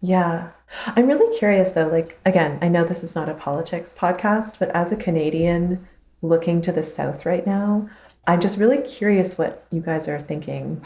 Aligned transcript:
Yeah. 0.00 0.50
I'm 0.86 1.06
really 1.06 1.36
curious 1.38 1.72
though, 1.72 1.88
like, 1.88 2.18
again, 2.24 2.58
I 2.62 2.68
know 2.68 2.84
this 2.84 3.02
is 3.02 3.14
not 3.14 3.28
a 3.28 3.34
politics 3.34 3.94
podcast, 3.96 4.58
but 4.58 4.70
as 4.70 4.92
a 4.92 4.96
Canadian 4.96 5.86
looking 6.22 6.62
to 6.62 6.72
the 6.72 6.82
South 6.82 7.26
right 7.26 7.46
now, 7.46 7.88
I'm 8.26 8.40
just 8.40 8.58
really 8.58 8.78
curious 8.82 9.36
what 9.38 9.66
you 9.70 9.80
guys 9.80 10.08
are 10.08 10.20
thinking 10.20 10.82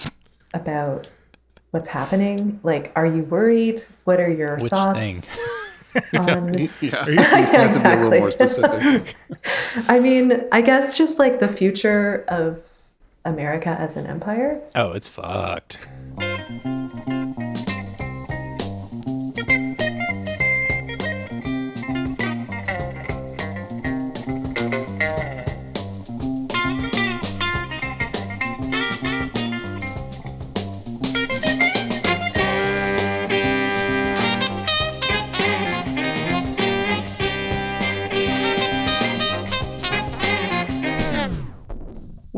about 0.54 1.08
what's 1.70 1.88
happening. 1.88 2.60
Like, 2.62 2.92
are 2.96 3.06
you 3.06 3.22
worried? 3.24 3.82
What 4.04 4.20
are 4.20 4.30
your 4.30 4.58
Which 4.58 4.70
thoughts? 4.72 5.34
thing? 5.34 5.44
on- 6.18 6.54
Yeah, 6.80 7.06
you 7.06 7.14
Yeah, 7.14 7.72
to 7.72 7.82
be 7.82 7.88
a 7.88 7.96
little 7.96 8.18
more 8.20 8.28
exactly. 8.30 8.30
specific. 8.30 9.14
I 9.88 10.00
mean, 10.00 10.44
I 10.50 10.60
guess 10.60 10.96
just 10.98 11.18
like 11.20 11.38
the 11.38 11.46
future 11.48 12.24
of 12.28 12.64
America 13.24 13.70
as 13.78 13.96
an 13.96 14.06
empire. 14.06 14.60
Oh, 14.74 14.92
it's 14.92 15.06
fucked. 15.08 15.78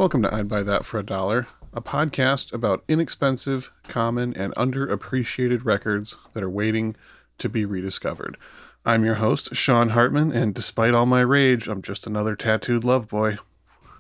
Welcome 0.07 0.23
to 0.23 0.33
I'd 0.33 0.47
Buy 0.47 0.63
That 0.63 0.85
for 0.85 1.01
a 1.01 1.03
Dollar, 1.03 1.49
a 1.75 1.83
podcast 1.83 2.53
about 2.53 2.85
inexpensive, 2.87 3.73
common, 3.89 4.37
and 4.37 4.55
underappreciated 4.55 5.65
records 5.65 6.17
that 6.33 6.45
are 6.45 6.49
waiting 6.49 6.95
to 7.39 7.49
be 7.49 7.65
rediscovered. 7.65 8.37
I'm 8.85 9.05
your 9.05 9.17
host, 9.17 9.57
Sean 9.57 9.89
Hartman, 9.89 10.31
and 10.31 10.55
despite 10.55 10.95
all 10.95 11.07
my 11.07 11.23
rage, 11.23 11.67
I'm 11.67 11.83
just 11.83 12.07
another 12.07 12.37
tattooed 12.37 12.85
love 12.85 13.09
boy. 13.09 13.39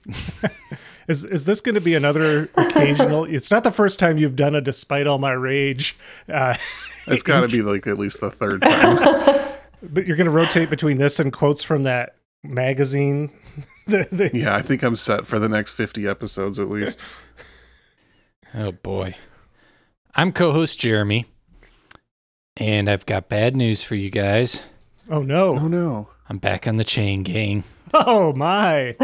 Is 1.08 1.24
is 1.24 1.44
this 1.44 1.60
going 1.60 1.74
to 1.74 1.80
be 1.80 1.96
another 1.96 2.50
occasional? 2.54 3.24
it's 3.28 3.50
not 3.50 3.64
the 3.64 3.72
first 3.72 3.98
time 3.98 4.16
you've 4.16 4.36
done 4.36 4.54
a 4.54 4.60
despite 4.60 5.08
all 5.08 5.18
my 5.18 5.32
rage, 5.32 5.98
uh, 6.32 6.54
It's 7.08 7.24
got 7.24 7.40
to 7.40 7.48
be 7.48 7.62
like 7.62 7.88
at 7.88 7.98
least 7.98 8.20
the 8.20 8.30
third 8.30 8.62
time. 8.62 8.96
but 9.82 10.06
you're 10.06 10.16
going 10.16 10.26
to 10.26 10.30
rotate 10.30 10.70
between 10.70 10.98
this 10.98 11.18
and 11.18 11.32
quotes 11.32 11.64
from 11.64 11.82
that 11.82 12.14
magazine. 12.44 13.32
the, 14.08 14.08
the, 14.12 14.30
yeah, 14.34 14.54
I 14.56 14.62
think 14.62 14.82
I'm 14.82 14.96
set 14.96 15.26
for 15.26 15.38
the 15.38 15.48
next 15.48 15.72
50 15.72 16.06
episodes 16.06 16.58
at 16.58 16.68
least. 16.68 17.02
Oh 18.54 18.72
boy. 18.72 19.14
I'm 20.14 20.32
co-host 20.32 20.78
Jeremy, 20.78 21.26
and 22.56 22.88
I've 22.88 23.04
got 23.04 23.28
bad 23.28 23.54
news 23.54 23.82
for 23.82 23.96
you 23.96 24.08
guys. 24.08 24.62
Oh 25.10 25.20
no! 25.22 25.56
Oh 25.58 25.68
no. 25.68 26.08
I'm 26.30 26.38
back 26.38 26.66
on 26.66 26.76
the 26.76 26.84
chain 26.84 27.22
gang. 27.22 27.64
Oh 27.94 28.32
my! 28.32 28.96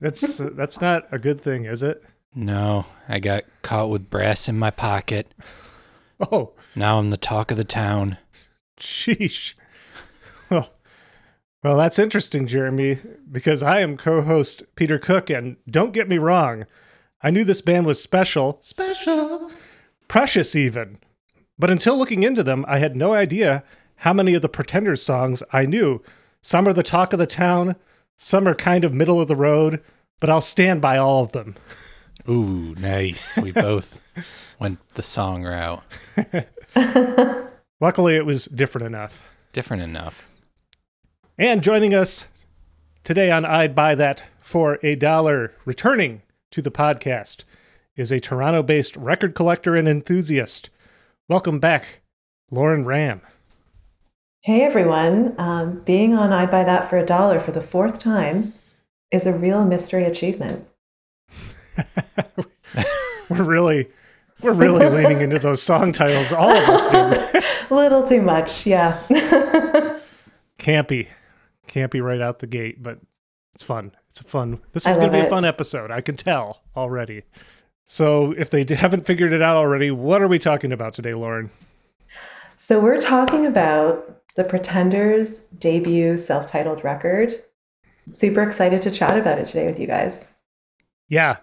That's 0.00 0.36
that's 0.38 0.80
not 0.80 1.06
a 1.12 1.18
good 1.18 1.40
thing, 1.40 1.64
is 1.64 1.82
it? 1.82 2.02
No, 2.34 2.84
I 3.08 3.20
got 3.20 3.44
caught 3.62 3.90
with 3.90 4.10
brass 4.10 4.48
in 4.48 4.58
my 4.58 4.70
pocket. 4.70 5.32
Oh, 6.20 6.52
Now 6.76 6.98
I'm 6.98 7.10
the 7.10 7.16
talk 7.16 7.50
of 7.50 7.56
the 7.56 7.64
town. 7.64 8.18
sheesh. 8.78 9.54
Well, 11.64 11.72
well, 11.72 11.82
that's 11.82 11.98
interesting, 11.98 12.46
Jeremy, 12.46 12.98
because 13.32 13.62
I 13.62 13.80
am 13.80 13.96
co-host 13.96 14.64
Peter 14.76 14.98
Cook, 14.98 15.30
and 15.30 15.56
don't 15.66 15.94
get 15.94 16.10
me 16.10 16.18
wrong, 16.18 16.66
I 17.22 17.30
knew 17.30 17.42
this 17.42 17.62
band 17.62 17.86
was 17.86 18.02
special, 18.02 18.58
special, 18.60 19.50
precious 20.06 20.54
even. 20.54 20.98
But 21.58 21.70
until 21.70 21.96
looking 21.96 22.22
into 22.22 22.42
them, 22.42 22.66
I 22.68 22.80
had 22.80 22.96
no 22.96 23.14
idea 23.14 23.64
how 23.96 24.12
many 24.12 24.34
of 24.34 24.42
the 24.42 24.48
Pretenders 24.48 25.02
songs 25.02 25.42
I 25.54 25.64
knew. 25.64 26.02
Some 26.42 26.68
are 26.68 26.74
the 26.74 26.82
talk 26.82 27.14
of 27.14 27.18
the 27.18 27.26
town, 27.26 27.76
some 28.18 28.46
are 28.46 28.54
kind 28.54 28.84
of 28.84 28.92
middle 28.92 29.18
of 29.18 29.28
the 29.28 29.34
road, 29.34 29.82
but 30.20 30.28
I'll 30.28 30.42
stand 30.42 30.82
by 30.82 30.98
all 30.98 31.24
of 31.24 31.32
them. 31.32 31.54
Ooh, 32.28 32.74
nice. 32.74 33.38
We 33.38 33.52
both 33.52 34.02
went 34.58 34.86
the 34.90 35.02
song 35.02 35.44
route. 35.44 35.82
Luckily, 37.80 38.16
it 38.16 38.26
was 38.26 38.44
different 38.44 38.86
enough. 38.86 39.30
Different 39.54 39.82
enough. 39.82 40.26
And 41.36 41.64
joining 41.64 41.94
us 41.94 42.28
today 43.02 43.28
on 43.28 43.44
I'd 43.44 43.74
Buy 43.74 43.96
That 43.96 44.22
for 44.38 44.78
a 44.84 44.94
Dollar, 44.94 45.52
returning 45.64 46.22
to 46.52 46.62
the 46.62 46.70
podcast, 46.70 47.42
is 47.96 48.12
a 48.12 48.20
Toronto 48.20 48.62
based 48.62 48.96
record 48.96 49.34
collector 49.34 49.74
and 49.74 49.88
enthusiast. 49.88 50.70
Welcome 51.28 51.58
back, 51.58 52.02
Lauren 52.52 52.84
Raham. 52.84 53.20
Hey 54.42 54.62
everyone, 54.62 55.34
um, 55.36 55.80
being 55.80 56.14
on 56.14 56.32
I'd 56.32 56.52
Buy 56.52 56.62
That 56.62 56.88
for 56.88 56.98
a 56.98 57.04
Dollar 57.04 57.40
for 57.40 57.50
the 57.50 57.60
fourth 57.60 57.98
time 57.98 58.52
is 59.10 59.26
a 59.26 59.36
real 59.36 59.64
mystery 59.64 60.04
achievement. 60.04 60.64
We're 63.28 63.42
really. 63.42 63.90
We're 64.40 64.52
really 64.52 64.88
leaning 64.88 65.20
into 65.20 65.40
those 65.40 65.60
song 65.62 65.90
titles. 65.90 66.32
All 66.32 66.50
of 66.50 66.68
us 66.68 66.86
do. 66.86 66.96
A 66.96 67.74
little 67.74 68.06
too 68.06 68.22
much, 68.22 68.66
yeah. 68.66 69.02
Campy. 70.58 71.08
Campy 71.74 72.02
right 72.02 72.20
out 72.20 72.38
the 72.38 72.46
gate, 72.46 72.82
but 72.82 73.00
it's 73.54 73.64
fun. 73.64 73.92
It's 74.08 74.20
a 74.20 74.24
fun. 74.24 74.60
This 74.72 74.86
is 74.86 74.96
going 74.96 75.10
to 75.10 75.18
be 75.18 75.24
a 75.24 75.28
fun 75.28 75.44
episode. 75.44 75.90
I 75.90 76.00
can 76.00 76.16
tell 76.16 76.62
already. 76.76 77.22
So, 77.84 78.32
if 78.32 78.50
they 78.50 78.64
haven't 78.74 79.06
figured 79.06 79.32
it 79.32 79.42
out 79.42 79.56
already, 79.56 79.90
what 79.90 80.22
are 80.22 80.28
we 80.28 80.38
talking 80.38 80.72
about 80.72 80.94
today, 80.94 81.14
Lauren? 81.14 81.50
so 82.56 82.80
we're 82.80 83.00
talking 83.00 83.44
about 83.44 84.22
the 84.36 84.44
Pretenders' 84.44 85.48
debut 85.48 86.16
self-titled 86.16 86.84
record. 86.84 87.42
Super 88.12 88.42
excited 88.42 88.80
to 88.82 88.90
chat 88.90 89.18
about 89.18 89.38
it 89.38 89.46
today 89.46 89.66
with 89.66 89.78
you 89.78 89.86
guys. 89.86 90.38
Yeah. 91.08 91.38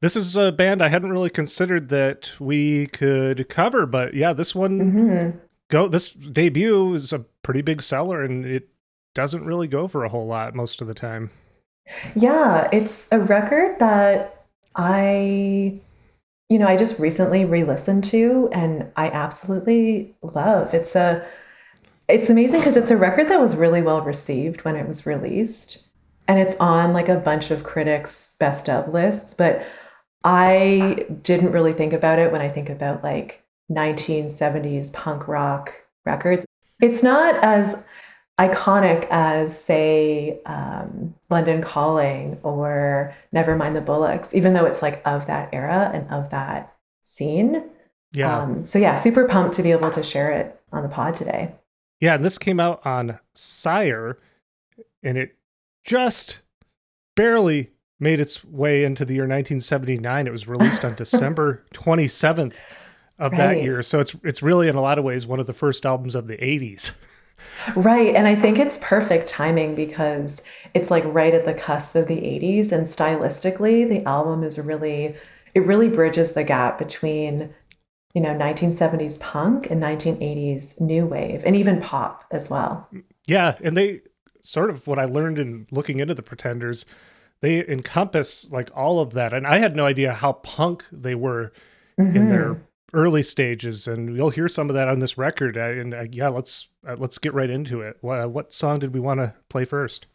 This 0.00 0.16
is 0.16 0.36
a 0.36 0.52
band 0.52 0.82
I 0.82 0.88
hadn't 0.88 1.10
really 1.10 1.30
considered 1.30 1.88
that 1.90 2.32
we 2.40 2.86
could 2.88 3.48
cover, 3.48 3.86
but 3.86 4.14
yeah, 4.14 4.32
this 4.32 4.54
one 4.54 4.90
hmm 4.90 5.38
go 5.68 5.88
this 5.88 6.10
debut 6.12 6.94
is 6.94 7.12
a 7.12 7.18
pretty 7.42 7.60
big 7.60 7.82
seller 7.82 8.22
and 8.22 8.46
it 8.46 8.68
doesn't 9.16 9.44
really 9.44 9.66
go 9.66 9.88
for 9.88 10.04
a 10.04 10.08
whole 10.08 10.26
lot 10.26 10.54
most 10.54 10.80
of 10.80 10.86
the 10.86 10.94
time. 10.94 11.30
Yeah, 12.14 12.68
it's 12.70 13.10
a 13.10 13.18
record 13.18 13.78
that 13.78 14.44
I, 14.76 15.80
you 16.48 16.58
know, 16.58 16.66
I 16.66 16.76
just 16.76 17.00
recently 17.00 17.44
re-listened 17.44 18.04
to 18.04 18.48
and 18.52 18.92
I 18.94 19.08
absolutely 19.08 20.14
love. 20.22 20.74
It's 20.74 20.94
a, 20.94 21.26
it's 22.08 22.28
amazing 22.30 22.60
because 22.60 22.76
it's 22.76 22.90
a 22.90 22.96
record 22.96 23.28
that 23.28 23.40
was 23.40 23.56
really 23.56 23.82
well 23.82 24.02
received 24.02 24.64
when 24.64 24.76
it 24.76 24.86
was 24.86 25.06
released. 25.06 25.88
And 26.28 26.38
it's 26.38 26.56
on 26.56 26.92
like 26.92 27.08
a 27.08 27.16
bunch 27.16 27.50
of 27.50 27.64
critics' 27.64 28.36
best 28.38 28.68
of 28.68 28.92
lists, 28.92 29.32
but 29.32 29.64
I 30.24 31.06
didn't 31.22 31.52
really 31.52 31.72
think 31.72 31.92
about 31.92 32.18
it 32.18 32.32
when 32.32 32.42
I 32.42 32.48
think 32.48 32.68
about 32.68 33.02
like 33.02 33.44
1970s 33.70 34.92
punk 34.92 35.26
rock 35.26 35.72
records. 36.04 36.44
It's 36.82 37.02
not 37.02 37.36
as 37.42 37.86
iconic 38.38 39.06
as, 39.10 39.58
say, 39.58 40.40
um, 40.44 41.14
London 41.30 41.62
Calling 41.62 42.38
or 42.42 43.14
Nevermind 43.34 43.74
the 43.74 43.80
Bollocks, 43.80 44.34
even 44.34 44.52
though 44.52 44.66
it's 44.66 44.82
like 44.82 45.00
of 45.06 45.26
that 45.26 45.48
era 45.52 45.90
and 45.92 46.08
of 46.10 46.30
that 46.30 46.74
scene. 47.02 47.64
Yeah. 48.12 48.38
Um, 48.38 48.64
so, 48.64 48.78
yeah, 48.78 48.94
super 48.94 49.26
pumped 49.26 49.54
to 49.56 49.62
be 49.62 49.72
able 49.72 49.90
to 49.90 50.02
share 50.02 50.30
it 50.32 50.60
on 50.72 50.82
the 50.82 50.88
pod 50.88 51.16
today. 51.16 51.54
yeah, 52.00 52.14
and 52.14 52.24
this 52.24 52.38
came 52.38 52.60
out 52.60 52.84
on 52.86 53.18
Sire 53.34 54.18
and 55.02 55.16
it 55.16 55.36
just 55.84 56.40
barely 57.14 57.70
made 57.98 58.20
its 58.20 58.44
way 58.44 58.84
into 58.84 59.04
the 59.04 59.14
year 59.14 59.22
1979. 59.22 60.26
It 60.26 60.30
was 60.30 60.46
released 60.46 60.84
on 60.84 60.94
December 60.96 61.64
27th 61.74 62.56
of 63.18 63.34
that 63.36 63.62
year. 63.62 63.82
So 63.82 64.00
it's 64.00 64.14
it's 64.24 64.42
really 64.42 64.68
in 64.68 64.74
a 64.74 64.82
lot 64.82 64.98
of 64.98 65.04
ways 65.04 65.26
one 65.26 65.40
of 65.40 65.46
the 65.46 65.54
first 65.54 65.86
albums 65.86 66.14
of 66.14 66.26
the 66.26 66.36
80s. 66.36 66.92
Right. 67.74 68.14
And 68.14 68.26
I 68.26 68.34
think 68.34 68.58
it's 68.58 68.78
perfect 68.82 69.28
timing 69.28 69.74
because 69.74 70.44
it's 70.74 70.90
like 70.90 71.04
right 71.06 71.34
at 71.34 71.44
the 71.44 71.54
cusp 71.54 71.94
of 71.96 72.06
the 72.08 72.24
80s. 72.24 72.72
And 72.72 72.86
stylistically, 72.86 73.88
the 73.88 74.04
album 74.04 74.42
is 74.44 74.58
really, 74.58 75.16
it 75.54 75.64
really 75.66 75.88
bridges 75.88 76.32
the 76.34 76.44
gap 76.44 76.78
between, 76.78 77.54
you 78.14 78.20
know, 78.22 78.34
1970s 78.34 79.18
punk 79.18 79.70
and 79.70 79.80
1980s 79.80 80.80
new 80.80 81.06
wave 81.06 81.42
and 81.44 81.56
even 81.56 81.80
pop 81.80 82.24
as 82.30 82.50
well. 82.50 82.88
Yeah, 83.26 83.56
and 83.62 83.76
they 83.76 84.02
sort 84.42 84.70
of 84.70 84.86
what 84.86 84.98
I 84.98 85.04
learned 85.04 85.38
in 85.38 85.66
looking 85.70 86.00
into 86.00 86.14
the 86.14 86.22
Pretenders, 86.22 86.84
they 87.40 87.66
encompass 87.66 88.52
like 88.52 88.70
all 88.74 89.00
of 89.00 89.12
that. 89.14 89.32
And 89.32 89.46
I 89.46 89.58
had 89.58 89.76
no 89.76 89.86
idea 89.86 90.12
how 90.12 90.34
punk 90.34 90.84
they 90.92 91.14
were 91.14 91.52
in 92.14 92.28
Mhm. 92.28 92.28
their 92.28 92.65
early 92.92 93.22
stages, 93.22 93.86
and 93.88 94.16
you'll 94.16 94.30
hear 94.30 94.48
some 94.48 94.70
of 94.70 94.74
that 94.74 94.88
on 94.88 95.00
this 95.00 95.18
record. 95.18 95.56
Uh, 95.56 95.60
And 95.60 95.94
uh, 95.94 96.04
yeah, 96.10 96.28
let's 96.28 96.68
uh, 96.86 96.96
let's 96.98 97.18
get 97.18 97.34
right 97.34 97.50
into 97.50 97.80
it. 97.80 97.98
What, 98.00 98.30
what 98.30 98.52
song 98.52 98.78
did 98.78 98.94
we 98.94 99.00
want 99.00 99.20
to 99.20 99.34
play 99.48 99.64
first? 99.64 100.06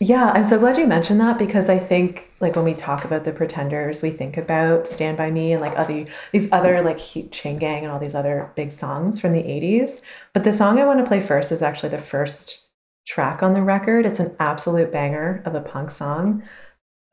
Yeah, 0.00 0.30
I'm 0.32 0.44
so 0.44 0.60
glad 0.60 0.78
you 0.78 0.86
mentioned 0.86 1.20
that 1.20 1.38
because 1.38 1.68
I 1.68 1.76
think 1.78 2.30
like 2.40 2.54
when 2.54 2.64
we 2.64 2.74
talk 2.74 3.04
about 3.04 3.24
the 3.24 3.32
Pretenders, 3.32 4.00
we 4.00 4.10
think 4.10 4.36
about 4.36 4.86
Stand 4.86 5.16
by 5.16 5.30
Me 5.32 5.52
and 5.52 5.60
like 5.60 5.76
other 5.76 6.06
these 6.30 6.52
other 6.52 6.82
like 6.82 6.98
Chain 7.32 7.58
Gang 7.58 7.82
and 7.82 7.92
all 7.92 7.98
these 7.98 8.14
other 8.14 8.52
big 8.54 8.70
songs 8.70 9.20
from 9.20 9.32
the 9.32 9.42
80s. 9.42 10.02
But 10.32 10.44
the 10.44 10.52
song 10.52 10.78
I 10.78 10.86
want 10.86 11.00
to 11.00 11.06
play 11.06 11.20
first 11.20 11.50
is 11.50 11.62
actually 11.62 11.88
the 11.88 11.98
first 11.98 12.68
track 13.08 13.42
on 13.42 13.54
the 13.54 13.62
record. 13.62 14.06
It's 14.06 14.20
an 14.20 14.36
absolute 14.38 14.92
banger 14.92 15.42
of 15.44 15.56
a 15.56 15.60
punk 15.60 15.90
song. 15.90 16.44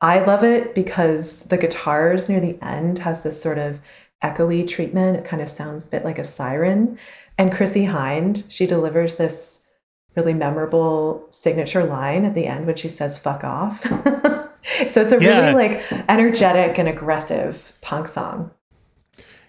I 0.00 0.20
love 0.24 0.44
it 0.44 0.74
because 0.74 1.44
the 1.44 1.56
guitars 1.56 2.28
near 2.28 2.38
the 2.40 2.58
end 2.62 3.00
has 3.00 3.22
this 3.22 3.40
sort 3.42 3.58
of 3.58 3.80
echoey 4.22 4.66
treatment. 4.66 5.16
It 5.16 5.24
kind 5.24 5.42
of 5.42 5.48
sounds 5.48 5.86
a 5.86 5.90
bit 5.90 6.04
like 6.04 6.18
a 6.18 6.24
siren. 6.24 6.98
And 7.38 7.52
Chrissie 7.52 7.86
Hynde, 7.86 8.44
she 8.48 8.66
delivers 8.66 9.16
this 9.16 9.62
really 10.16 10.34
memorable 10.34 11.26
signature 11.30 11.84
line 11.84 12.24
at 12.24 12.34
the 12.34 12.46
end 12.46 12.66
when 12.66 12.76
she 12.76 12.88
says 12.88 13.18
fuck 13.18 13.44
off. 13.44 13.82
so 14.90 15.02
it's 15.02 15.12
a 15.12 15.22
yeah. 15.22 15.50
really 15.50 15.68
like 15.68 15.92
energetic 16.08 16.78
and 16.78 16.88
aggressive 16.88 17.72
punk 17.82 18.08
song. 18.08 18.50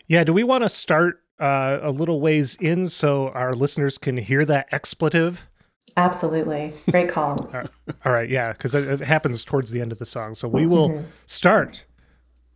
Yeah, 0.08 0.24
do 0.24 0.34
we 0.34 0.44
want 0.44 0.64
to 0.64 0.70
start 0.70 1.22
uh, 1.40 1.80
a 1.82 1.92
little 1.92 2.20
ways 2.20 2.56
in 2.60 2.88
so 2.88 3.30
our 3.30 3.54
listeners 3.54 3.98
can 3.98 4.18
hear 4.18 4.46
that 4.46 4.68
expletive? 4.72 5.48
Absolutely. 5.96 6.74
Great 6.92 7.10
call. 7.10 7.38
All 8.06 8.12
right, 8.12 8.30
yeah, 8.30 8.52
because 8.52 8.76
it, 8.76 9.00
happens 9.00 9.44
towards 9.44 9.72
the 9.72 9.82
end 9.82 9.92
of 9.92 9.98
the 9.98 10.06
song. 10.06 10.36
So 10.36 10.48
we 10.48 10.68
will 10.68 10.90
mm-hmm. 10.90 11.08
start 11.26 11.86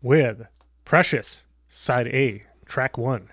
with 0.02 0.46
Precious, 0.86 1.44
side 1.72 2.08
A, 2.08 2.44
track 2.66 2.98
one. 2.98 3.30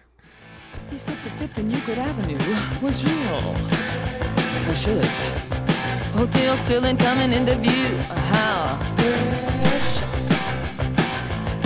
He 0.91 0.97
stepped 0.97 1.25
the 1.25 1.31
fifth 1.31 1.59
and 1.59 1.71
Euclid 1.71 1.99
Avenue 1.99 2.39
was 2.81 3.05
real 3.05 3.41
precious. 4.63 5.33
Hotel 6.13 6.57
still 6.57 6.85
incoming 6.85 7.33
into 7.33 7.57
view. 7.57 7.99
How 8.31 8.79
precious. 8.97 10.03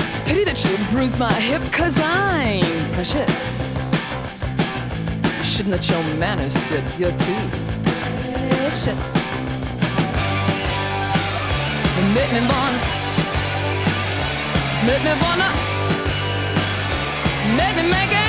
It's 0.08 0.18
a 0.18 0.22
pity 0.22 0.44
that 0.44 0.64
you 0.64 0.76
bruised 0.90 1.18
my 1.18 1.32
hip, 1.34 1.62
cause 1.72 2.00
I'm 2.02 2.64
precious. 2.94 3.76
You 5.38 5.44
shouldn't 5.44 5.72
let 5.72 5.88
your 5.90 6.02
manners 6.16 6.54
slip, 6.54 6.84
you're 6.98 7.16
too 7.18 7.48
precious. 8.56 8.98
You 11.96 12.04
make 12.16 12.32
me 12.32 12.40
wanna, 12.48 12.80
make 14.86 15.04
me 15.04 15.71
make 17.56 17.76
it. 17.76 18.22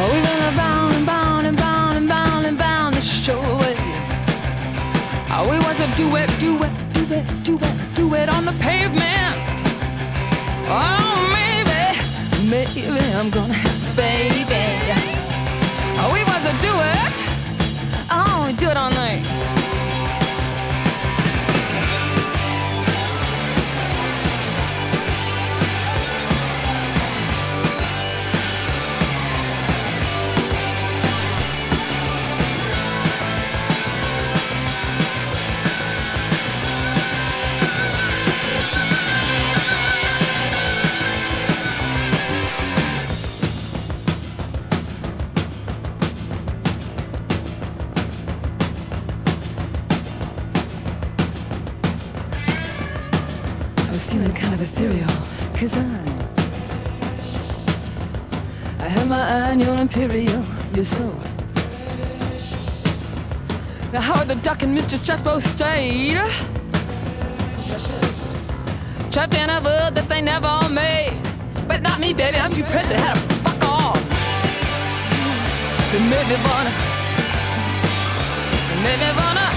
Oh, 0.00 0.12
we 0.12 0.20
went 0.20 0.56
around 0.56 0.94
and 0.94 1.06
bound 1.06 1.46
and 1.46 1.56
bound 1.56 1.96
and 1.96 2.08
bound 2.08 2.46
and 2.46 2.56
bound 2.56 2.94
to 2.94 3.02
show. 3.02 3.40
Oh, 5.30 5.48
we 5.50 5.58
was 5.58 5.80
a 5.80 5.86
do 5.96 6.16
it, 6.16 6.30
do 6.38 6.62
it, 6.62 6.70
do 6.92 7.02
it, 7.14 7.26
do 7.44 7.58
it, 7.60 7.94
do 7.94 8.14
it 8.14 8.28
on 8.28 8.44
the 8.44 8.52
pavement. 8.52 9.36
Oh, 10.70 11.28
maybe, 11.32 11.98
maybe 12.48 12.86
I'm 13.14 13.30
gonna 13.30 13.52
have 13.52 13.92
a 13.92 13.96
baby. 13.96 15.07
We 16.12 16.24
was 16.24 16.44
do 16.62 16.72
it. 16.72 17.16
Oh, 18.10 18.54
do 18.58 18.70
it 18.70 18.76
on 18.76 18.92
the 18.92 19.57
Cause 55.68 55.84
I 58.78 58.88
had 58.88 59.06
my 59.06 59.20
annual 59.20 59.78
imperial, 59.78 60.42
you 60.74 60.82
saw. 60.82 61.12
Now 63.92 64.00
Howard 64.00 64.28
the 64.28 64.36
Duck 64.36 64.62
and 64.62 64.74
Mr. 64.74 64.96
Stress 64.96 65.20
both 65.20 65.42
stayed? 65.42 66.16
Trapped 69.12 69.34
in 69.34 69.50
a 69.50 69.60
world 69.60 69.94
that 69.94 70.08
they 70.08 70.22
never 70.22 70.58
made. 70.70 71.20
But 71.66 71.82
not 71.82 72.00
me, 72.00 72.14
baby, 72.14 72.38
I'm 72.38 72.50
too 72.50 72.64
precious, 72.64 72.88
to 72.88 73.14
fuck 73.44 73.62
off 73.68 74.00
They 75.92 76.00
made 76.00 76.28
me 76.30 76.36
wanna 76.48 76.72
They 78.68 78.78
made 78.84 79.00
me 79.00 79.10
wanna 79.20 79.47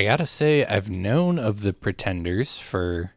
I 0.00 0.04
gotta 0.04 0.24
say, 0.24 0.64
I've 0.64 0.88
known 0.88 1.38
of 1.38 1.60
the 1.60 1.74
Pretenders 1.74 2.58
for 2.58 3.12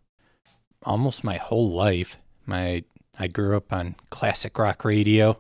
almost 0.84 1.24
my 1.24 1.38
whole 1.38 1.72
life. 1.72 2.18
My 2.46 2.84
I 3.18 3.28
grew 3.28 3.56
up 3.56 3.72
on 3.72 3.96
classic 4.10 4.60
rock 4.60 4.84
radio, 4.84 5.40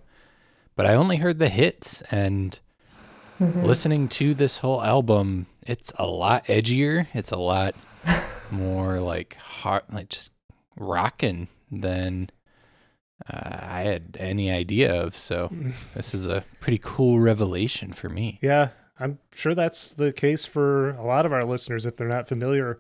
but 0.78 0.86
I 0.86 0.94
only 0.94 1.18
heard 1.18 1.40
the 1.40 1.50
hits 1.50 2.02
and 2.04 2.58
mm-hmm. 3.42 3.62
listening 3.62 4.08
to 4.08 4.34
this 4.34 4.60
whole 4.60 4.82
album, 4.82 5.48
it's 5.64 5.92
a 6.00 6.08
lot 6.08 6.46
edgier. 6.46 7.08
It's 7.14 7.32
a 7.32 7.38
lot 7.38 7.76
more 8.50 9.02
like 9.02 9.36
hard, 9.36 9.84
like 9.92 10.08
just 10.08 10.32
rocking 10.78 11.50
than 11.70 12.30
uh, 13.30 13.60
I 13.64 13.82
had 13.82 14.16
any 14.18 14.50
idea 14.50 15.04
of. 15.04 15.14
So 15.14 15.52
this 15.94 16.14
is 16.14 16.26
a 16.26 16.46
pretty 16.62 16.80
cool 16.82 17.20
revelation 17.20 17.92
for 17.92 18.08
me. 18.08 18.40
Yeah, 18.42 18.70
I'm 19.04 19.20
sure 19.36 19.54
that's 19.54 19.94
the 19.94 20.14
case 20.14 20.46
for 20.46 20.92
a 20.92 21.06
lot 21.06 21.26
of 21.26 21.34
our 21.34 21.44
listeners 21.44 21.86
if 21.86 21.98
they're 21.98 22.08
not 22.08 22.30
familiar 22.30 22.80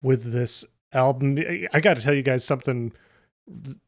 with 0.00 0.32
this 0.32 0.64
album. 0.94 1.38
I 1.74 1.80
got 1.80 1.94
to 1.94 2.02
tell 2.02 2.14
you 2.14 2.22
guys 2.22 2.42
something 2.42 2.92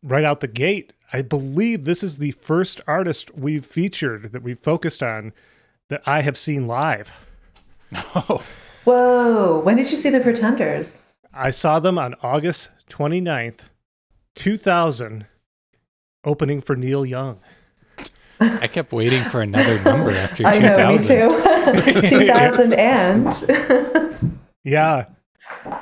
right 0.02 0.24
out 0.24 0.40
the 0.40 0.46
gate. 0.48 0.92
I 1.12 1.22
believe 1.22 1.84
this 1.84 2.02
is 2.02 2.18
the 2.18 2.32
first 2.32 2.82
artist 2.86 3.34
we've 3.34 3.64
featured 3.64 4.32
that 4.32 4.42
we've 4.42 4.58
focused 4.58 5.02
on 5.02 5.32
that 5.88 6.02
I 6.06 6.20
have 6.20 6.36
seen 6.36 6.66
live. 6.66 7.10
Oh. 8.14 8.44
Whoa. 8.84 9.58
When 9.58 9.76
did 9.76 9.90
you 9.90 9.96
see 9.96 10.10
the 10.10 10.20
Pretenders? 10.20 11.06
I 11.34 11.50
saw 11.50 11.80
them 11.80 11.98
on 11.98 12.14
August 12.22 12.70
29th, 12.88 13.62
2000, 14.36 15.26
opening 16.24 16.60
for 16.60 16.76
Neil 16.76 17.04
Young. 17.04 17.40
I 18.40 18.66
kept 18.66 18.92
waiting 18.92 19.22
for 19.24 19.42
another 19.42 19.82
number 19.82 20.10
after 20.12 20.44
2000. 20.44 20.64
I 20.64 20.76
know, 20.76 20.92
me 20.92 20.98
too. 20.98 22.08
2000 22.26 22.72
and. 22.72 24.32
yeah. 24.64 25.06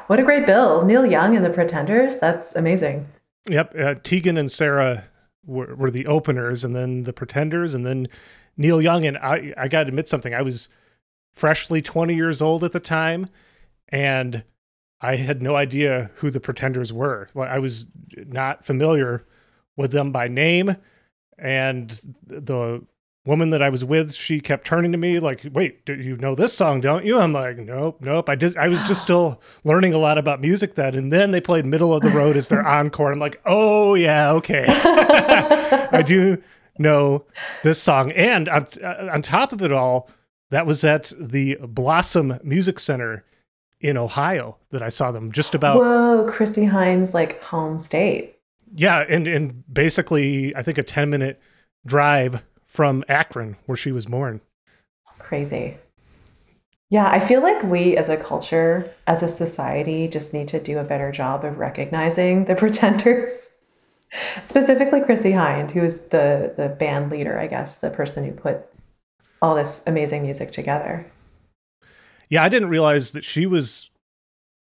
What 0.09 0.19
a 0.19 0.23
great 0.23 0.47
bill. 0.47 0.85
Neil 0.85 1.07
Young 1.07 1.37
and 1.37 1.45
the 1.45 1.51
Pretenders. 1.51 2.19
That's 2.19 2.57
amazing. 2.57 3.07
Yep. 3.49 3.75
Uh, 3.79 3.95
Tegan 4.03 4.37
and 4.37 4.51
Sara 4.51 5.05
were, 5.47 5.75
were 5.77 5.91
the 5.91 6.07
openers, 6.07 6.65
and 6.65 6.75
then 6.75 7.05
the 7.05 7.13
Pretenders, 7.13 7.75
and 7.75 7.87
then 7.87 8.09
Neil 8.57 8.83
Young. 8.83 9.05
And 9.05 9.19
I, 9.19 9.55
I 9.57 9.69
got 9.69 9.85
to 9.85 9.89
admit 9.89 10.09
something. 10.09 10.35
I 10.35 10.43
was 10.43 10.69
freshly 11.35 11.81
20 11.81 12.15
years 12.15 12.43
old 12.43 12.65
at 12.65 12.73
the 12.73 12.81
time, 12.81 13.29
and 13.89 14.43
I 15.01 15.17
had 15.17 15.43
no 15.43 15.55
idea 15.55 16.11
who 16.17 16.31
the 16.31 16.41
Pretenders 16.41 16.93
were. 16.93 17.29
I 17.37 17.61
was 17.61 17.87
not 18.17 18.65
familiar 18.65 19.25
with 19.77 19.93
them 19.93 20.11
by 20.11 20.27
name 20.27 20.75
and 21.39 22.01
the 22.27 22.85
woman 23.29 23.51
that 23.51 23.63
I 23.63 23.69
was 23.69 23.85
with, 23.85 24.15
she 24.15 24.41
kept 24.41 24.67
turning 24.67 24.91
to 24.93 24.99
me 24.99 25.21
like, 25.21 25.43
"Wait, 25.53 25.85
do 25.85 25.95
you 25.95 26.17
know 26.17 26.35
this 26.35 26.53
song, 26.53 26.81
don't 26.81 27.05
you?" 27.05 27.19
I'm 27.19 27.33
like, 27.33 27.59
"Nope, 27.59 27.99
nope." 28.01 28.29
I 28.29 28.35
did. 28.35 28.57
I 28.57 28.69
was 28.69 28.83
just 28.85 29.03
still 29.03 29.41
learning 29.65 29.95
a 29.95 29.99
lot 29.99 30.19
about 30.19 30.41
music 30.41 30.75
then, 30.75 30.95
and 30.95 31.13
then 31.13 31.31
they 31.31 31.41
played 31.41 31.67
"Middle 31.67 31.95
of 31.95 32.03
the 32.03 32.11
Road" 32.11 32.37
as 32.37 32.49
their 32.49 32.67
encore. 32.67 33.13
I'm 33.13 33.19
like, 33.19 33.41
"Oh 33.45 33.95
yeah, 33.95 34.33
okay." 34.33 34.65
I 34.69 36.03
do 36.05 36.43
know 36.79 37.25
this 37.63 37.81
song, 37.81 38.13
and 38.13 38.49
on, 38.49 38.67
uh, 38.83 39.11
on 39.13 39.23
top 39.23 39.53
of 39.53 39.63
it 39.63 39.73
all, 39.73 40.09
that 40.51 40.67
was 40.67 40.83
at 40.85 41.13
the 41.19 41.57
Blossom 41.63 42.39
Music 42.43 42.81
Center 42.81 43.25
in 43.81 43.97
Ohio 43.97 44.57
that 44.71 44.83
I 44.83 44.89
saw 44.89 45.13
them 45.13 45.33
just 45.33 45.55
about. 45.55 45.79
Whoa, 45.79 46.27
Chrissie 46.29 46.65
Hynde's 46.65 47.15
like 47.15 47.43
home 47.43 47.79
state. 47.79 48.38
Yeah, 48.75 49.05
and 49.09 49.27
and 49.27 49.65
basically, 49.73 50.55
I 50.55 50.63
think 50.63 50.79
a 50.79 50.83
ten 50.83 51.11
minute 51.11 51.41
drive 51.87 52.43
from 52.67 53.05
Akron, 53.09 53.57
where 53.67 53.77
she 53.77 53.93
was 53.93 54.07
born. 54.07 54.41
Crazy. 55.19 55.79
Yeah, 56.91 57.09
I 57.11 57.21
feel 57.21 57.43
like 57.43 57.63
we 57.65 57.97
as 57.97 58.09
a 58.09 58.17
culture, 58.17 58.91
as 59.07 59.23
a 59.23 59.29
society, 59.29 60.09
just 60.09 60.33
need 60.33 60.49
to 60.49 60.61
do 60.61 60.79
a 60.79 60.85
better 60.85 61.13
job 61.13 61.45
of 61.45 61.59
recognizing 61.59 62.47
the 62.47 62.55
pretenders. 62.57 63.51
Specifically 64.43 65.03
Chrissie 65.03 65.33
Hynde, 65.33 65.73
who 65.73 65.83
is 65.83 66.09
the 66.09 66.55
the 66.57 66.71
band 66.71 67.11
leader, 67.11 67.39
I 67.39 67.47
guess, 67.47 67.81
the 67.81 67.91
person 67.91 68.25
who 68.25 68.33
put 68.33 68.67
all 69.43 69.55
this 69.55 69.87
amazing 69.87 70.23
music 70.23 70.51
together. 70.51 71.07
Yeah, 72.31 72.43
I 72.43 72.49
didn't 72.49 72.69
realize 72.69 73.13
that 73.13 73.25
she 73.25 73.47
was 73.47 73.91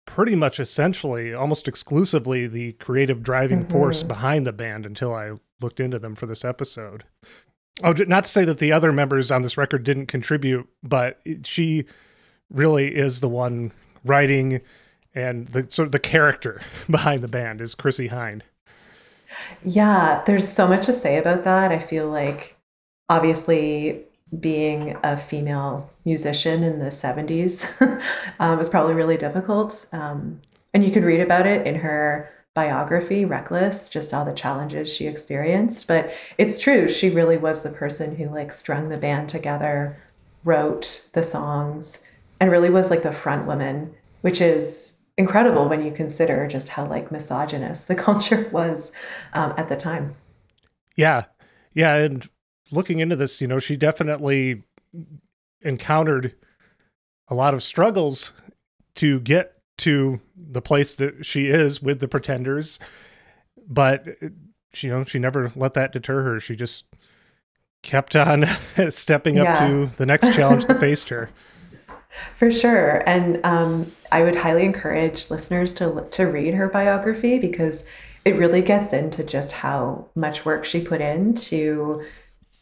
pretty 0.06 0.34
much 0.34 0.58
essentially 0.58 1.34
almost 1.34 1.68
exclusively 1.68 2.46
the 2.46 2.72
creative 2.74 3.22
driving 3.22 3.60
mm-hmm. 3.60 3.72
force 3.72 4.02
behind 4.02 4.46
the 4.46 4.52
band 4.52 4.86
until 4.86 5.12
I 5.12 5.32
looked 5.60 5.80
into 5.80 5.98
them 5.98 6.14
for 6.14 6.26
this 6.26 6.44
episode. 6.44 7.04
Oh, 7.84 7.92
not 7.92 8.24
to 8.24 8.30
say 8.30 8.44
that 8.44 8.58
the 8.58 8.72
other 8.72 8.92
members 8.92 9.30
on 9.30 9.42
this 9.42 9.58
record 9.58 9.84
didn't 9.84 10.06
contribute, 10.06 10.66
but 10.82 11.20
she 11.44 11.84
really 12.50 12.94
is 12.94 13.20
the 13.20 13.28
one 13.28 13.72
writing 14.04 14.62
and 15.14 15.48
the 15.48 15.70
sort 15.70 15.86
of 15.86 15.92
the 15.92 15.98
character 15.98 16.60
behind 16.90 17.22
the 17.22 17.28
band 17.28 17.60
is 17.60 17.74
Chrissie 17.74 18.08
Hynde. 18.08 18.42
Yeah, 19.64 20.22
there's 20.24 20.48
so 20.48 20.68
much 20.68 20.86
to 20.86 20.92
say 20.92 21.18
about 21.18 21.42
that. 21.44 21.72
I 21.72 21.78
feel 21.78 22.08
like 22.08 22.56
obviously 23.08 24.05
being 24.40 24.96
a 25.04 25.16
female 25.16 25.90
musician 26.04 26.62
in 26.62 26.78
the 26.78 26.86
70s 26.86 28.02
um, 28.40 28.58
was 28.58 28.68
probably 28.68 28.94
really 28.94 29.16
difficult. 29.16 29.86
Um, 29.92 30.40
and 30.74 30.84
you 30.84 30.90
could 30.90 31.04
read 31.04 31.20
about 31.20 31.46
it 31.46 31.66
in 31.66 31.76
her 31.76 32.30
biography, 32.54 33.24
Reckless, 33.24 33.90
just 33.90 34.12
all 34.12 34.24
the 34.24 34.32
challenges 34.32 34.92
she 34.92 35.06
experienced. 35.06 35.86
But 35.86 36.12
it's 36.38 36.60
true, 36.60 36.88
she 36.88 37.10
really 37.10 37.36
was 37.36 37.62
the 37.62 37.70
person 37.70 38.16
who 38.16 38.28
like 38.28 38.52
strung 38.52 38.88
the 38.88 38.98
band 38.98 39.28
together, 39.28 40.02
wrote 40.42 41.08
the 41.12 41.22
songs, 41.22 42.06
and 42.40 42.50
really 42.50 42.70
was 42.70 42.90
like 42.90 43.02
the 43.02 43.12
front 43.12 43.46
woman, 43.46 43.94
which 44.22 44.40
is 44.40 45.04
incredible 45.18 45.68
when 45.68 45.84
you 45.84 45.92
consider 45.92 46.46
just 46.46 46.70
how 46.70 46.86
like 46.86 47.12
misogynist 47.12 47.88
the 47.88 47.94
culture 48.06 48.48
was 48.52 48.92
um, 49.34 49.54
at 49.56 49.68
the 49.68 49.76
time. 49.76 50.16
Yeah. 50.96 51.24
Yeah. 51.74 51.96
And 51.96 52.28
looking 52.70 53.00
into 53.00 53.16
this, 53.16 53.40
you 53.40 53.46
know, 53.46 53.58
she 53.58 53.76
definitely 53.76 54.62
encountered 55.62 56.34
a 57.28 57.34
lot 57.34 57.54
of 57.54 57.62
struggles 57.62 58.32
to 58.96 59.20
get 59.20 59.54
to 59.78 60.20
the 60.36 60.62
place 60.62 60.94
that 60.94 61.26
she 61.26 61.48
is 61.48 61.82
with 61.82 62.00
the 62.00 62.08
pretenders 62.08 62.78
but 63.68 64.06
she, 64.72 64.86
you 64.86 64.92
know 64.92 65.04
she 65.04 65.18
never 65.18 65.50
let 65.56 65.74
that 65.74 65.92
deter 65.92 66.22
her. 66.22 66.40
She 66.40 66.56
just 66.56 66.84
kept 67.82 68.16
on 68.16 68.46
stepping 68.90 69.38
up 69.38 69.46
yeah. 69.46 69.68
to 69.68 69.86
the 69.96 70.06
next 70.06 70.34
challenge 70.34 70.66
that 70.66 70.80
faced 70.80 71.08
her. 71.08 71.30
For 72.36 72.50
sure. 72.50 73.02
And 73.06 73.44
um, 73.44 73.92
i 74.12 74.22
would 74.22 74.36
highly 74.36 74.64
encourage 74.64 75.30
listeners 75.30 75.74
to 75.74 76.06
to 76.10 76.24
read 76.24 76.54
her 76.54 76.68
biography 76.68 77.38
because 77.38 77.86
it 78.24 78.36
really 78.36 78.62
gets 78.62 78.92
into 78.92 79.22
just 79.22 79.52
how 79.52 80.08
much 80.14 80.44
work 80.44 80.64
she 80.64 80.80
put 80.80 81.00
in 81.00 81.34
to 81.34 82.04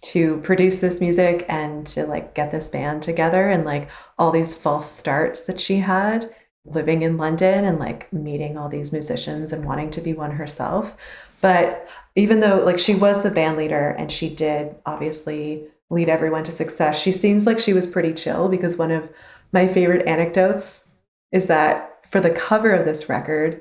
to 0.04 0.38
produce 0.38 0.80
this 0.80 1.00
music 1.00 1.44
and 1.48 1.86
to 1.88 2.06
like 2.06 2.34
get 2.34 2.50
this 2.50 2.68
band 2.68 3.02
together 3.02 3.48
and 3.48 3.64
like 3.64 3.88
all 4.18 4.30
these 4.30 4.54
false 4.54 4.90
starts 4.90 5.44
that 5.44 5.60
she 5.60 5.78
had 5.78 6.34
living 6.66 7.02
in 7.02 7.16
London 7.16 7.64
and 7.64 7.78
like 7.78 8.12
meeting 8.12 8.56
all 8.56 8.68
these 8.68 8.92
musicians 8.92 9.52
and 9.52 9.64
wanting 9.64 9.90
to 9.90 10.00
be 10.00 10.12
one 10.12 10.32
herself. 10.32 10.96
But 11.40 11.88
even 12.16 12.40
though 12.40 12.64
like 12.64 12.78
she 12.78 12.94
was 12.94 13.22
the 13.22 13.30
band 13.30 13.56
leader 13.56 13.90
and 13.90 14.10
she 14.10 14.34
did 14.34 14.74
obviously 14.86 15.66
lead 15.90 16.08
everyone 16.08 16.44
to 16.44 16.52
success, 16.52 16.98
she 16.98 17.12
seems 17.12 17.46
like 17.46 17.58
she 17.58 17.72
was 17.72 17.90
pretty 17.90 18.14
chill 18.14 18.48
because 18.48 18.78
one 18.78 18.90
of 18.90 19.10
my 19.52 19.68
favorite 19.68 20.06
anecdotes 20.06 20.92
is 21.32 21.46
that 21.48 22.06
for 22.06 22.20
the 22.20 22.30
cover 22.30 22.70
of 22.70 22.84
this 22.84 23.08
record, 23.08 23.60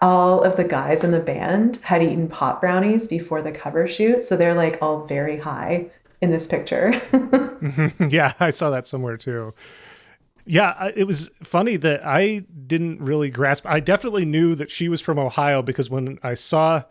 all 0.00 0.42
of 0.42 0.56
the 0.56 0.64
guys 0.64 1.02
in 1.02 1.10
the 1.10 1.20
band 1.20 1.78
had 1.82 2.02
eaten 2.02 2.28
pot 2.28 2.60
brownies 2.60 3.06
before 3.06 3.42
the 3.42 3.52
cover 3.52 3.88
shoot. 3.88 4.24
So 4.24 4.36
they're 4.36 4.54
like 4.54 4.78
all 4.80 5.04
very 5.06 5.38
high 5.38 5.90
in 6.20 6.30
this 6.30 6.46
picture. 6.46 7.00
yeah, 8.08 8.32
I 8.40 8.50
saw 8.50 8.70
that 8.70 8.86
somewhere 8.86 9.16
too. 9.16 9.54
Yeah, 10.46 10.90
it 10.96 11.04
was 11.04 11.30
funny 11.42 11.76
that 11.76 12.06
I 12.06 12.44
didn't 12.66 13.02
really 13.02 13.28
grasp. 13.28 13.66
I 13.66 13.80
definitely 13.80 14.24
knew 14.24 14.54
that 14.54 14.70
she 14.70 14.88
was 14.88 15.00
from 15.00 15.18
Ohio 15.18 15.60
because 15.60 15.90
when 15.90 16.18
I 16.22 16.34
saw 16.34 16.84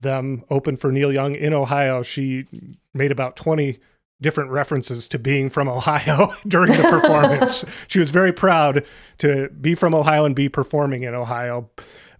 them 0.00 0.44
open 0.50 0.76
for 0.76 0.92
Neil 0.92 1.12
Young 1.12 1.34
in 1.34 1.52
Ohio, 1.52 2.02
she 2.02 2.46
made 2.94 3.10
about 3.10 3.34
20 3.36 3.80
different 4.20 4.50
references 4.50 5.08
to 5.08 5.18
being 5.18 5.50
from 5.50 5.68
Ohio 5.68 6.32
during 6.46 6.72
the 6.72 6.88
performance. 6.88 7.64
she 7.88 7.98
was 7.98 8.10
very 8.10 8.32
proud 8.32 8.84
to 9.18 9.48
be 9.60 9.74
from 9.74 9.94
Ohio 9.94 10.24
and 10.24 10.36
be 10.36 10.48
performing 10.48 11.02
in 11.02 11.14
Ohio. 11.14 11.68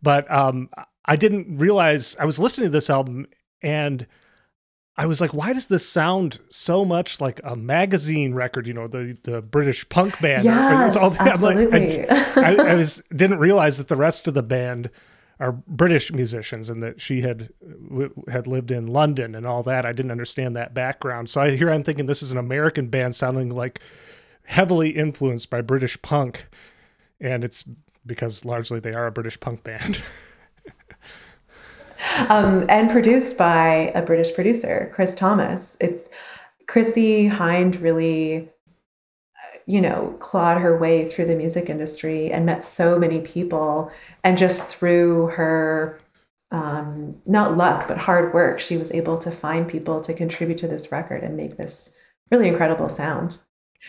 But 0.02 0.30
um, 0.30 0.68
I 1.04 1.16
didn't 1.16 1.58
realize 1.58 2.16
I 2.18 2.24
was 2.24 2.38
listening 2.38 2.66
to 2.66 2.70
this 2.70 2.90
album 2.90 3.26
and 3.62 4.06
I 4.96 5.06
was 5.06 5.20
like, 5.20 5.32
why 5.32 5.52
does 5.52 5.68
this 5.68 5.88
sound 5.88 6.38
so 6.50 6.84
much 6.84 7.20
like 7.20 7.40
a 7.44 7.56
magazine 7.56 8.34
record? 8.34 8.66
You 8.66 8.74
know, 8.74 8.88
the 8.88 9.16
the 9.22 9.40
British 9.40 9.88
punk 9.88 10.20
band. 10.20 10.44
Yes, 10.44 10.96
all, 10.96 11.14
absolutely. 11.18 12.02
Like, 12.02 12.10
I, 12.36 12.56
I, 12.56 12.74
was 12.74 13.02
didn't 13.14 13.38
realize 13.38 13.78
that 13.78 13.88
the 13.88 13.96
rest 13.96 14.28
of 14.28 14.34
the 14.34 14.42
band 14.42 14.90
are 15.40 15.52
British 15.52 16.12
musicians 16.12 16.68
and 16.68 16.82
that 16.82 17.00
she 17.00 17.22
had 17.22 17.48
had 18.28 18.46
lived 18.46 18.70
in 18.70 18.86
London 18.86 19.34
and 19.34 19.46
all 19.46 19.62
that. 19.62 19.86
I 19.86 19.92
didn't 19.92 20.10
understand 20.10 20.56
that 20.56 20.74
background. 20.74 21.30
So 21.30 21.40
I, 21.40 21.52
here 21.52 21.70
I'm 21.70 21.82
thinking 21.82 22.04
this 22.04 22.22
is 22.22 22.32
an 22.32 22.38
American 22.38 22.88
band 22.88 23.14
sounding 23.14 23.48
like 23.48 23.80
heavily 24.44 24.90
influenced 24.90 25.48
by 25.48 25.62
British 25.62 26.00
punk, 26.02 26.48
and 27.18 27.44
it's 27.44 27.64
because 28.06 28.44
largely 28.44 28.80
they 28.80 28.92
are 28.92 29.06
a 29.06 29.12
British 29.12 29.38
punk 29.38 29.64
band. 29.64 30.00
um, 32.28 32.64
and 32.68 32.90
produced 32.90 33.38
by 33.38 33.92
a 33.94 34.02
British 34.02 34.34
producer, 34.34 34.90
Chris 34.94 35.14
Thomas. 35.14 35.76
It's 35.80 36.08
Chrissie 36.66 37.28
Hynde 37.28 37.80
really, 37.80 38.50
you 39.66 39.80
know, 39.80 40.16
clawed 40.18 40.60
her 40.60 40.76
way 40.76 41.08
through 41.08 41.26
the 41.26 41.36
music 41.36 41.68
industry 41.68 42.30
and 42.30 42.46
met 42.46 42.64
so 42.64 42.98
many 42.98 43.20
people. 43.20 43.90
And 44.24 44.38
just 44.38 44.74
through 44.74 45.28
her, 45.28 46.00
um, 46.50 47.16
not 47.26 47.56
luck, 47.56 47.88
but 47.88 47.98
hard 47.98 48.34
work, 48.34 48.60
she 48.60 48.76
was 48.76 48.92
able 48.92 49.18
to 49.18 49.30
find 49.30 49.68
people 49.68 50.00
to 50.02 50.14
contribute 50.14 50.58
to 50.58 50.68
this 50.68 50.92
record 50.92 51.22
and 51.22 51.36
make 51.36 51.56
this 51.56 51.96
really 52.30 52.48
incredible 52.48 52.88
sound. 52.88 53.38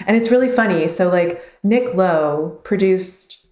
And 0.07 0.17
it's 0.17 0.31
really 0.31 0.49
funny. 0.49 0.87
So, 0.87 1.09
like, 1.09 1.43
Nick 1.63 1.93
Lowe 1.93 2.59
produced 2.63 3.42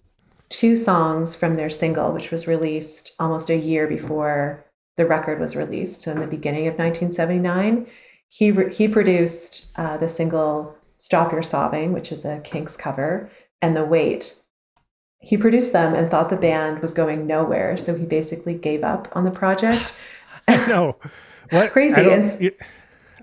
two 0.52 0.76
songs 0.76 1.34
from 1.34 1.54
their 1.54 1.70
single, 1.70 2.12
which 2.12 2.30
was 2.30 2.46
released 2.46 3.12
almost 3.18 3.48
a 3.48 3.56
year 3.56 3.88
before 3.88 4.64
the 4.96 5.06
record 5.06 5.40
was 5.40 5.56
released 5.56 6.06
in 6.06 6.20
the 6.20 6.26
beginning 6.26 6.66
of 6.66 6.74
1979. 6.74 7.86
He, 8.28 8.52
re- 8.52 8.72
he 8.72 8.86
produced 8.86 9.72
uh, 9.76 9.96
the 9.96 10.08
single 10.08 10.76
Stop 10.98 11.32
Your 11.32 11.42
Sobbing, 11.42 11.92
which 11.92 12.12
is 12.12 12.24
a 12.24 12.40
Kinks 12.40 12.76
cover, 12.76 13.30
and 13.60 13.76
The 13.76 13.84
Wait. 13.84 14.36
He 15.20 15.36
produced 15.36 15.72
them 15.72 15.94
and 15.94 16.10
thought 16.10 16.28
the 16.28 16.36
band 16.36 16.80
was 16.80 16.92
going 16.92 17.26
nowhere, 17.26 17.78
so 17.78 17.96
he 17.96 18.04
basically 18.04 18.54
gave 18.54 18.84
up 18.84 19.08
on 19.12 19.24
the 19.24 19.30
project. 19.30 19.94
I 20.48 20.66
know. 20.66 20.96
What? 21.50 21.72
Crazy. 21.72 21.96
I 21.96 22.02
don't, 22.02 22.54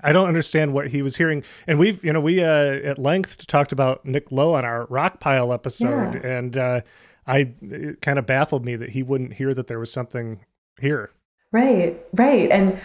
I 0.04 0.12
don't 0.12 0.28
understand 0.28 0.74
what 0.74 0.88
he 0.88 1.02
was 1.02 1.16
hearing. 1.16 1.44
And 1.68 1.78
we've, 1.78 2.04
you 2.04 2.12
know, 2.12 2.22
we 2.22 2.44
uh, 2.44 2.48
at 2.48 2.98
length 2.98 3.46
talked 3.48 3.72
about 3.72 4.04
Nick 4.06 4.32
Lowe 4.32 4.56
on 4.56 4.66
our 4.66 4.88
Rockpile 4.88 5.54
episode, 5.54 6.16
yeah. 6.16 6.38
and 6.38 6.58
uh, 6.58 6.82
I 7.30 7.54
it 7.62 8.02
kind 8.02 8.18
of 8.20 8.26
baffled 8.26 8.66
me 8.66 8.76
that 8.76 8.90
he 8.90 9.04
wouldn't 9.04 9.34
hear 9.34 9.54
that 9.54 9.68
there 9.68 9.80
was 9.80 9.92
something 9.94 10.40
here. 10.82 11.12
Right, 11.52 11.98
right. 12.14 12.50
And 12.50 12.80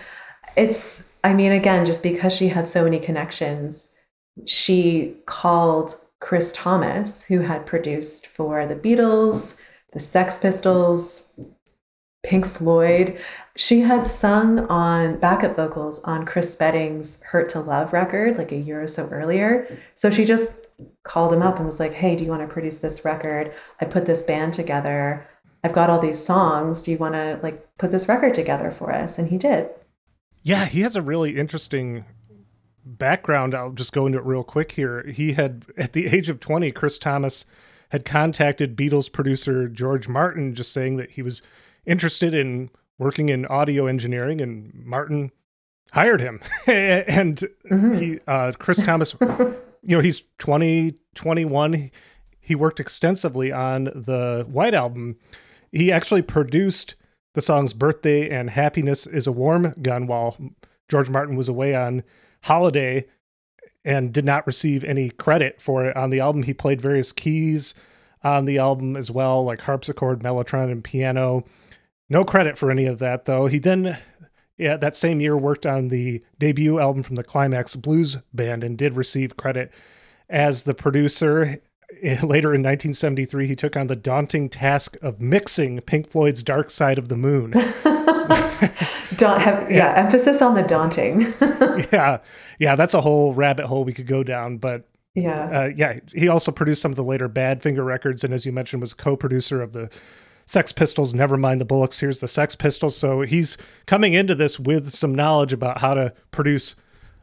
it's, 0.56 1.12
I 1.24 1.32
mean, 1.32 1.52
again, 1.52 1.84
just 1.86 2.02
because 2.02 2.34
she 2.34 2.48
had 2.48 2.68
so 2.68 2.84
many 2.84 2.98
connections, 2.98 3.94
she 4.46 5.16
called 5.26 5.94
Chris 6.20 6.52
Thomas, 6.52 7.26
who 7.26 7.40
had 7.40 7.66
produced 7.66 8.26
for 8.26 8.66
the 8.66 8.76
Beatles, 8.76 9.62
the 9.92 10.00
Sex 10.00 10.38
Pistols, 10.38 11.38
Pink 12.24 12.46
Floyd. 12.46 13.18
She 13.56 13.82
had 13.82 14.06
sung 14.06 14.60
on 14.66 15.18
backup 15.18 15.54
vocals 15.54 16.02
on 16.04 16.26
Chris 16.26 16.56
Spedding's 16.56 17.22
Hurt 17.24 17.48
to 17.50 17.60
Love 17.60 17.92
record 17.92 18.36
like 18.36 18.50
a 18.50 18.56
year 18.56 18.82
or 18.82 18.88
so 18.88 19.06
earlier. 19.08 19.78
So 19.94 20.10
she 20.10 20.24
just 20.24 20.66
called 21.04 21.32
him 21.32 21.42
up 21.42 21.58
and 21.58 21.66
was 21.66 21.78
like, 21.78 21.92
Hey, 21.92 22.16
do 22.16 22.24
you 22.24 22.30
want 22.30 22.42
to 22.42 22.52
produce 22.52 22.78
this 22.78 23.04
record? 23.04 23.52
I 23.80 23.84
put 23.84 24.06
this 24.06 24.24
band 24.24 24.54
together. 24.54 25.26
I've 25.62 25.72
got 25.72 25.88
all 25.88 26.00
these 26.00 26.24
songs. 26.24 26.82
Do 26.82 26.90
you 26.90 26.98
want 26.98 27.14
to 27.14 27.38
like 27.42 27.76
put 27.78 27.90
this 27.90 28.08
record 28.08 28.34
together 28.34 28.70
for 28.70 28.92
us? 28.92 29.18
And 29.18 29.28
he 29.28 29.38
did. 29.38 29.68
Yeah, 30.42 30.66
he 30.66 30.80
has 30.82 30.96
a 30.96 31.02
really 31.02 31.38
interesting 31.38 32.04
background. 32.84 33.54
I'll 33.54 33.72
just 33.72 33.92
go 33.92 34.06
into 34.06 34.18
it 34.18 34.24
real 34.24 34.44
quick 34.44 34.72
here. 34.72 35.04
He 35.06 35.32
had, 35.32 35.64
at 35.78 35.94
the 35.94 36.06
age 36.06 36.28
of 36.28 36.40
20, 36.40 36.70
Chris 36.72 36.98
Thomas 36.98 37.46
had 37.88 38.04
contacted 38.04 38.76
Beatles 38.76 39.10
producer 39.10 39.68
George 39.68 40.08
Martin, 40.08 40.54
just 40.54 40.72
saying 40.72 40.96
that 40.96 41.12
he 41.12 41.22
was 41.22 41.42
interested 41.86 42.34
in 42.34 42.70
working 42.98 43.28
in 43.28 43.46
audio 43.46 43.86
engineering, 43.86 44.40
and 44.40 44.72
Martin 44.74 45.30
hired 45.92 46.20
him. 46.20 46.40
and 46.66 47.42
Mhm. 47.70 47.98
he, 48.00 48.18
uh, 48.26 48.52
Chris 48.58 48.82
Thomas, 48.82 49.14
you 49.20 49.96
know, 49.96 50.00
he's 50.00 50.22
20, 50.38 50.94
21. 51.14 51.90
He 52.40 52.54
worked 52.54 52.80
extensively 52.80 53.52
on 53.52 53.84
the 53.84 54.46
White 54.50 54.74
Album. 54.74 55.16
He 55.72 55.90
actually 55.90 56.22
produced 56.22 56.94
the 57.34 57.42
songs 57.42 57.72
Birthday 57.72 58.28
and 58.30 58.50
Happiness 58.50 59.06
is 59.06 59.26
a 59.26 59.32
Warm 59.32 59.74
Gun 59.82 60.06
while 60.06 60.36
George 60.88 61.08
Martin 61.10 61.36
was 61.36 61.48
away 61.48 61.74
on 61.74 62.04
holiday 62.44 63.06
and 63.84 64.12
did 64.12 64.24
not 64.24 64.46
receive 64.46 64.84
any 64.84 65.10
credit 65.10 65.60
for 65.60 65.84
it 65.86 65.96
on 65.96 66.10
the 66.10 66.20
album. 66.20 66.42
He 66.44 66.54
played 66.54 66.80
various 66.80 67.12
keys 67.12 67.74
on 68.22 68.44
the 68.44 68.58
album 68.58 68.96
as 68.96 69.10
well, 69.10 69.44
like 69.44 69.60
harpsichord, 69.62 70.20
mellotron, 70.22 70.70
and 70.70 70.82
piano. 70.84 71.44
No 72.08 72.24
credit 72.24 72.58
for 72.58 72.70
any 72.70 72.86
of 72.86 72.98
that, 72.98 73.24
though. 73.24 73.46
He 73.46 73.58
then, 73.58 73.98
yeah, 74.58 74.76
that 74.76 74.96
same 74.96 75.20
year 75.20 75.36
worked 75.36 75.66
on 75.66 75.88
the 75.88 76.22
debut 76.38 76.78
album 76.78 77.02
from 77.02 77.16
the 77.16 77.24
Climax 77.24 77.76
Blues 77.76 78.18
Band 78.32 78.62
and 78.62 78.76
did 78.76 78.96
receive 78.96 79.36
credit 79.36 79.72
as 80.28 80.64
the 80.64 80.74
producer. 80.74 81.60
Later 82.02 82.52
in 82.52 82.62
1973, 82.62 83.46
he 83.46 83.56
took 83.56 83.76
on 83.76 83.86
the 83.86 83.96
daunting 83.96 84.48
task 84.48 84.96
of 85.00 85.20
mixing 85.20 85.80
Pink 85.80 86.10
Floyd's 86.10 86.42
Dark 86.42 86.68
Side 86.70 86.98
of 86.98 87.08
the 87.08 87.16
Moon. 87.16 87.52
Don't 89.16 89.40
have 89.40 89.70
yeah, 89.70 89.94
emphasis 89.96 90.42
on 90.42 90.54
the 90.54 90.62
daunting. 90.62 91.20
yeah, 91.92 92.18
yeah, 92.58 92.74
that's 92.74 92.94
a 92.94 93.00
whole 93.00 93.32
rabbit 93.32 93.66
hole 93.66 93.84
we 93.84 93.92
could 93.92 94.06
go 94.06 94.22
down. 94.22 94.58
But 94.58 94.88
yeah. 95.14 95.44
uh, 95.50 95.70
yeah, 95.76 96.00
he 96.14 96.28
also 96.28 96.50
produced 96.50 96.82
some 96.82 96.90
of 96.90 96.96
the 96.96 97.04
later 97.04 97.28
Badfinger 97.28 97.84
records, 97.84 98.24
and 98.24 98.34
as 98.34 98.44
you 98.44 98.52
mentioned, 98.52 98.80
was 98.80 98.92
co-producer 98.92 99.62
of 99.62 99.72
the 99.72 99.90
Sex 100.46 100.72
Pistols. 100.72 101.14
Never 101.14 101.36
mind 101.36 101.60
the 101.60 101.66
Bollocks. 101.66 102.00
Here's 102.00 102.18
the 102.18 102.28
Sex 102.28 102.54
Pistols. 102.54 102.96
So 102.96 103.22
he's 103.22 103.56
coming 103.86 104.14
into 104.14 104.34
this 104.34 104.58
with 104.58 104.90
some 104.90 105.14
knowledge 105.14 105.52
about 105.52 105.80
how 105.80 105.94
to 105.94 106.12
produce 106.30 106.76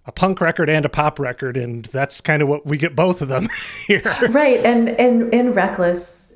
a 0.06 0.12
punk 0.12 0.42
record 0.42 0.70
and 0.70 0.84
a 0.84 0.90
pop 0.90 1.20
record, 1.20 1.58
and 1.58 1.86
that's 1.86 2.22
kind 2.22 2.42
of 2.42 2.48
what 2.48 2.66
we 2.66 2.78
get 2.78 2.96
both 2.96 3.22
of 3.22 3.28
them 3.28 3.48
here. 3.88 4.02
Right. 4.30 4.60
And 4.66 4.90
and 4.90 5.32
in 5.34 5.54
Reckless, 5.54 6.34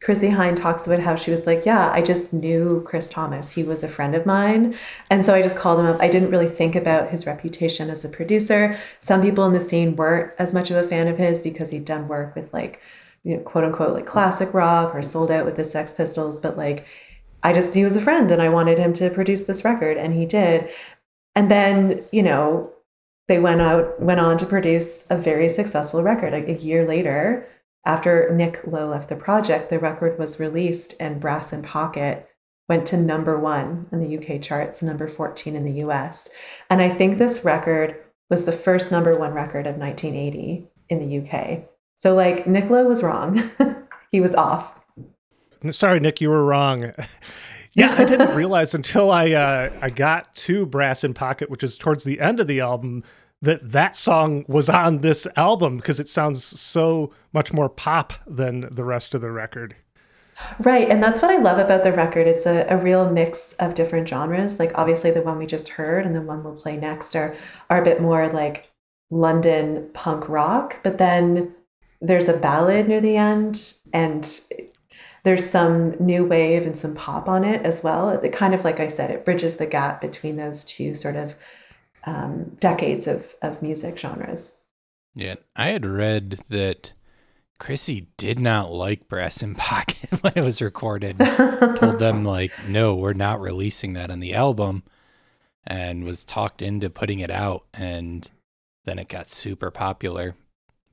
Chrissie 0.00 0.28
Hynde 0.28 0.56
talks 0.56 0.86
about 0.86 1.00
how 1.00 1.16
she 1.16 1.30
was 1.30 1.46
like, 1.46 1.66
Yeah, 1.66 1.90
I 1.90 2.02
just 2.02 2.32
knew 2.32 2.82
Chris 2.86 3.08
Thomas. 3.08 3.52
He 3.52 3.64
was 3.64 3.82
a 3.82 3.88
friend 3.88 4.14
of 4.14 4.24
mine. 4.24 4.76
And 5.10 5.24
so 5.24 5.34
I 5.34 5.42
just 5.42 5.58
called 5.58 5.80
him 5.80 5.86
up. 5.86 6.00
I 6.00 6.08
didn't 6.08 6.30
really 6.30 6.48
think 6.48 6.76
about 6.76 7.10
his 7.10 7.26
reputation 7.26 7.90
as 7.90 8.04
a 8.04 8.08
producer. 8.08 8.78
Some 9.00 9.22
people 9.22 9.44
in 9.46 9.52
the 9.52 9.60
scene 9.60 9.96
weren't 9.96 10.32
as 10.38 10.54
much 10.54 10.70
of 10.70 10.76
a 10.76 10.86
fan 10.86 11.08
of 11.08 11.18
his 11.18 11.42
because 11.42 11.70
he'd 11.70 11.84
done 11.84 12.06
work 12.06 12.36
with 12.36 12.52
like, 12.52 12.80
you 13.28 13.36
know, 13.36 13.42
quote 13.42 13.64
unquote, 13.64 13.92
like 13.92 14.06
classic 14.06 14.54
rock 14.54 14.94
or 14.94 15.02
sold 15.02 15.30
out 15.30 15.44
with 15.44 15.56
the 15.56 15.62
Sex 15.62 15.92
Pistols. 15.92 16.40
But 16.40 16.56
like, 16.56 16.86
I 17.42 17.52
just, 17.52 17.74
he 17.74 17.84
was 17.84 17.94
a 17.94 18.00
friend 18.00 18.30
and 18.30 18.40
I 18.40 18.48
wanted 18.48 18.78
him 18.78 18.94
to 18.94 19.10
produce 19.10 19.44
this 19.44 19.66
record 19.66 19.98
and 19.98 20.14
he 20.14 20.24
did. 20.24 20.70
And 21.34 21.50
then, 21.50 22.04
you 22.10 22.22
know, 22.22 22.72
they 23.28 23.38
went 23.38 23.60
out, 23.60 24.00
went 24.00 24.18
on 24.18 24.38
to 24.38 24.46
produce 24.46 25.08
a 25.10 25.16
very 25.18 25.50
successful 25.50 26.02
record. 26.02 26.32
Like 26.32 26.48
a 26.48 26.54
year 26.54 26.88
later, 26.88 27.46
after 27.84 28.34
Nick 28.34 28.66
Lowe 28.66 28.88
left 28.88 29.10
the 29.10 29.16
project, 29.16 29.68
the 29.68 29.78
record 29.78 30.18
was 30.18 30.40
released 30.40 30.94
and 30.98 31.20
Brass 31.20 31.52
in 31.52 31.62
Pocket 31.62 32.26
went 32.66 32.86
to 32.86 32.96
number 32.96 33.38
one 33.38 33.88
in 33.92 34.00
the 34.00 34.16
UK 34.18 34.40
charts, 34.40 34.82
number 34.82 35.06
14 35.06 35.54
in 35.54 35.64
the 35.64 35.82
US. 35.84 36.30
And 36.70 36.80
I 36.80 36.88
think 36.88 37.18
this 37.18 37.44
record 37.44 38.02
was 38.30 38.46
the 38.46 38.52
first 38.52 38.90
number 38.90 39.18
one 39.18 39.34
record 39.34 39.66
of 39.66 39.76
1980 39.76 40.66
in 40.88 40.98
the 40.98 41.18
UK. 41.18 41.68
So, 41.98 42.14
like, 42.14 42.46
Nick 42.46 42.70
Lowe 42.70 42.84
was 42.84 43.02
wrong. 43.02 43.50
he 44.12 44.20
was 44.20 44.32
off. 44.32 44.78
Sorry, 45.72 45.98
Nick, 45.98 46.20
you 46.20 46.30
were 46.30 46.44
wrong. 46.44 46.92
Yeah, 47.74 47.94
I 47.96 48.06
didn't 48.06 48.34
realize 48.34 48.74
until 48.74 49.12
I 49.12 49.30
uh, 49.32 49.70
I 49.80 49.90
got 49.90 50.34
to 50.36 50.66
Brass 50.66 51.04
in 51.04 51.14
Pocket, 51.14 51.48
which 51.48 51.62
is 51.62 51.78
towards 51.78 52.02
the 52.02 52.18
end 52.18 52.40
of 52.40 52.48
the 52.48 52.60
album, 52.60 53.04
that 53.42 53.70
that 53.70 53.94
song 53.94 54.44
was 54.48 54.68
on 54.68 54.98
this 54.98 55.28
album 55.36 55.76
because 55.76 56.00
it 56.00 56.08
sounds 56.08 56.42
so 56.42 57.12
much 57.32 57.52
more 57.52 57.68
pop 57.68 58.14
than 58.26 58.68
the 58.74 58.82
rest 58.82 59.14
of 59.14 59.20
the 59.20 59.30
record. 59.30 59.76
Right. 60.58 60.88
And 60.88 61.00
that's 61.00 61.22
what 61.22 61.30
I 61.30 61.36
love 61.36 61.58
about 61.58 61.84
the 61.84 61.92
record. 61.92 62.26
It's 62.26 62.46
a, 62.46 62.66
a 62.68 62.76
real 62.76 63.08
mix 63.08 63.52
of 63.60 63.74
different 63.74 64.08
genres. 64.08 64.58
Like, 64.58 64.72
obviously, 64.74 65.12
the 65.12 65.22
one 65.22 65.38
we 65.38 65.46
just 65.46 65.68
heard 65.68 66.04
and 66.04 66.16
the 66.16 66.22
one 66.22 66.42
we'll 66.42 66.54
play 66.54 66.76
next 66.76 67.14
are, 67.14 67.36
are 67.70 67.80
a 67.80 67.84
bit 67.84 68.00
more 68.00 68.28
like 68.28 68.72
London 69.10 69.90
punk 69.92 70.28
rock, 70.28 70.80
but 70.82 70.98
then 70.98 71.54
there's 72.00 72.28
a 72.28 72.38
ballad 72.38 72.88
near 72.88 73.00
the 73.00 73.16
end 73.16 73.74
and 73.92 74.40
there's 75.24 75.44
some 75.44 75.90
new 75.98 76.24
wave 76.24 76.64
and 76.64 76.76
some 76.76 76.94
pop 76.94 77.28
on 77.28 77.44
it 77.44 77.62
as 77.62 77.82
well. 77.82 78.08
It 78.08 78.32
kind 78.32 78.54
of, 78.54 78.64
like 78.64 78.80
I 78.80 78.88
said, 78.88 79.10
it 79.10 79.24
bridges 79.24 79.56
the 79.56 79.66
gap 79.66 80.00
between 80.00 80.36
those 80.36 80.64
two 80.64 80.94
sort 80.94 81.16
of 81.16 81.34
um, 82.04 82.56
decades 82.60 83.06
of, 83.06 83.34
of 83.42 83.60
music 83.60 83.98
genres. 83.98 84.62
Yeah, 85.14 85.34
I 85.56 85.68
had 85.68 85.84
read 85.84 86.40
that 86.48 86.92
Chrissie 87.58 88.08
did 88.16 88.38
not 88.38 88.72
like 88.72 89.08
Brass 89.08 89.42
in 89.42 89.54
Pocket 89.54 90.10
when 90.22 90.32
it 90.36 90.44
was 90.44 90.62
recorded. 90.62 91.18
Told 91.18 91.98
them 91.98 92.24
like, 92.24 92.52
no, 92.68 92.94
we're 92.94 93.12
not 93.14 93.40
releasing 93.40 93.94
that 93.94 94.10
on 94.10 94.20
the 94.20 94.34
album, 94.34 94.84
and 95.66 96.04
was 96.04 96.24
talked 96.24 96.62
into 96.62 96.88
putting 96.88 97.18
it 97.18 97.30
out, 97.30 97.66
and 97.74 98.30
then 98.84 98.98
it 98.98 99.08
got 99.08 99.28
super 99.28 99.70
popular. 99.70 100.36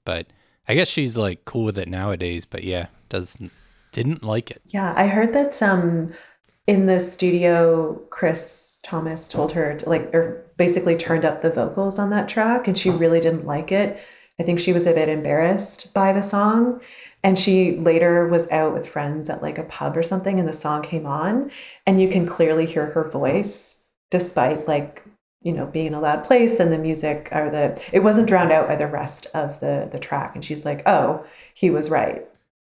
But 0.04 0.28
I 0.68 0.76
guess 0.76 0.88
she's 0.88 1.18
like 1.18 1.46
cool 1.46 1.64
with 1.66 1.78
it 1.78 1.88
nowadays. 1.88 2.46
But 2.46 2.64
yeah, 2.64 2.88
doesn't 3.10 3.52
didn't 3.92 4.24
like 4.24 4.52
it. 4.52 4.62
Yeah, 4.68 4.94
I 4.96 5.08
heard 5.08 5.34
that 5.34 5.62
um 5.62 6.14
in 6.68 6.88
the 6.88 7.00
studio 7.00 8.02
Chris 8.10 8.80
Thomas 8.84 9.28
told 9.28 9.52
her 9.54 9.78
to 9.78 9.90
like 9.90 10.14
or 10.14 10.46
basically 10.58 10.98
turned 10.98 11.26
up 11.26 11.42
the 11.42 11.50
vocals 11.50 12.00
on 12.00 12.10
that 12.10 12.30
track 12.30 12.68
and 12.68 12.78
she 12.78 12.90
really 12.90 13.20
didn't 13.20 13.46
like 13.46 13.72
it. 13.72 14.00
I 14.40 14.44
think 14.44 14.60
she 14.60 14.74
was 14.74 14.86
a 14.86 14.94
bit 14.94 15.08
embarrassed 15.08 15.94
by 15.94 16.12
the 16.12 16.22
song 16.22 16.82
and 17.24 17.40
she 17.40 17.78
later 17.78 18.28
was 18.28 18.52
out 18.52 18.74
with 18.74 18.90
friends 18.90 19.30
at 19.30 19.42
like 19.42 19.58
a 19.58 19.64
pub 19.64 19.96
or 19.96 20.04
something 20.04 20.40
and 20.40 20.48
the 20.48 20.54
song 20.54 20.82
came 20.82 21.06
on 21.06 21.52
and 21.88 22.02
you 22.02 22.10
can 22.10 22.26
clearly 22.26 22.66
hear 22.66 22.88
her 22.88 23.10
voice 23.10 23.94
despite 24.12 24.68
like 24.68 25.04
you 25.46 25.54
know 25.54 25.68
being 25.68 25.88
in 25.88 25.94
a 25.94 26.02
loud 26.02 26.26
place 26.26 26.60
and 26.60 26.72
the 26.72 26.78
music 26.78 27.30
or 27.32 27.50
the 27.50 27.82
it 27.94 28.04
wasn't 28.04 28.28
drowned 28.28 28.52
out 28.52 28.68
by 28.68 28.76
the 28.76 28.88
rest 28.88 29.28
of 29.34 29.60
the 29.62 29.88
the 29.94 30.00
track. 30.00 30.36
And 30.36 30.44
she's 30.44 30.66
like 30.66 30.82
oh 30.86 31.26
he 31.54 31.70
was 31.70 31.90
right. 31.90 32.28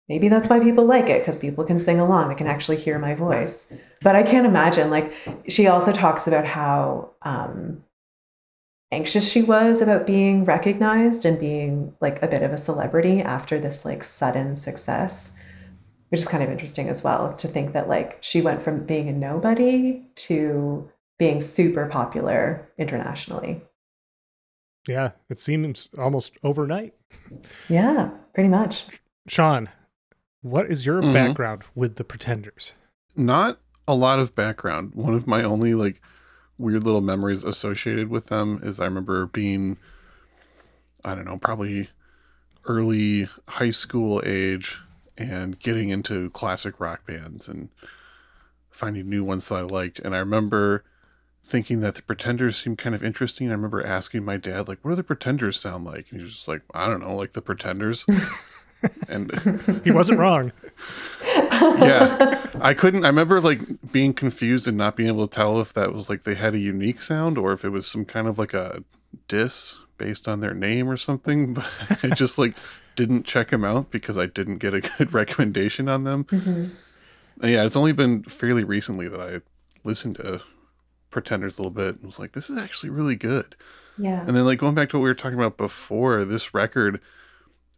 Maybe 0.09 0.29
that's 0.29 0.47
why 0.47 0.59
people 0.59 0.85
like 0.85 1.09
it 1.09 1.21
because 1.21 1.37
people 1.37 1.65
can 1.65 1.79
sing 1.79 1.99
along. 1.99 2.29
They 2.29 2.35
can 2.35 2.47
actually 2.47 2.77
hear 2.77 2.99
my 2.99 3.15
voice. 3.15 3.73
But 4.01 4.15
i 4.15 4.21
can't 4.21 4.45
imagine 4.45 4.91
like 4.91 5.13
she 5.47 5.67
also 5.67 5.91
talks 5.91 6.27
about 6.27 6.45
how 6.45 7.11
um 7.23 7.83
anxious 8.91 9.29
she 9.29 9.41
was 9.41 9.81
about 9.81 10.05
being 10.05 10.45
recognized 10.45 11.25
and 11.25 11.39
being 11.39 11.93
like 11.99 12.21
a 12.21 12.27
bit 12.27 12.43
of 12.43 12.53
a 12.53 12.57
celebrity 12.57 13.21
after 13.21 13.59
this 13.59 13.83
like 13.83 14.03
sudden 14.03 14.55
success 14.55 15.37
which 16.09 16.21
is 16.21 16.27
kind 16.27 16.41
of 16.41 16.49
interesting 16.49 16.87
as 16.87 17.03
well 17.03 17.33
to 17.33 17.49
think 17.49 17.73
that 17.73 17.89
like 17.89 18.17
she 18.21 18.41
went 18.41 18.61
from 18.61 18.85
being 18.85 19.09
a 19.09 19.11
nobody 19.11 20.05
to 20.15 20.89
being 21.17 21.41
super 21.41 21.87
popular 21.87 22.67
internationally 22.77 23.61
Yeah, 24.87 25.11
it 25.29 25.39
seems 25.39 25.89
almost 25.97 26.33
overnight. 26.43 26.93
yeah 27.69 28.09
pretty 28.33 28.49
much 28.49 28.85
Sean, 29.27 29.69
what 30.41 30.67
is 30.71 30.85
your 30.85 31.01
Mhm. 31.01 31.13
background 31.13 31.63
with 31.75 31.95
the 31.97 32.03
Pretenders? 32.05 32.71
Not 33.15 33.59
a 33.87 33.95
lot 33.95 34.19
of 34.19 34.35
background. 34.35 34.93
One 34.95 35.13
of 35.13 35.27
my 35.27 35.43
only 35.43 35.73
like 35.73 36.01
weird 36.57 36.83
little 36.83 37.01
memories 37.01 37.43
associated 37.43 38.07
with 38.09 38.27
them 38.27 38.59
is 38.63 38.79
I 38.79 38.85
remember 38.85 39.25
being 39.25 39.77
I 41.03 41.15
don't 41.15 41.25
know, 41.25 41.37
probably 41.37 41.89
early 42.65 43.27
high 43.47 43.71
school 43.71 44.21
age 44.25 44.79
and 45.17 45.57
getting 45.59 45.89
into 45.89 46.29
classic 46.31 46.79
rock 46.79 47.05
bands 47.05 47.47
and 47.47 47.69
finding 48.69 49.09
new 49.09 49.23
ones 49.23 49.47
that 49.49 49.55
I 49.55 49.61
liked. 49.61 49.99
And 49.99 50.13
I 50.15 50.19
remember 50.19 50.83
thinking 51.47 51.79
that 51.79 51.95
the 51.95 52.01
Pretenders 52.01 52.57
seemed 52.57 52.77
kind 52.77 52.93
of 52.93 53.03
interesting. 53.03 53.47
I 53.49 53.51
remember 53.53 53.85
asking 53.85 54.25
my 54.25 54.37
dad, 54.37 54.67
like, 54.67 54.79
what 54.83 54.91
do 54.91 54.95
the 54.97 55.03
Pretenders 55.03 55.59
sound 55.59 55.85
like? 55.85 56.11
And 56.11 56.19
he 56.19 56.23
was 56.23 56.33
just 56.35 56.47
like, 56.47 56.61
I 56.73 56.87
don't 56.87 56.99
know, 56.99 57.15
like 57.15 57.33
the 57.33 57.41
Pretenders. 57.41 58.05
and 59.09 59.31
He 59.83 59.89
wasn't 59.91 60.19
wrong. 60.19 60.51
yeah 61.79 62.39
i 62.61 62.73
couldn't 62.75 63.03
i 63.05 63.07
remember 63.07 63.41
like 63.41 63.61
being 63.91 64.13
confused 64.13 64.67
and 64.67 64.77
not 64.77 64.95
being 64.95 65.09
able 65.09 65.27
to 65.27 65.35
tell 65.35 65.59
if 65.59 65.73
that 65.73 65.93
was 65.93 66.09
like 66.09 66.23
they 66.23 66.35
had 66.35 66.53
a 66.53 66.59
unique 66.59 67.01
sound 67.01 67.37
or 67.39 67.51
if 67.53 67.65
it 67.65 67.69
was 67.69 67.87
some 67.87 68.05
kind 68.05 68.27
of 68.27 68.37
like 68.37 68.53
a 68.53 68.83
diss 69.27 69.77
based 69.97 70.27
on 70.27 70.39
their 70.41 70.53
name 70.53 70.87
or 70.89 70.95
something 70.95 71.53
but 71.55 71.67
i 72.03 72.07
just 72.09 72.37
like 72.37 72.55
didn't 72.95 73.23
check 73.25 73.49
them 73.49 73.63
out 73.65 73.89
because 73.89 74.17
i 74.17 74.25
didn't 74.27 74.57
get 74.57 74.73
a 74.75 74.81
good 74.81 75.11
recommendation 75.21 75.89
on 75.89 76.03
them 76.03 76.23
Mhm. 76.25 76.69
and 77.41 77.51
yeah 77.51 77.63
it's 77.65 77.75
only 77.75 77.93
been 77.93 78.21
fairly 78.23 78.63
recently 78.63 79.07
that 79.07 79.19
i 79.19 79.39
listened 79.83 80.17
to 80.17 80.41
pretenders 81.17 81.57
a 81.57 81.61
little 81.61 81.71
bit 81.83 81.95
and 81.95 82.05
was 82.05 82.19
like 82.19 82.33
this 82.33 82.49
is 82.49 82.57
actually 82.61 82.89
really 82.91 83.15
good 83.15 83.55
yeah 83.97 84.21
and 84.27 84.35
then 84.35 84.45
like 84.45 84.59
going 84.59 84.75
back 84.75 84.89
to 84.89 84.97
what 84.97 85.03
we 85.03 85.09
were 85.09 85.15
talking 85.15 85.39
about 85.39 85.57
before, 85.57 86.23
this 86.23 86.53
record, 86.53 87.01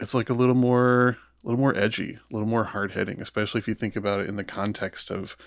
it's 0.02 0.14
like 0.14 0.30
a 0.30 0.34
little 0.34 0.56
more 0.56 1.18
a 1.44 1.48
little 1.48 1.60
more 1.60 1.74
edgy, 1.78 2.20
a 2.30 2.34
little 2.34 2.48
more 2.50 2.66
hard 2.66 2.92
hitting, 2.92 3.22
especially 3.22 3.60
if 3.60 3.68
you 3.70 3.74
think 3.74 3.96
about 3.96 4.20
it 4.20 4.28
in 4.28 4.36
the 4.36 4.44
context 4.44 5.10
of 5.10 5.38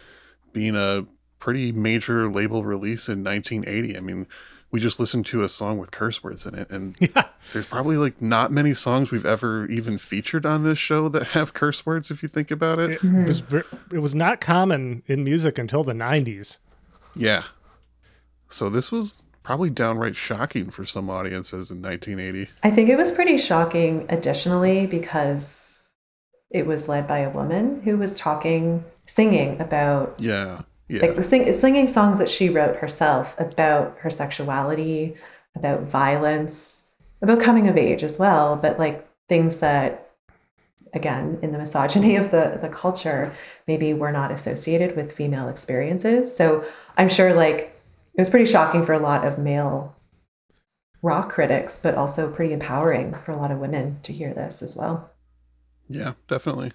being 0.54 0.74
a 0.74 1.04
pretty 1.38 1.70
major 1.72 2.30
label 2.30 2.64
release 2.64 3.08
in 3.10 3.22
1980. 3.22 3.96
I 3.98 4.00
mean, 4.00 4.26
we 4.70 4.80
just 4.80 4.98
listened 4.98 5.26
to 5.26 5.42
a 5.42 5.48
song 5.50 5.76
with 5.76 5.90
curse 5.90 6.24
words 6.24 6.46
in 6.46 6.54
it, 6.54 6.70
and 6.70 6.96
Yeah. 7.00 7.24
there's 7.52 7.66
probably 7.66 7.98
like 7.98 8.22
not 8.22 8.50
many 8.50 8.72
songs 8.72 9.10
we've 9.10 9.26
ever 9.26 9.66
even 9.66 9.98
featured 9.98 10.46
on 10.46 10.64
this 10.64 10.78
show 10.78 11.10
that 11.10 11.28
have 11.36 11.52
curse 11.52 11.84
words. 11.84 12.10
If 12.10 12.22
you 12.22 12.30
think 12.30 12.50
about 12.50 12.78
it, 12.78 12.92
It 13.04 13.26
was 13.26 13.42
it 13.92 13.98
was 13.98 14.14
not 14.14 14.40
common 14.40 15.02
in 15.06 15.22
music 15.24 15.58
until 15.58 15.84
the 15.84 15.92
90s. 15.92 16.56
yeah. 17.14 17.42
So 18.52 18.68
this 18.68 18.92
was 18.92 19.22
probably 19.42 19.70
downright 19.70 20.16
shocking 20.16 20.70
for 20.70 20.84
some 20.84 21.10
audiences 21.10 21.70
in 21.70 21.82
1980. 21.82 22.50
I 22.62 22.70
think 22.70 22.88
it 22.88 22.96
was 22.96 23.10
pretty 23.10 23.38
shocking, 23.38 24.06
additionally, 24.08 24.86
because 24.86 25.88
it 26.50 26.66
was 26.66 26.88
led 26.88 27.06
by 27.08 27.18
a 27.18 27.30
woman 27.30 27.82
who 27.82 27.96
was 27.96 28.16
talking, 28.16 28.84
singing 29.06 29.60
about, 29.60 30.14
Yeah, 30.18 30.62
yeah, 30.88 31.06
like, 31.06 31.24
sing, 31.24 31.50
singing 31.52 31.88
songs 31.88 32.18
that 32.18 32.30
she 32.30 32.50
wrote 32.50 32.76
herself 32.76 33.38
about 33.40 33.96
her 34.00 34.10
sexuality, 34.10 35.16
about 35.56 35.82
violence, 35.82 36.90
about 37.22 37.40
coming 37.40 37.68
of 37.68 37.76
age 37.76 38.02
as 38.02 38.18
well, 38.18 38.56
but 38.56 38.78
like 38.78 39.08
things 39.28 39.58
that, 39.58 40.10
again, 40.92 41.38
in 41.40 41.52
the 41.52 41.58
misogyny 41.58 42.16
of 42.16 42.30
the, 42.30 42.58
the 42.60 42.68
culture, 42.68 43.34
maybe 43.66 43.94
were 43.94 44.12
not 44.12 44.30
associated 44.30 44.94
with 44.94 45.12
female 45.12 45.48
experiences. 45.48 46.36
So 46.36 46.64
I'm 46.98 47.08
sure, 47.08 47.32
like, 47.32 47.81
it 48.14 48.20
was 48.20 48.30
pretty 48.30 48.50
shocking 48.50 48.84
for 48.84 48.92
a 48.92 48.98
lot 48.98 49.26
of 49.26 49.38
male 49.38 49.96
rock 51.02 51.32
critics, 51.32 51.80
but 51.82 51.94
also 51.94 52.32
pretty 52.32 52.52
empowering 52.52 53.14
for 53.24 53.32
a 53.32 53.36
lot 53.36 53.50
of 53.50 53.58
women 53.58 53.98
to 54.02 54.12
hear 54.12 54.32
this 54.32 54.62
as 54.62 54.76
well. 54.76 55.10
yeah, 55.88 56.12
definitely. 56.28 56.72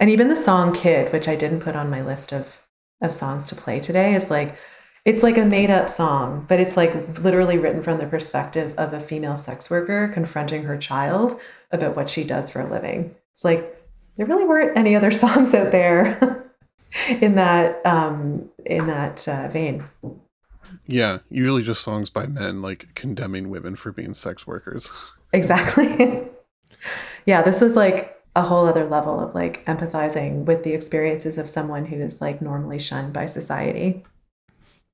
And 0.00 0.10
even 0.10 0.28
the 0.28 0.36
song 0.36 0.72
Kid, 0.72 1.12
which 1.12 1.28
I 1.28 1.36
didn't 1.36 1.60
put 1.60 1.76
on 1.76 1.90
my 1.90 2.02
list 2.02 2.32
of 2.32 2.58
of 3.00 3.12
songs 3.12 3.48
to 3.48 3.56
play 3.56 3.80
today, 3.80 4.14
is 4.14 4.30
like 4.30 4.56
it's 5.04 5.22
like 5.22 5.36
a 5.36 5.44
made 5.44 5.70
up 5.70 5.90
song, 5.90 6.46
but 6.48 6.60
it's 6.60 6.76
like 6.76 7.18
literally 7.18 7.58
written 7.58 7.82
from 7.82 7.98
the 7.98 8.06
perspective 8.06 8.72
of 8.78 8.92
a 8.92 9.00
female 9.00 9.36
sex 9.36 9.68
worker 9.68 10.08
confronting 10.08 10.62
her 10.64 10.78
child 10.78 11.38
about 11.72 11.96
what 11.96 12.08
she 12.08 12.22
does 12.24 12.48
for 12.50 12.60
a 12.60 12.70
living. 12.70 13.14
It's 13.32 13.44
like 13.44 13.84
there 14.16 14.26
really 14.26 14.44
weren't 14.44 14.76
any 14.76 14.94
other 14.94 15.10
songs 15.24 15.54
out 15.54 15.72
there 15.72 16.44
in 17.08 17.34
that 17.36 17.84
um, 17.86 18.48
in 18.66 18.86
that 18.86 19.26
uh, 19.28 19.48
vein. 19.48 19.84
Yeah, 20.86 21.18
usually 21.30 21.62
just 21.62 21.82
songs 21.82 22.10
by 22.10 22.26
men 22.26 22.62
like 22.62 22.94
condemning 22.94 23.50
women 23.50 23.76
for 23.76 23.92
being 23.92 24.14
sex 24.14 24.46
workers. 24.46 25.14
Exactly. 25.34 26.28
yeah, 27.24 27.40
this 27.40 27.62
was 27.62 27.74
like 27.74 28.22
a 28.36 28.42
whole 28.42 28.66
other 28.66 28.84
level 28.84 29.18
of 29.18 29.34
like 29.34 29.64
empathizing 29.64 30.44
with 30.44 30.62
the 30.62 30.74
experiences 30.74 31.38
of 31.38 31.48
someone 31.48 31.86
who 31.86 31.96
is 31.96 32.20
like 32.20 32.42
normally 32.42 32.78
shunned 32.78 33.14
by 33.14 33.24
society. 33.24 34.04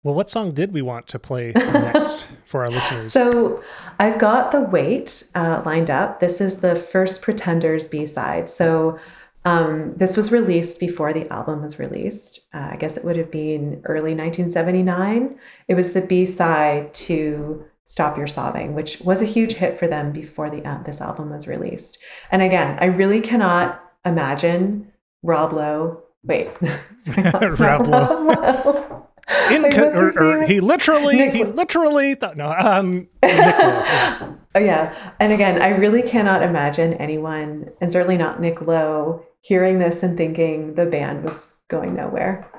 Well, 0.05 0.15
what 0.15 0.31
song 0.31 0.53
did 0.53 0.73
we 0.73 0.81
want 0.81 1.09
to 1.09 1.19
play 1.19 1.51
next 1.57 2.29
for 2.45 2.63
our 2.63 2.71
listeners? 2.71 3.11
So 3.11 3.61
I've 3.99 4.21
got 4.21 4.53
The 4.53 4.61
Wait 4.61 5.25
uh, 5.35 5.61
lined 5.67 5.91
up. 5.91 6.21
This 6.21 6.41
is 6.41 6.61
the 6.61 6.77
first 6.77 7.23
Pretenders 7.23 7.89
B 7.89 8.07
side. 8.07 8.49
So 8.49 9.01
um, 9.49 9.95
this 9.97 10.15
was 10.17 10.31
released 10.31 10.79
before 10.79 11.15
the 11.15 11.31
album 11.33 11.63
was 11.63 11.79
released. 11.79 12.41
Uh, 12.53 12.69
I 12.73 12.77
guess 12.77 12.99
it 12.99 13.05
would 13.05 13.17
have 13.17 13.31
been 13.31 13.81
early 13.87 14.15
1979. 14.15 15.39
It 15.69 15.75
was 15.75 15.95
the 15.95 16.03
B 16.03 16.27
side 16.27 16.93
to 16.95 17.65
Stop 17.85 18.19
Your 18.19 18.27
Sobbing, 18.27 18.75
which 18.75 19.01
was 19.01 19.23
a 19.23 19.25
huge 19.25 19.55
hit 19.55 19.79
for 19.79 19.89
them 19.89 20.13
before 20.13 20.51
the 20.51 20.63
uh, 20.69 20.83
this 20.83 21.01
album 21.01 21.31
was 21.31 21.49
released. 21.49 21.97
And 22.31 22.43
again, 22.43 22.77
I 22.79 22.87
really 22.87 23.23
cannot 23.23 23.83
imagine 24.05 24.93
Rob 25.23 25.55
Lowe. 25.55 26.03
Wait, 26.23 26.51
Rob 27.59 27.87
Lowe. 27.87 29.09
In 29.51 29.71
co- 29.71 29.89
or, 29.95 30.23
or 30.23 30.43
he 30.47 30.61
literally, 30.61 31.17
Nick 31.17 31.33
he 31.33 31.45
literally 31.45 32.15
thought 32.17 32.37
no. 32.37 32.53
Um, 32.53 33.09
Nick 33.23 33.39
Lowe, 33.39 33.39
yeah. 33.39 34.35
Oh 34.55 34.61
yeah, 34.61 35.13
and 35.21 35.33
again, 35.33 35.63
I 35.63 35.69
really 35.69 36.03
cannot 36.03 36.43
imagine 36.43 36.95
anyone, 36.95 37.71
and 37.81 37.91
certainly 37.91 38.19
not 38.19 38.41
Nick 38.41 38.61
Lowe, 38.61 39.25
hearing 39.43 39.79
this 39.79 40.03
and 40.03 40.17
thinking 40.17 40.75
the 40.75 40.87
band 40.87 41.25
was 41.25 41.57
going 41.69 41.95
nowhere. 41.95 42.51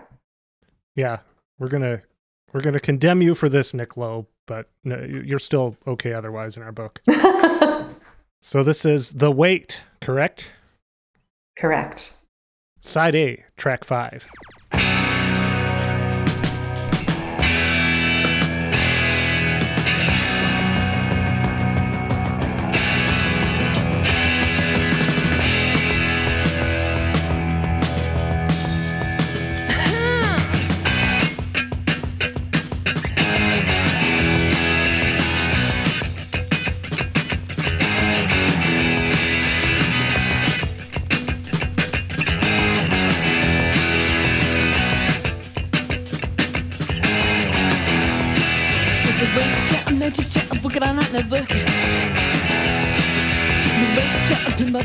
yeah, 0.96 1.20
we're 1.60 1.68
gonna 1.70 2.02
we're 2.54 2.62
gonna 2.62 2.80
condemn 2.80 3.22
you 3.22 3.36
for 3.36 3.50
this, 3.50 3.74
Nick 3.74 3.98
Lowe, 3.98 4.28
but 4.48 4.68
no, 4.84 4.98
you- 5.00 5.22
you're 5.22 5.40
still 5.40 5.76
okay 5.88 6.14
otherwise 6.14 6.58
in 6.58 6.64
our 6.64 6.72
book. 6.72 7.00
So 8.42 8.64
this 8.64 8.86
is 8.86 9.12
the 9.12 9.30
wait, 9.32 9.82
correct? 10.00 10.54
Correct. 11.58 12.14
Side 12.80 13.14
A, 13.14 13.44
track 13.58 13.84
five. 13.84 14.30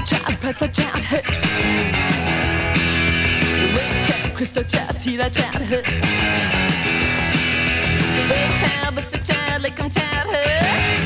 by 0.00 0.68
child 0.68 1.02
hurts. 1.04 1.42
The 3.60 3.66
way 3.76 4.02
child, 4.06 4.34
crisp 4.34 4.54
by 4.54 4.62
child, 4.62 5.00
teeth 5.00 5.18
by 5.18 5.28
child 5.28 5.62
hurts. 5.62 5.88
The 8.16 8.22
way 8.30 8.46
child, 8.60 8.94
bust 8.94 9.14
a 9.14 9.18
child, 9.22 9.62
like 9.62 9.78
I'm 9.80 9.90
child 9.90 10.30
hurts. 10.30 11.00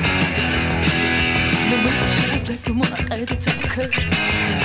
The 1.71 1.77
way 1.85 1.99
child, 2.15 2.49
like 2.49 2.69
I'm 2.69 2.79
walk 2.79 3.11
at 3.11 3.29
the 3.29 3.37
top 3.37 4.64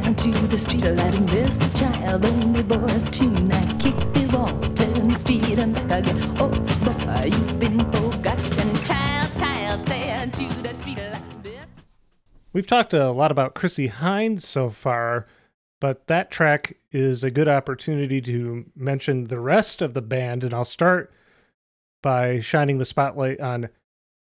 onto 0.00 0.30
the 0.46 0.58
street, 0.58 0.82
Mr. 0.82 1.78
Child, 1.78 2.24
only 2.26 2.62
boy 2.62 2.86
tonight, 3.10 3.80
kick 3.80 3.96
the 4.14 4.28
wall, 4.32 4.54
the 4.54 5.14
speed 5.16 5.58
and 5.58 5.74
back 5.74 5.90
again. 5.90 6.36
Oh 6.38 6.48
boy, 6.48 7.24
you've 7.26 7.58
been 7.58 7.78
forgotten, 7.92 8.76
child, 8.84 9.38
child, 9.38 9.80
stay 9.82 10.12
onto 10.12 10.48
the. 10.62 10.68
We've 12.52 12.66
talked 12.66 12.94
a 12.94 13.10
lot 13.10 13.30
about 13.30 13.54
Chrissie 13.54 13.88
Hynde 13.88 14.40
so 14.40 14.70
far, 14.70 15.26
but 15.80 16.06
that 16.06 16.30
track 16.30 16.76
is 16.90 17.22
a 17.22 17.30
good 17.30 17.46
opportunity 17.46 18.20
to 18.22 18.64
mention 18.74 19.24
the 19.24 19.38
rest 19.38 19.82
of 19.82 19.94
the 19.94 20.02
band, 20.02 20.44
and 20.44 20.54
I'll 20.54 20.64
start 20.64 21.12
by 22.02 22.40
shining 22.40 22.78
the 22.78 22.84
spotlight 22.84 23.38
on 23.40 23.68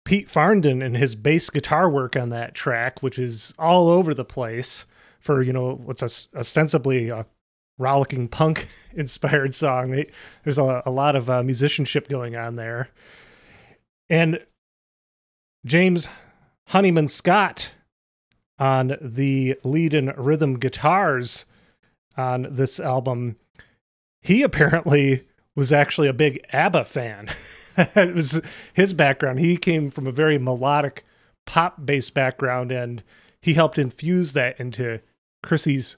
Pete 0.04 0.28
Farndon 0.28 0.86
and 0.86 0.98
his 0.98 1.16
bass 1.16 1.50
guitar 1.50 1.90
work 1.90 2.16
on 2.16 2.30
that 2.30 2.54
track, 2.54 3.02
which 3.02 3.18
is 3.18 3.54
all 3.58 3.90
over 3.90 4.14
the 4.14 4.26
place. 4.26 4.86
For 5.28 5.42
you 5.42 5.54
know 5.54 5.76
what's 5.84 6.02
os- 6.02 6.30
ostensibly 6.36 7.10
a 7.10 7.26
rollicking 7.78 8.28
punk 8.28 8.68
inspired 8.96 9.54
song. 9.54 9.92
They, 9.92 10.08
there's 10.44 10.58
a, 10.58 10.82
a 10.86 10.90
lot 10.90 11.16
of 11.16 11.30
uh, 11.30 11.44
musicianship 11.44 12.08
going 12.08 12.36
on 12.36 12.56
there, 12.56 12.90
and 14.10 14.44
James 15.66 16.08
Honeyman 16.70 17.10
Scott 17.10 17.72
on 18.58 18.98
the 19.02 19.56
lead 19.64 19.94
and 19.94 20.18
rhythm 20.18 20.58
guitars 20.58 21.46
on 22.16 22.48
this 22.50 22.80
album. 22.80 23.36
He 24.22 24.42
apparently 24.42 25.28
was 25.56 25.72
actually 25.72 26.08
a 26.08 26.14
big 26.14 26.44
ABBA 26.54 26.86
fan. 26.86 27.30
it 27.78 28.16
was 28.16 28.42
his 28.74 28.94
background. 28.94 29.40
He 29.40 29.58
came 29.58 29.92
from 29.92 30.08
a 30.08 30.12
very 30.12 30.38
melodic 30.38 31.06
pop 31.46 31.86
based 31.86 32.14
background 32.14 32.72
and 32.72 33.04
he 33.42 33.54
helped 33.54 33.78
infuse 33.78 34.34
that 34.34 34.60
into 34.60 35.00
Chrissie's 35.44 35.98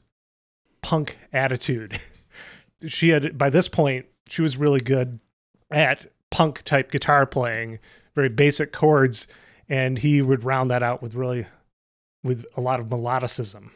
punk 0.81 1.17
attitude. 1.33 1.99
she 2.87 3.09
had 3.09 3.37
by 3.37 3.49
this 3.49 3.67
point 3.67 4.05
she 4.27 4.41
was 4.41 4.57
really 4.57 4.79
good 4.79 5.19
at 5.71 6.11
punk 6.31 6.63
type 6.63 6.91
guitar 6.91 7.25
playing, 7.25 7.79
very 8.15 8.29
basic 8.29 8.71
chords 8.71 9.27
and 9.69 9.99
he 9.99 10.21
would 10.21 10.43
round 10.43 10.69
that 10.69 10.83
out 10.83 11.01
with 11.01 11.13
really 11.15 11.45
with 12.23 12.45
a 12.57 12.61
lot 12.61 12.79
of 12.79 12.87
melodicism 12.87 13.69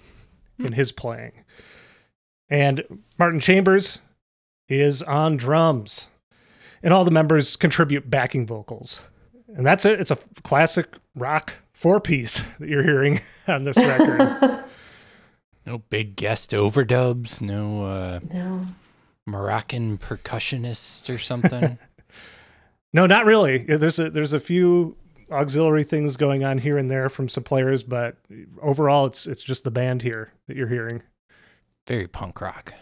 in 0.59 0.67
hmm. 0.67 0.71
his 0.73 0.91
playing. 0.91 1.31
And 2.49 2.83
Martin 3.17 3.39
Chambers 3.39 3.99
is 4.67 5.01
on 5.03 5.37
drums. 5.37 6.09
And 6.81 6.93
all 6.93 7.05
the 7.05 7.11
members 7.11 7.55
contribute 7.55 8.09
backing 8.09 8.45
vocals. 8.45 8.99
And 9.55 9.65
that's 9.65 9.85
it. 9.85 10.01
It's 10.01 10.11
a 10.11 10.17
classic 10.43 10.87
rock 11.15 11.53
four 11.73 12.01
piece 12.01 12.43
that 12.59 12.67
you're 12.67 12.83
hearing 12.83 13.21
on 13.47 13.63
this 13.63 13.77
record. 13.77 14.59
No 15.65 15.77
big 15.77 16.15
guest 16.15 16.51
overdubs, 16.51 17.41
no 17.41 17.85
uh, 17.85 18.19
no. 18.33 18.67
Moroccan 19.25 19.97
percussionist 19.97 21.13
or 21.13 21.17
something. 21.17 21.77
no, 22.93 23.05
not 23.05 23.25
really. 23.25 23.59
There's 23.59 23.99
a 23.99 24.09
there's 24.09 24.33
a 24.33 24.39
few 24.39 24.97
auxiliary 25.31 25.83
things 25.85 26.17
going 26.17 26.43
on 26.43 26.57
here 26.57 26.77
and 26.77 26.91
there 26.91 27.07
from 27.09 27.29
some 27.29 27.43
players, 27.43 27.81
but 27.83 28.17
overall 28.61 29.05
it's 29.05 29.25
it's 29.25 29.43
just 29.43 29.63
the 29.63 29.71
band 29.71 30.01
here 30.01 30.31
that 30.47 30.57
you're 30.57 30.67
hearing. 30.67 31.01
Very 31.87 32.07
punk 32.07 32.41
rock. 32.41 32.73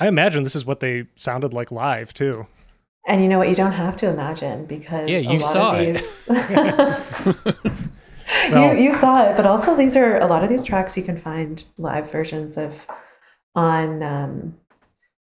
I 0.00 0.08
imagine 0.08 0.42
this 0.42 0.56
is 0.56 0.64
what 0.66 0.80
they 0.80 1.06
sounded 1.16 1.52
like 1.54 1.70
live 1.70 2.12
too. 2.12 2.46
And 3.06 3.20
you 3.22 3.28
know 3.28 3.38
what? 3.38 3.48
You 3.48 3.54
don't 3.54 3.72
have 3.72 3.96
to 3.96 4.08
imagine 4.08 4.64
because 4.66 5.08
Yeah, 5.08 5.18
a 5.18 5.20
you 5.22 5.38
lot 5.38 5.52
saw 5.52 5.72
of 5.74 5.80
it. 5.80 5.92
these. 5.94 6.28
You 8.50 8.72
you 8.74 8.92
saw 8.92 9.22
it, 9.24 9.36
but 9.36 9.46
also 9.46 9.76
these 9.76 9.96
are 9.96 10.18
a 10.18 10.26
lot 10.26 10.42
of 10.42 10.48
these 10.48 10.64
tracks 10.64 10.96
you 10.96 11.02
can 11.02 11.16
find 11.16 11.64
live 11.78 12.10
versions 12.10 12.56
of 12.56 12.86
on 13.54 14.02
um, 14.02 14.56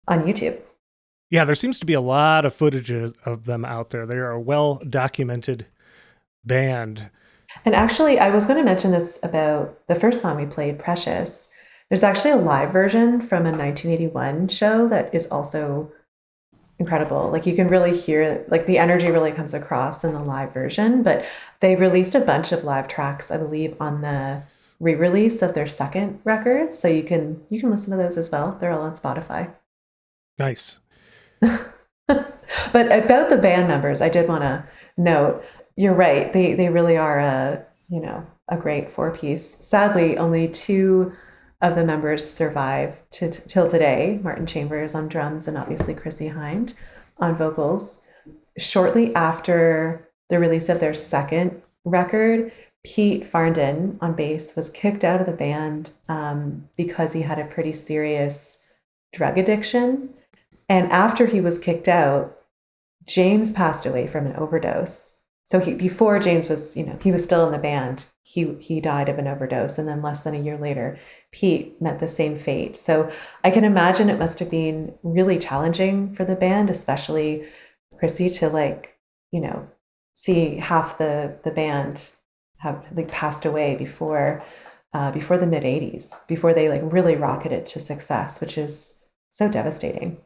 on 0.09 0.23
YouTube. 0.23 0.61
Yeah, 1.31 1.45
there 1.45 1.55
seems 1.55 1.79
to 1.79 1.87
be 1.87 1.95
a 1.95 2.01
lot 2.01 2.45
of 2.45 2.55
footage 2.55 2.91
of 2.91 3.15
of 3.25 3.45
them 3.45 3.65
out 3.65 3.91
there. 3.91 4.07
They 4.07 4.17
are 4.17 4.33
a 4.33 4.41
well 4.41 4.81
documented 4.89 5.67
band. 6.45 7.11
And 7.65 7.75
actually, 7.75 8.19
I 8.19 8.31
was 8.31 8.47
going 8.47 8.59
to 8.59 8.65
mention 8.65 8.93
this 8.93 9.19
about 9.23 9.87
the 9.89 9.95
first 9.97 10.23
song 10.23 10.37
we 10.37 10.47
played, 10.47 10.79
Precious. 10.79 11.51
There's 11.89 12.05
actually 12.05 12.31
a 12.31 12.37
live 12.37 12.73
version 12.73 13.21
from 13.21 13.45
a 13.47 13.51
1981 13.51 14.49
show 14.49 14.87
that 14.89 15.13
is 15.13 15.27
also 15.27 15.91
incredible. 16.81 17.31
Like 17.31 17.47
you 17.47 17.55
can 17.55 17.69
really 17.69 17.97
hear, 17.97 18.45
like 18.49 18.67
the 18.67 18.79
energy 18.79 19.11
really 19.11 19.31
comes 19.31 19.55
across 19.55 20.03
in 20.03 20.15
the 20.15 20.23
live 20.23 20.53
version. 20.53 21.03
But 21.03 21.25
they 21.61 21.77
released 21.77 22.15
a 22.15 22.21
bunch 22.21 22.51
of 22.51 22.65
live 22.65 22.89
tracks, 22.89 23.31
I 23.31 23.37
believe, 23.37 23.77
on 23.79 24.01
the 24.01 24.43
re-release 24.81 25.43
of 25.43 25.55
their 25.55 25.67
second 25.67 26.21
record. 26.25 26.73
So 26.73 26.89
you 26.89 27.03
can 27.05 27.43
you 27.51 27.61
can 27.61 27.71
listen 27.71 27.93
to 27.93 28.03
those 28.03 28.17
as 28.17 28.33
well. 28.33 28.57
They're 28.59 28.73
all 28.73 28.83
on 28.83 28.93
Spotify. 28.93 29.53
Nice. 30.39 30.81
but 31.41 31.69
uh, 32.09 33.03
about 33.05 33.29
the 33.29 33.39
band 33.41 33.69
members, 33.69 34.01
I 34.01 34.09
did 34.09 34.27
want 34.27 34.43
to 34.43 34.65
note 34.97 35.45
you're 35.77 35.95
right. 35.95 36.33
They 36.33 36.55
they 36.55 36.71
really 36.71 36.97
are 36.97 37.21
a 37.21 37.65
you 37.91 38.01
know 38.01 38.27
a 38.49 38.57
great 38.57 38.91
four 38.91 39.15
piece. 39.15 39.59
Sadly, 39.65 40.17
only 40.17 40.49
two 40.49 41.13
of 41.61 41.75
the 41.75 41.85
members 41.85 42.29
survive 42.29 42.99
to, 43.11 43.31
till 43.31 43.69
today. 43.69 44.19
Martin 44.23 44.47
Chambers 44.47 44.95
on 44.95 45.09
drums 45.09 45.47
and 45.47 45.59
obviously 45.59 45.95
Chrissie 45.95 46.31
Hynde 46.31 46.75
on 47.19 47.37
vocals. 47.37 48.01
Shortly 48.57 49.15
after 49.15 50.09
the 50.29 50.39
release 50.39 50.69
of 50.69 50.81
their 50.81 50.95
second 50.95 51.63
record, 51.85 52.53
Pete 52.85 53.25
Farndon 53.25 53.99
on 54.01 54.15
bass 54.15 54.57
was 54.57 54.71
kicked 54.71 55.05
out 55.05 55.21
of 55.21 55.27
the 55.27 55.33
band 55.33 55.91
um, 56.09 56.69
because 56.77 57.13
he 57.13 57.23
had 57.23 57.39
a 57.39 57.45
pretty 57.45 57.73
serious 57.73 58.67
drug 59.13 59.37
addiction. 59.37 60.11
And 60.69 60.91
after 60.91 61.27
he 61.27 61.41
was 61.41 61.59
kicked 61.59 61.89
out, 61.89 62.39
James 63.07 63.53
passed 63.53 63.85
away 63.85 64.07
from 64.07 64.27
an 64.27 64.37
overdose. 64.37 65.17
So 65.51 65.59
he 65.59 65.75
before 65.75 66.21
James 66.21 66.49
was, 66.49 66.77
you 66.77 66.87
know, 66.87 66.97
he 67.03 67.11
was 67.11 67.25
still 67.25 67.45
in 67.45 67.51
the 67.51 67.59
band. 67.59 68.05
He 68.23 68.55
he 68.61 68.81
died 68.81 69.09
of 69.09 69.19
an 69.19 69.27
overdose, 69.27 69.79
and 69.79 69.89
then 69.89 70.01
less 70.01 70.23
than 70.23 70.35
a 70.35 70.41
year 70.41 70.57
later, 70.57 70.97
Pete 71.33 71.81
met 71.83 71.99
the 71.99 72.07
same 72.07 72.39
fate. 72.39 72.77
So 72.77 73.11
I 73.43 73.51
can 73.51 73.65
imagine 73.65 74.09
it 74.09 74.19
must 74.19 74.39
have 74.39 74.49
been 74.49 74.95
really 75.03 75.39
challenging 75.41 76.15
for 76.15 76.25
the 76.25 76.37
band, 76.37 76.71
especially 76.71 77.47
Chrissie, 77.99 78.31
to 78.31 78.49
like, 78.49 78.97
you 79.33 79.41
know, 79.41 79.69
see 80.15 80.57
half 80.59 80.99
the 80.99 81.37
the 81.43 81.51
band 81.51 82.13
have 82.59 82.85
like 82.95 83.09
passed 83.09 83.45
away 83.45 83.75
before 83.75 84.45
uh, 84.95 85.11
before 85.11 85.37
the 85.37 85.49
mid 85.49 85.65
'80s, 85.65 86.15
before 86.29 86.55
they 86.55 86.69
like 86.69 86.83
really 86.85 87.17
rocketed 87.17 87.67
to 87.67 87.81
success, 87.81 88.41
which 88.41 88.57
is 88.57 89.03
so 89.31 89.51
devastating. 89.51 90.19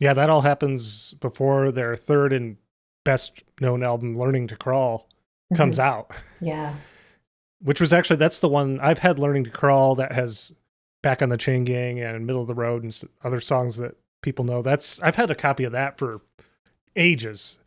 Yeah, 0.00 0.14
that 0.14 0.30
all 0.30 0.40
happens 0.40 1.12
before 1.20 1.70
their 1.70 1.96
third 1.96 2.32
and 2.32 2.56
best 3.04 3.42
known 3.60 3.82
album, 3.82 4.16
Learning 4.16 4.46
to 4.48 4.56
Crawl, 4.56 5.08
comes 5.54 5.78
Mhm. 5.78 5.82
out. 5.84 6.10
Yeah. 6.40 6.74
Which 7.62 7.80
was 7.80 7.92
actually 7.92 8.16
that's 8.16 8.40
the 8.40 8.48
one 8.48 8.80
I've 8.80 8.98
had 8.98 9.18
Learning 9.18 9.44
to 9.44 9.50
Crawl 9.50 9.94
that 9.96 10.12
has 10.12 10.52
Back 11.02 11.20
on 11.22 11.28
the 11.30 11.36
Chain 11.36 11.64
Gang 11.64 12.00
and 12.00 12.26
Middle 12.26 12.42
of 12.42 12.48
the 12.48 12.54
Road 12.54 12.82
and 12.84 13.02
other 13.24 13.40
songs 13.40 13.76
that 13.76 13.96
people 14.22 14.44
know. 14.44 14.62
That's 14.62 15.00
I've 15.02 15.16
had 15.16 15.30
a 15.30 15.34
copy 15.34 15.64
of 15.64 15.72
that 15.72 15.98
for 15.98 16.20
ages. 16.96 17.58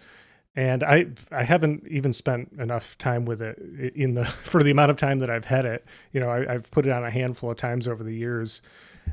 And 0.58 0.84
I 0.84 1.08
I 1.32 1.44
haven't 1.44 1.86
even 1.90 2.14
spent 2.14 2.54
enough 2.60 2.98
time 2.98 3.26
with 3.26 3.42
it 3.42 3.58
in 3.96 4.14
the 4.14 4.24
for 4.46 4.64
the 4.64 4.72
amount 4.72 4.92
of 4.92 4.98
time 4.98 5.20
that 5.20 5.30
I've 5.30 5.46
had 5.46 5.66
it. 5.66 5.86
You 6.14 6.22
know, 6.22 6.30
I, 6.30 6.54
I've 6.56 6.72
put 6.72 6.86
it 6.86 6.92
on 6.92 7.04
a 7.04 7.12
handful 7.12 7.52
of 7.52 7.58
times 7.58 7.88
over 7.88 8.04
the 8.04 8.16
years. 8.16 8.62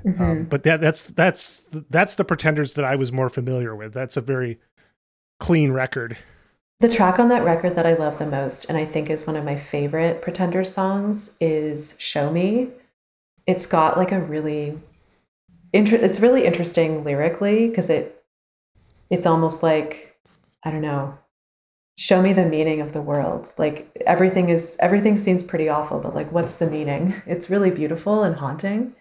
Mhm. 0.04 0.20
Um, 0.20 0.44
but 0.44 0.62
that 0.62 0.80
that's 0.80 1.04
that's 1.04 1.62
that's 1.90 2.14
the 2.14 2.24
Pretenders 2.24 2.74
that 2.74 2.84
I 2.84 2.94
was 2.96 3.10
more 3.12 3.28
familiar 3.28 3.74
with. 3.74 3.92
That's 3.92 4.16
a 4.16 4.20
very 4.20 4.58
clean 5.42 5.72
record. 5.72 6.16
The 6.78 6.88
track 6.88 7.18
on 7.18 7.28
that 7.30 7.44
record 7.44 7.74
that 7.74 7.84
I 7.84 7.94
love 7.94 8.20
the 8.20 8.26
most, 8.26 8.66
and 8.66 8.78
I 8.78 8.84
think 8.84 9.10
is 9.10 9.26
one 9.26 9.34
of 9.34 9.44
my 9.44 9.56
favorite 9.56 10.22
Pretender 10.22 10.64
songs, 10.64 11.36
is 11.40 11.96
"Show 11.98 12.30
Me." 12.30 12.68
It's 13.44 13.66
got 13.66 13.96
like 13.96 14.12
a 14.12 14.20
really, 14.20 14.78
inter- 15.72 15.96
it's 15.96 16.20
really 16.20 16.44
interesting 16.44 17.02
lyrically 17.02 17.68
because 17.68 17.90
it, 17.90 18.24
it's 19.10 19.26
almost 19.26 19.64
like, 19.64 20.16
I 20.62 20.70
don't 20.70 20.80
know, 20.80 21.18
show 21.98 22.22
me 22.22 22.32
the 22.32 22.46
meaning 22.46 22.80
of 22.80 22.92
the 22.92 23.02
world. 23.02 23.52
Like 23.58 23.90
everything 24.06 24.48
is, 24.48 24.76
everything 24.78 25.18
seems 25.18 25.42
pretty 25.42 25.68
awful, 25.68 25.98
but 25.98 26.14
like, 26.14 26.30
what's 26.30 26.54
the 26.54 26.70
meaning? 26.70 27.20
It's 27.26 27.50
really 27.50 27.70
beautiful 27.70 28.22
and 28.22 28.36
haunting, 28.36 28.94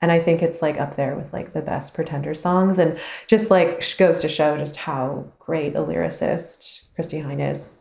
and 0.00 0.12
I 0.12 0.20
think 0.20 0.42
it's 0.42 0.62
like 0.62 0.78
up 0.78 0.96
there 0.96 1.16
with 1.16 1.32
like 1.32 1.52
the 1.52 1.62
best 1.62 1.94
Pretender 1.94 2.34
songs, 2.34 2.78
and 2.78 2.98
just 3.26 3.50
like 3.50 3.82
goes 3.98 4.20
to 4.20 4.28
show 4.28 4.56
just 4.56 4.76
how 4.76 5.26
great 5.38 5.74
a 5.74 5.80
lyricist 5.80 6.84
Chrissie 6.94 7.22
Hynde 7.22 7.50
is. 7.50 7.78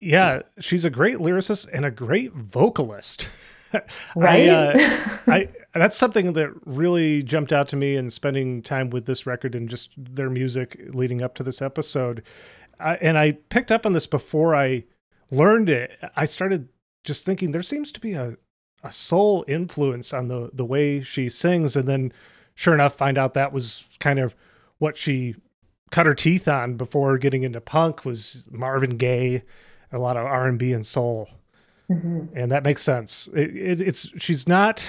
Yeah, 0.00 0.42
she's 0.60 0.84
a 0.84 0.90
great 0.90 1.18
lyricist 1.18 1.68
and 1.72 1.84
a 1.84 1.90
great 1.90 2.32
vocalist. 2.32 3.28
Right? 4.16 4.48
I, 4.48 4.72
uh, 4.72 5.18
I 5.26 5.48
that's 5.74 5.96
something 5.96 6.32
that 6.32 6.48
really 6.64 7.22
jumped 7.22 7.52
out 7.52 7.68
to 7.68 7.76
me 7.76 7.96
in 7.96 8.08
spending 8.08 8.62
time 8.62 8.88
with 8.88 9.04
this 9.04 9.26
record 9.26 9.54
and 9.54 9.68
just 9.68 9.90
their 9.96 10.30
music 10.30 10.80
leading 10.94 11.20
up 11.20 11.34
to 11.34 11.42
this 11.42 11.60
episode. 11.60 12.22
I, 12.80 12.94
and 12.96 13.18
I 13.18 13.32
picked 13.50 13.70
up 13.70 13.84
on 13.84 13.92
this 13.92 14.06
before 14.06 14.54
I 14.56 14.84
learned 15.30 15.68
it. 15.68 15.90
I 16.16 16.24
started 16.24 16.68
just 17.04 17.26
thinking 17.26 17.50
there 17.50 17.62
seems 17.62 17.92
to 17.92 18.00
be 18.00 18.14
a 18.14 18.36
a 18.82 18.92
soul 18.92 19.44
influence 19.48 20.12
on 20.12 20.28
the 20.28 20.50
the 20.52 20.64
way 20.64 21.00
she 21.00 21.28
sings, 21.28 21.76
and 21.76 21.86
then 21.88 22.12
sure 22.54 22.74
enough, 22.74 22.94
find 22.94 23.18
out 23.18 23.34
that 23.34 23.52
was 23.52 23.84
kind 24.00 24.18
of 24.18 24.34
what 24.78 24.96
she 24.96 25.34
cut 25.90 26.06
her 26.06 26.14
teeth 26.14 26.46
on 26.48 26.76
before 26.76 27.16
getting 27.18 27.42
into 27.42 27.60
punk 27.60 28.04
was 28.04 28.48
Marvin 28.52 28.96
Gaye, 28.96 29.42
a 29.90 29.98
lot 29.98 30.16
of 30.16 30.26
R 30.26 30.46
and 30.46 30.58
B 30.58 30.72
and 30.72 30.86
soul 30.86 31.30
Mhm. 31.90 32.28
and 32.34 32.50
that 32.50 32.64
makes 32.64 32.82
sense. 32.82 33.28
It, 33.34 33.56
it, 33.56 33.80
it's 33.80 34.10
she's 34.18 34.46
not 34.46 34.84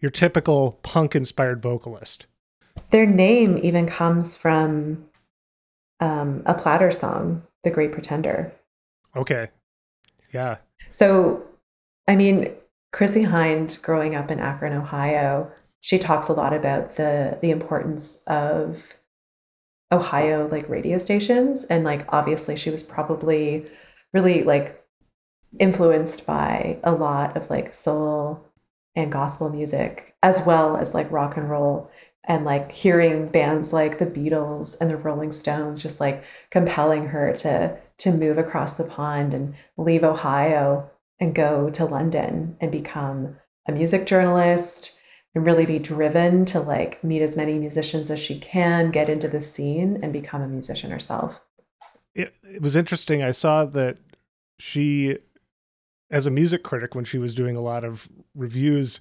your 0.00 0.10
typical 0.10 0.78
punk 0.82 1.16
inspired 1.16 1.60
vocalist. 1.60 2.26
Their 2.90 3.06
name 3.06 3.58
even 3.62 3.86
comes 3.86 4.36
from 4.36 5.04
um, 5.98 6.42
a 6.46 6.54
Platter 6.54 6.92
song, 6.92 7.42
"The 7.64 7.70
Great 7.70 7.90
Pretender." 7.92 8.52
Okay, 9.16 9.48
yeah, 10.32 10.58
So, 10.92 11.42
I 12.08 12.14
mean, 12.16 12.50
Chrissie 12.92 13.24
Hynde, 13.24 13.80
growing 13.82 14.14
up 14.14 14.30
in 14.30 14.38
Akron, 14.38 14.74
Ohio, 14.74 15.50
she 15.80 15.98
talks 15.98 16.28
a 16.28 16.32
lot 16.34 16.52
about 16.52 16.96
the 16.96 17.38
the 17.42 17.50
importance 17.50 18.22
of 18.26 18.96
Ohio 19.90 20.48
like 20.48 20.68
radio 20.68 20.98
stations. 20.98 21.64
And 21.64 21.84
like 21.84 22.06
obviously 22.08 22.56
she 22.56 22.70
was 22.70 22.82
probably 22.82 23.66
really 24.12 24.42
like 24.42 24.82
influenced 25.58 26.26
by 26.26 26.78
a 26.82 26.92
lot 26.92 27.36
of 27.36 27.50
like 27.50 27.74
soul 27.74 28.46
and 28.94 29.12
gospel 29.12 29.50
music 29.50 30.14
as 30.22 30.44
well 30.46 30.76
as 30.76 30.94
like 30.94 31.10
rock 31.10 31.36
and 31.36 31.50
roll 31.50 31.90
and 32.24 32.44
like 32.44 32.70
hearing 32.70 33.28
bands 33.28 33.72
like 33.72 33.98
the 33.98 34.06
Beatles 34.06 34.76
and 34.80 34.88
the 34.88 34.96
Rolling 34.96 35.32
Stones 35.32 35.82
just 35.82 36.00
like 36.00 36.24
compelling 36.50 37.06
her 37.08 37.32
to 37.38 37.76
to 37.98 38.12
move 38.12 38.38
across 38.38 38.74
the 38.74 38.84
pond 38.84 39.34
and 39.34 39.54
leave 39.76 40.04
Ohio 40.04 40.90
and 41.22 41.36
go 41.36 41.70
to 41.70 41.84
London 41.84 42.56
and 42.60 42.72
become 42.72 43.36
a 43.68 43.72
music 43.72 44.08
journalist 44.08 44.98
and 45.36 45.46
really 45.46 45.64
be 45.64 45.78
driven 45.78 46.44
to 46.44 46.58
like 46.58 47.02
meet 47.04 47.22
as 47.22 47.36
many 47.36 47.60
musicians 47.60 48.10
as 48.10 48.18
she 48.18 48.40
can, 48.40 48.90
get 48.90 49.08
into 49.08 49.28
the 49.28 49.40
scene 49.40 50.00
and 50.02 50.12
become 50.12 50.42
a 50.42 50.48
musician 50.48 50.90
herself. 50.90 51.40
It, 52.16 52.34
it 52.42 52.60
was 52.60 52.74
interesting. 52.74 53.22
I 53.22 53.30
saw 53.30 53.64
that 53.66 53.98
she, 54.58 55.16
as 56.10 56.26
a 56.26 56.30
music 56.30 56.64
critic, 56.64 56.96
when 56.96 57.04
she 57.04 57.18
was 57.18 57.36
doing 57.36 57.54
a 57.54 57.62
lot 57.62 57.84
of 57.84 58.08
reviews, 58.34 58.98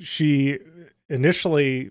she 0.00 0.58
initially 1.10 1.90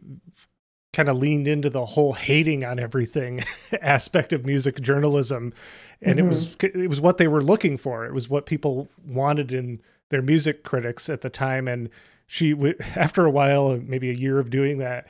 kind 0.93 1.08
of 1.08 1.17
leaned 1.17 1.47
into 1.47 1.69
the 1.69 1.86
whole 1.86 2.13
hating 2.13 2.65
on 2.65 2.80
everything 2.80 3.43
aspect 3.82 4.34
of 4.34 4.45
music 4.45 4.82
journalism. 4.82 5.54
And 6.01 6.17
mm-hmm. 6.17 6.25
it 6.25 6.30
was 6.30 6.56
it 6.62 6.89
was 6.89 7.01
what 7.01 7.17
they 7.17 7.27
were 7.27 7.43
looking 7.43 7.77
for. 7.77 8.06
It 8.06 8.13
was 8.13 8.30
what 8.30 8.45
people 8.45 8.89
wanted 9.06 9.51
in 9.51 9.82
their 10.10 10.21
music 10.21 10.63
critics 10.63 11.10
at 11.10 11.21
the 11.21 11.30
time. 11.30 11.67
And 11.67 11.89
she 12.32 12.56
after 12.95 13.25
a 13.25 13.32
while 13.32 13.77
maybe 13.77 14.10
a 14.10 14.13
year 14.13 14.39
of 14.39 14.49
doing 14.49 14.77
that 14.77 15.08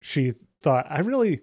she 0.00 0.32
thought 0.62 0.86
i 0.88 1.00
really 1.00 1.40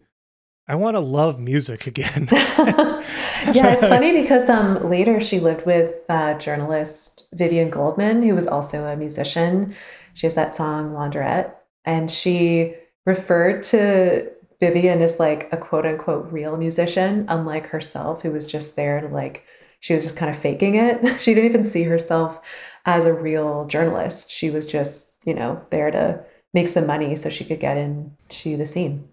i 0.68 0.76
want 0.76 0.96
to 0.96 1.02
love 1.02 1.40
music 1.40 1.86
again. 1.86 2.28
Yeah 3.54 3.72
it's 3.72 3.88
funny 3.88 4.22
because 4.22 4.50
um 4.50 4.90
later 4.90 5.22
she 5.22 5.40
lived 5.40 5.66
with 5.66 6.04
uh, 6.10 6.38
journalist 6.40 7.30
Vivien 7.34 7.70
Goldman 7.70 8.22
who 8.22 8.36
was 8.36 8.46
also 8.46 8.84
a 8.84 8.98
musician. 8.98 9.74
She 10.14 10.26
has 10.26 10.36
that 10.36 10.52
song 10.52 10.92
laundrette. 10.92 11.54
And 11.86 12.12
she 12.12 12.76
referred 13.10 13.64
to 13.64 14.32
Vivien 14.60 15.02
as 15.02 15.20
like 15.20 15.50
a 15.52 15.58
quote 15.58 15.86
unquote 15.86 16.32
real 16.32 16.58
musician 16.58 17.26
unlike 17.28 17.68
herself 17.68 18.22
who 18.22 18.32
was 18.32 18.46
just 18.46 18.76
there 18.76 19.02
to 19.02 19.08
like 19.08 19.46
she 19.82 19.94
was 19.94 20.04
just 20.04 20.18
kind 20.18 20.30
of 20.30 20.38
faking 20.38 20.76
it 20.76 21.22
she 21.22 21.34
didn't 21.34 21.50
even 21.50 21.64
see 21.64 21.84
herself 21.84 22.40
as 22.86 23.06
a 23.06 23.14
real 23.14 23.66
journalist 23.68 24.32
she 24.32 24.50
was 24.50 24.70
just 24.72 25.10
you 25.26 25.34
know, 25.34 25.62
there 25.70 25.92
to 25.92 26.24
make 26.54 26.68
some 26.68 26.88
money 26.88 27.16
so 27.16 27.30
she 27.30 27.44
could 27.44 27.60
get 27.60 27.78
into 27.78 28.58
the 28.58 28.66
scene. 28.66 29.08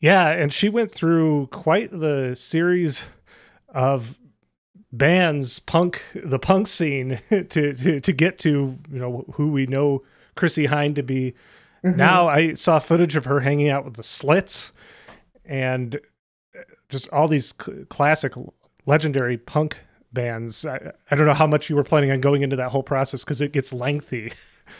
Yeah, 0.00 0.28
and 0.28 0.52
she 0.52 0.68
went 0.68 0.90
through 0.90 1.46
quite 1.48 1.90
the 1.90 2.34
series 2.34 3.04
of 3.68 4.18
bands, 4.92 5.60
punk, 5.60 6.02
the 6.14 6.38
punk 6.38 6.66
scene 6.66 7.20
to 7.30 7.44
to 7.46 8.00
to 8.00 8.12
get 8.12 8.38
to 8.40 8.76
you 8.90 8.98
know 8.98 9.24
who 9.34 9.50
we 9.50 9.66
know 9.66 10.02
Chrissie 10.34 10.66
Hynde 10.66 10.96
to 10.96 11.02
be. 11.02 11.34
Mm-hmm. 11.84 11.96
Now 11.96 12.28
I 12.28 12.54
saw 12.54 12.78
footage 12.78 13.16
of 13.16 13.24
her 13.24 13.40
hanging 13.40 13.68
out 13.68 13.84
with 13.84 13.94
the 13.94 14.02
Slits 14.02 14.72
and 15.44 16.00
just 16.88 17.08
all 17.10 17.26
these 17.28 17.54
cl- 17.60 17.84
classic, 17.86 18.34
legendary 18.86 19.38
punk 19.38 19.78
bands. 20.12 20.64
I, 20.64 20.92
I 21.10 21.16
don't 21.16 21.26
know 21.26 21.34
how 21.34 21.46
much 21.46 21.68
you 21.68 21.76
were 21.76 21.84
planning 21.84 22.10
on 22.10 22.20
going 22.20 22.42
into 22.42 22.56
that 22.56 22.70
whole 22.70 22.82
process 22.82 23.24
because 23.24 23.40
it 23.40 23.52
gets 23.52 23.72
lengthy. 23.72 24.32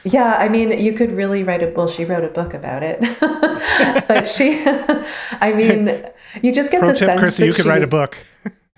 Yeah, 0.05 0.35
I 0.35 0.49
mean, 0.49 0.79
you 0.79 0.93
could 0.93 1.13
really 1.13 1.43
write 1.43 1.63
a 1.63 1.67
well. 1.75 1.89
She 1.89 2.05
wrote 2.05 2.25
a 2.25 2.29
book 2.29 2.55
about 2.55 2.83
it, 2.83 3.01
but 4.09 4.27
she, 4.29 4.63
I 4.67 5.53
mean, 5.55 6.05
you 6.43 6.53
just 6.53 6.71
get 6.71 6.81
Pro 6.81 6.93
the 6.93 6.95
tip, 6.95 7.07
sense 7.07 7.21
Chrissie, 7.21 7.43
that 7.43 7.47
you 7.49 7.53
could 7.53 7.67
write 7.67 7.81
was, 7.81 7.89
a 7.89 7.91
book. 7.91 8.17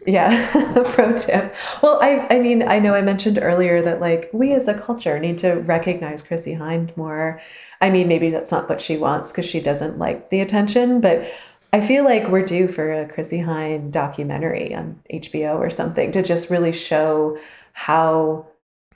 Yeah, 0.07 0.83
pro 0.93 1.17
tip. 1.17 1.55
Well, 1.83 1.99
I, 2.03 2.27
I 2.31 2.39
mean, 2.39 2.63
I 2.63 2.79
know 2.79 2.95
I 2.95 3.01
mentioned 3.01 3.39
earlier 3.41 3.81
that 3.83 4.01
like 4.01 4.29
we 4.33 4.53
as 4.53 4.69
a 4.69 4.79
culture 4.79 5.19
need 5.19 5.39
to 5.39 5.55
recognize 5.55 6.23
Chrissie 6.23 6.57
Hynde 6.57 6.95
more. 6.97 7.41
I 7.81 7.91
mean, 7.91 8.09
maybe 8.09 8.31
that's 8.31 8.53
not 8.53 8.69
what 8.69 8.81
she 8.81 8.97
wants 8.97 9.33
because 9.33 9.47
she 9.47 9.61
doesn't 9.61 9.99
like 9.99 10.31
the 10.31 10.41
attention, 10.41 11.01
but 11.01 11.27
I 11.73 11.81
feel 11.81 12.05
like 12.05 12.29
we're 12.29 12.45
due 12.45 12.69
for 12.69 12.93
a 12.93 13.09
Chrissie 13.09 13.39
Hynde 13.41 13.91
documentary 13.91 14.75
on 14.75 15.01
HBO 15.13 15.59
or 15.59 15.71
something 15.71 16.13
to 16.13 16.23
just 16.23 16.51
really 16.51 16.73
show 16.73 17.39
how 17.73 18.47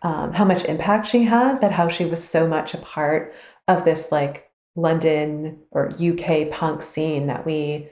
um, 0.03 0.33
how 0.33 0.44
much 0.44 0.64
impact 0.64 1.09
she 1.09 1.25
had, 1.25 1.61
that 1.61 1.73
how 1.73 1.88
she 1.88 2.05
was 2.05 2.27
so 2.27 2.47
much 2.47 2.75
a 2.75 2.79
part 2.79 3.35
of 3.66 3.85
this 3.85 4.12
like 4.12 4.49
London 4.77 5.59
or 5.73 5.90
UK 5.90 6.51
punk 6.51 6.83
scene 6.83 7.27
that 7.27 7.44
we 7.44 7.88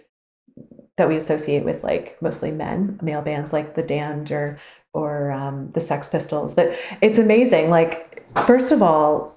that 0.97 1.09
we 1.09 1.17
associate 1.17 1.65
with 1.65 1.85
like 1.85 2.17
mostly 2.21 2.51
men, 2.51 2.99
male 3.03 3.23
bands 3.23 3.53
like 3.53 3.75
the 3.75 3.83
Damned 3.83 4.31
or 4.31 4.59
or 4.93 5.31
um, 5.31 5.71
the 5.73 5.81
Sex 5.81 6.09
Pistols. 6.09 6.55
But 6.55 6.77
it's 7.03 7.19
amazing. 7.19 7.71
Like 7.71 8.25
first 8.47 8.73
of 8.73 8.83
all, 8.83 9.37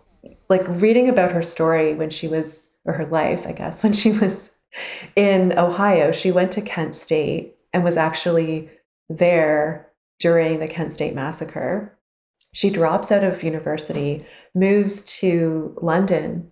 like 0.49 0.63
reading 0.67 1.09
about 1.09 1.31
her 1.31 1.43
story 1.43 1.93
when 1.93 2.09
she 2.09 2.27
was 2.27 2.77
or 2.85 2.93
her 2.93 3.05
life, 3.05 3.45
I 3.45 3.51
guess, 3.51 3.83
when 3.83 3.93
she 3.93 4.11
was 4.11 4.51
in 5.15 5.57
Ohio, 5.57 6.11
she 6.11 6.31
went 6.31 6.51
to 6.53 6.61
Kent 6.61 6.95
State 6.95 7.55
and 7.73 7.83
was 7.83 7.97
actually 7.97 8.69
there 9.09 9.87
during 10.19 10.59
the 10.59 10.67
Kent 10.67 10.93
State 10.93 11.15
massacre 11.15 11.99
she 12.51 12.69
drops 12.69 13.11
out 13.11 13.23
of 13.23 13.43
university, 13.43 14.25
moves 14.55 15.05
to 15.19 15.77
London, 15.81 16.51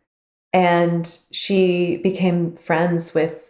and 0.54 1.17
she 1.32 1.98
became 1.98 2.56
friends 2.56 3.13
with 3.13 3.47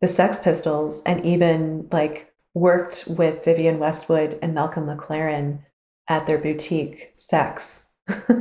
the 0.00 0.08
Sex 0.08 0.40
Pistols 0.40 1.02
and 1.04 1.24
even 1.24 1.88
like 1.90 2.32
worked 2.54 3.04
with 3.06 3.44
Vivienne 3.44 3.78
Westwood 3.78 4.38
and 4.42 4.54
Malcolm 4.54 4.86
McLaren 4.86 5.60
at 6.08 6.26
their 6.26 6.38
boutique 6.38 7.12
Sex, 7.16 7.94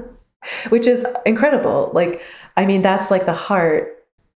which 0.70 0.88
is 0.88 1.06
incredible. 1.26 1.92
Like, 1.94 2.22
I 2.56 2.66
mean, 2.66 2.82
that's 2.82 3.12
like 3.12 3.26
the 3.26 3.34
heart 3.34 3.92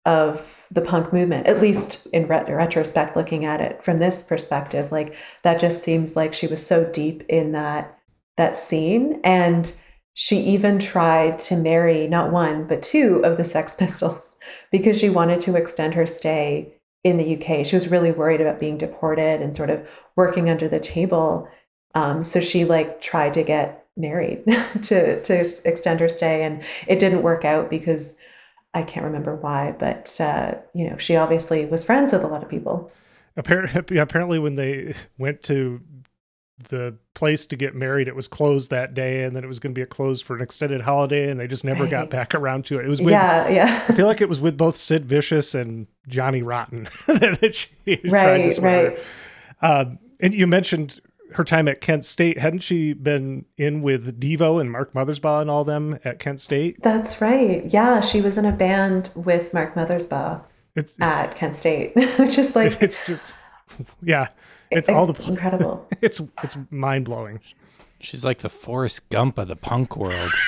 of 0.06 0.68
the 0.70 0.82
punk 0.82 1.12
movement, 1.12 1.48
at 1.48 1.62
least 1.62 2.06
in 2.08 2.28
ret- 2.28 2.48
retrospect, 2.48 3.16
looking 3.16 3.44
at 3.44 3.60
it 3.60 3.84
from 3.84 3.98
this 3.98 4.22
perspective. 4.24 4.92
Like, 4.92 5.16
that 5.44 5.60
just 5.60 5.84
seems 5.84 6.16
like 6.16 6.34
she 6.34 6.48
was 6.48 6.66
so 6.66 6.92
deep 6.92 7.24
in 7.28 7.54
that 7.54 7.98
that 8.38 8.56
scene. 8.56 9.20
And 9.24 9.72
she 10.14 10.38
even 10.38 10.80
tried 10.80 11.40
to 11.40 11.58
marry 11.58 12.08
not 12.08 12.32
one, 12.32 12.68
but 12.68 12.82
two 12.82 13.22
of 13.24 13.38
the 13.38 13.44
Sex 13.44 13.76
Pistols 13.76 14.38
because 14.72 15.00
she 15.00 15.10
wanted 15.10 15.42
to 15.42 15.56
extend 15.56 15.94
her 15.94 16.08
stay 16.08 16.75
in 17.06 17.18
the 17.18 17.36
UK. 17.36 17.64
She 17.64 17.76
was 17.76 17.88
really 17.88 18.12
worried 18.12 18.42
about 18.42 18.60
being 18.60 18.80
deported 18.80 19.40
and 19.40 19.56
sort 19.56 19.70
of 19.70 19.88
working 20.16 20.50
under 20.50 20.68
the 20.68 20.80
table. 20.80 21.48
Um, 21.94 22.24
so 22.24 22.42
she 22.42 22.66
like 22.66 23.00
tried 23.00 23.36
to 23.36 23.44
get 23.44 23.86
married 23.96 24.44
to 24.82 25.22
to 25.22 25.34
extend 25.66 26.00
her 26.00 26.10
stay, 26.10 26.44
and 26.44 26.64
it 26.88 26.98
didn't 26.98 27.22
work 27.22 27.46
out 27.46 27.70
because 27.70 28.18
I 28.74 28.82
can't 28.82 29.06
remember 29.06 29.36
why. 29.36 29.76
But 29.78 30.20
uh, 30.20 30.56
you 30.74 30.90
know, 30.90 30.98
she 30.98 31.16
obviously 31.16 31.68
was 31.68 31.84
friends 31.84 32.12
with 32.12 32.24
a 32.24 32.28
lot 32.28 32.42
of 32.42 32.50
people. 32.50 32.92
Apparently, 33.38 33.98
apparently, 34.00 34.40
when 34.40 34.56
they 34.56 34.96
went 35.20 35.44
to 35.44 35.82
the 36.58 36.96
place 37.14 37.46
to 37.48 37.56
get 37.56 37.76
married. 37.76 38.08
It 38.08 38.16
was 38.16 38.28
closed 38.28 38.70
that 38.72 38.94
day 38.94 39.24
and 39.24 39.36
then 39.36 39.44
it 39.44 39.48
was 39.48 39.60
going 39.60 39.76
to 39.76 39.80
be 39.80 39.86
closed 39.86 40.26
for 40.26 40.36
an 40.36 40.42
extended 40.42 40.82
holiday 40.82 41.30
and 41.30 41.40
they 41.40 41.48
just 41.48 41.66
never 41.66 41.86
got 41.88 42.10
back 42.10 42.34
around 42.34 42.66
to 42.66 42.80
it. 42.80 42.86
It 42.86 42.90
was 42.90 43.02
with, 43.02 43.12
yeah 43.12 43.48
yeah. 43.50 43.86
I 43.90 43.94
feel 43.94 44.08
like 44.08 44.22
it 44.22 44.30
was 44.30 44.40
with 44.40 44.58
both 44.58 44.78
sid 44.78 45.06
vicious 45.06 45.54
and 45.54 45.88
johnny 46.08 46.42
rotten 46.42 46.88
that 47.08 47.54
she 47.54 48.00
right 48.06 48.58
right. 48.60 49.00
Um, 49.62 50.00
and 50.20 50.34
you 50.34 50.48
mentioned 50.48 51.02
her 51.34 51.44
time 51.44 51.68
at 51.68 51.82
kent 51.82 52.06
state. 52.06 52.40
Hadn't 52.40 52.60
she 52.60 52.94
been 52.94 53.44
in 53.58 53.82
with 53.82 54.20
devo 54.22 54.62
and 54.62 54.72
mark 54.72 54.94
mothersbaugh 54.94 55.42
and 55.42 55.50
all 55.50 55.66
them 55.66 56.00
at 56.06 56.20
kent 56.20 56.40
state? 56.40 56.82
That's 56.82 57.20
right. 57.20 57.66
Yeah 57.66 58.00
she 58.00 58.22
was 58.22 58.38
in 58.38 58.46
a 58.46 58.52
band 58.54 59.10
with 59.14 59.54
mark 59.54 59.76
mothersbaugh 59.76 60.42
it's, 60.76 61.00
at 61.02 61.36
kent 61.36 61.56
state 61.56 61.94
which 62.18 62.38
is 62.38 62.56
like 62.56 62.82
it's 62.82 62.98
just 63.06 63.22
yeah 64.02 64.28
it's 64.72 64.90
all 64.90 65.06
the 65.06 65.28
incredible. 65.28 65.88
It's 66.02 66.22
it's 66.44 66.58
mind 66.70 67.06
blowing. 67.06 67.40
She's 68.00 68.26
like 68.26 68.40
the 68.40 68.50
Forrest 68.50 69.10
Gump 69.10 69.38
of 69.38 69.48
the 69.48 69.56
punk 69.56 69.96
world. 69.96 70.32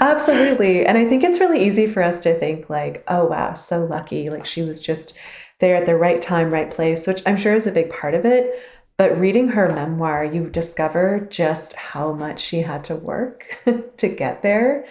Absolutely. 0.00 0.86
And 0.86 0.96
I 0.96 1.04
think 1.04 1.22
it's 1.22 1.40
really 1.40 1.62
easy 1.64 1.86
for 1.86 2.02
us 2.02 2.20
to 2.20 2.38
think 2.38 2.70
like, 2.70 3.04
oh 3.08 3.26
wow, 3.26 3.54
so 3.54 3.84
lucky. 3.84 4.30
Like 4.30 4.46
she 4.46 4.62
was 4.62 4.82
just 4.82 5.16
there 5.58 5.76
at 5.76 5.86
the 5.86 5.96
right 5.96 6.22
time, 6.22 6.50
right 6.50 6.70
place, 6.70 7.06
which 7.06 7.22
I'm 7.26 7.36
sure 7.36 7.54
is 7.54 7.66
a 7.66 7.72
big 7.72 7.90
part 7.90 8.14
of 8.14 8.24
it. 8.24 8.62
But 8.96 9.18
reading 9.18 9.48
her 9.48 9.68
memoir, 9.70 10.24
you 10.24 10.48
discover 10.48 11.26
just 11.30 11.74
how 11.74 12.12
much 12.12 12.40
she 12.40 12.62
had 12.62 12.84
to 12.84 12.96
work 12.96 13.60
to 13.96 14.08
get 14.08 14.42
there. 14.42 14.86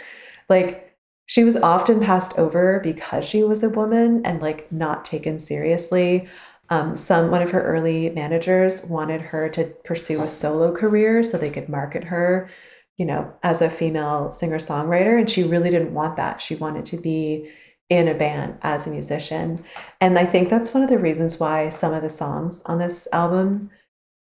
Like 0.50 0.96
she 1.26 1.44
was 1.44 1.56
often 1.56 2.00
passed 2.00 2.38
over 2.38 2.80
because 2.84 3.26
she 3.26 3.44
was 3.44 3.64
a 3.64 3.70
woman 3.70 4.24
and 4.26 4.42
like 4.42 4.72
not 4.72 5.06
taken 5.06 5.40
seriously 5.40 6.28
Um, 6.70 6.98
some 6.98 7.32
one 7.32 7.42
of 7.42 7.52
her 7.52 7.64
early 7.64 8.10
managers 8.10 8.86
wanted 8.88 9.22
her 9.22 9.50
to 9.50 9.66
pursue 9.84 10.24
a 10.24 10.30
solo 10.30 10.74
career 10.74 11.24
so 11.24 11.38
they 11.38 11.50
could 11.50 11.70
market 11.70 12.06
her, 12.06 12.50
you 12.98 13.06
know, 13.06 13.34
as 13.44 13.62
a 13.62 13.70
female 13.70 14.32
singer 14.32 14.58
songwriter, 14.58 15.20
and 15.20 15.30
she 15.30 15.44
really 15.44 15.70
didn't 15.70 15.94
want 15.94 16.18
that. 16.18 16.42
She 16.42 16.56
wanted 16.56 16.86
to 16.86 16.98
be 16.98 17.52
in 17.90 18.08
a 18.08 18.16
band 18.16 18.58
as 18.64 18.88
a 18.88 18.92
musician, 18.92 19.64
and 20.02 20.18
I 20.18 20.26
think 20.26 20.50
that's 20.50 20.74
one 20.74 20.84
of 20.84 20.90
the 20.90 20.98
reasons 20.98 21.40
why 21.40 21.70
some 21.70 21.94
of 21.94 22.02
the 22.02 22.10
songs 22.10 22.64
on 22.66 22.80
this 22.80 23.08
album 23.14 23.70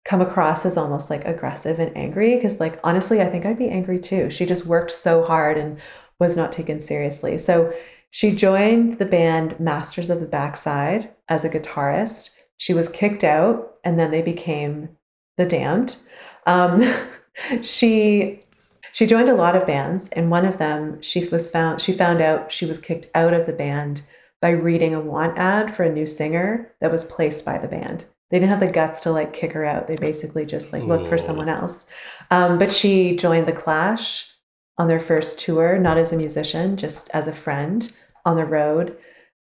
come 0.03 0.21
across 0.21 0.65
as 0.65 0.77
almost 0.77 1.09
like 1.09 1.25
aggressive 1.25 1.79
and 1.79 1.95
angry 1.95 2.35
because 2.35 2.59
like 2.59 2.79
honestly 2.83 3.21
i 3.21 3.29
think 3.29 3.45
i'd 3.45 3.57
be 3.57 3.69
angry 3.69 3.99
too 3.99 4.29
she 4.31 4.47
just 4.47 4.65
worked 4.65 4.91
so 4.91 5.23
hard 5.23 5.57
and 5.57 5.79
was 6.21 6.37
not 6.37 6.51
taken 6.51 6.79
seriously. 6.79 7.39
So 7.39 7.73
she 8.11 8.33
joined 8.35 8.99
the 8.99 9.05
band 9.05 9.59
masters 9.59 10.11
of 10.11 10.19
the 10.19 10.27
backside 10.27 11.11
as 11.27 11.43
a 11.43 11.49
guitarist. 11.49 12.37
She 12.57 12.75
was 12.75 12.87
kicked 12.87 13.23
out 13.23 13.73
and 13.83 13.99
then 13.99 14.11
they 14.11 14.21
became 14.21 14.89
the 15.37 15.47
damned. 15.47 15.95
Um, 16.45 16.83
she 17.63 18.39
she 18.93 19.07
joined 19.07 19.29
a 19.29 19.35
lot 19.35 19.55
of 19.55 19.65
bands 19.65 20.09
and 20.09 20.29
one 20.29 20.45
of 20.45 20.59
them 20.59 21.01
she 21.01 21.27
was 21.29 21.49
found 21.49 21.81
she 21.81 21.91
found 21.91 22.21
out 22.21 22.51
she 22.51 22.65
was 22.65 22.77
kicked 22.77 23.07
out 23.15 23.33
of 23.33 23.47
the 23.47 23.53
band 23.53 24.03
by 24.41 24.49
reading 24.49 24.93
a 24.93 24.99
want 24.99 25.37
ad 25.39 25.73
for 25.75 25.83
a 25.83 25.91
new 25.91 26.05
singer 26.05 26.71
that 26.81 26.91
was 26.91 27.05
placed 27.05 27.43
by 27.43 27.57
the 27.57 27.67
band. 27.67 28.05
They 28.29 28.37
didn't 28.37 28.51
have 28.51 28.59
the 28.59 28.67
guts 28.67 28.99
to 29.01 29.11
like 29.11 29.33
kick 29.33 29.53
her 29.53 29.65
out. 29.65 29.87
They 29.87 29.95
basically 29.95 30.45
just 30.45 30.71
like 30.71 30.83
looked 30.83 31.07
for 31.07 31.17
someone 31.17 31.49
else. 31.49 31.87
Um, 32.29 32.59
but 32.59 32.71
she 32.71 33.15
joined 33.15 33.47
the 33.47 33.53
Clash 33.53 34.30
on 34.81 34.87
their 34.87 34.99
first 34.99 35.39
tour, 35.39 35.77
not 35.77 35.99
as 35.99 36.11
a 36.11 36.17
musician, 36.17 36.75
just 36.75 37.07
as 37.13 37.27
a 37.27 37.31
friend 37.31 37.93
on 38.25 38.35
the 38.35 38.45
road. 38.45 38.97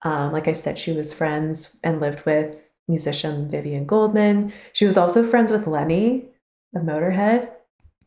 Um, 0.02 0.30
like 0.30 0.46
I 0.46 0.52
said, 0.52 0.78
she 0.78 0.92
was 0.92 1.12
friends 1.12 1.80
and 1.82 2.00
lived 2.00 2.24
with 2.24 2.70
musician 2.86 3.50
Vivien 3.50 3.84
Goldman. 3.84 4.52
She 4.72 4.86
was 4.86 4.96
also 4.96 5.24
friends 5.24 5.50
with 5.50 5.66
Lemmy 5.66 6.26
of 6.72 6.82
Motorhead. 6.82 7.50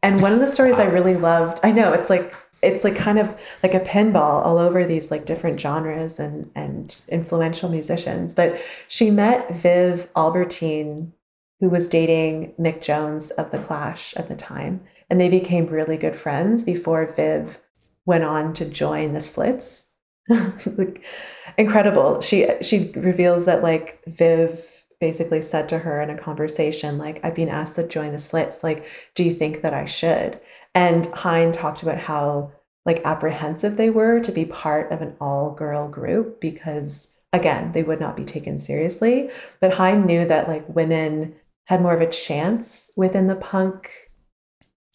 And 0.02 0.22
one 0.22 0.32
of 0.32 0.40
the 0.40 0.48
stories 0.48 0.80
I 0.80 0.86
really 0.86 1.18
loved, 1.18 1.60
I 1.64 1.72
know 1.74 1.92
it's 1.92 2.10
like 2.10 2.34
it's 2.62 2.86
like 2.86 2.96
kind 2.96 3.20
of 3.20 3.38
like 3.62 3.74
a 3.74 3.82
pinball 3.82 4.46
all 4.46 4.58
over 4.58 4.86
these 4.86 5.12
like 5.12 5.26
different 5.26 5.60
genres 5.60 6.22
and 6.22 6.50
and 6.56 7.02
influential 7.08 7.70
musicians 7.70 8.34
but 8.34 8.60
she 8.88 9.12
met 9.12 9.54
viv 9.54 10.10
albertine 10.16 11.14
who 11.60 11.70
was 11.70 11.88
dating 11.88 12.52
mick 12.60 12.82
jones 12.82 13.30
of 13.30 13.52
the 13.52 13.60
clash 13.60 14.16
at 14.16 14.28
the 14.28 14.36
time 14.36 14.82
and 15.10 15.20
they 15.20 15.30
became 15.30 15.68
really 15.68 15.98
good 15.98 16.16
friends 16.16 16.64
before 16.64 17.06
viv 17.06 17.60
went 18.06 18.24
on 18.24 18.54
to 18.54 18.66
join 18.66 19.14
the 19.14 19.22
slits. 19.22 19.94
Incredible. 21.58 22.22
She 22.22 22.48
she 22.62 22.92
reveals 22.96 23.46
that 23.46 23.64
like 23.64 24.02
viv 24.08 24.84
basically 25.00 25.42
said 25.42 25.70
to 25.70 25.78
her 25.78 26.02
in 26.02 26.10
a 26.10 26.18
conversation 26.18 26.98
like 26.98 27.24
i've 27.24 27.36
been 27.36 27.50
asked 27.50 27.76
to 27.76 27.88
join 27.88 28.12
the 28.12 28.20
slits. 28.20 28.64
Like 28.64 28.86
do 29.16 29.24
you 29.24 29.34
think 29.34 29.62
that 29.62 29.74
i 29.74 29.86
should? 29.86 30.40
And 30.74 31.06
Hynde 31.08 31.54
talked 31.54 31.82
about 31.84 31.98
how 31.98 32.52
like 32.86 33.02
apprehensive 33.04 33.78
they 33.78 33.90
were 33.90 34.20
to 34.22 34.32
be 34.32 34.46
part 34.46 34.92
of 34.92 35.02
an 35.02 35.16
all 35.20 35.52
girl 35.52 35.88
group 35.88 36.40
because 36.40 37.18
again, 37.34 37.72
they 37.74 37.84
would 37.84 38.00
not 38.00 38.16
be 38.16 38.24
taken 38.24 38.60
seriously. 38.60 39.30
But 39.60 39.74
Hynde 39.74 40.06
knew 40.06 40.26
that 40.26 40.48
like 40.48 40.68
women 40.68 41.36
had 41.66 41.82
more 41.82 41.94
of 41.94 42.02
a 42.02 42.10
chance 42.10 42.92
within 42.96 43.28
the 43.28 43.36
punk 43.36 43.92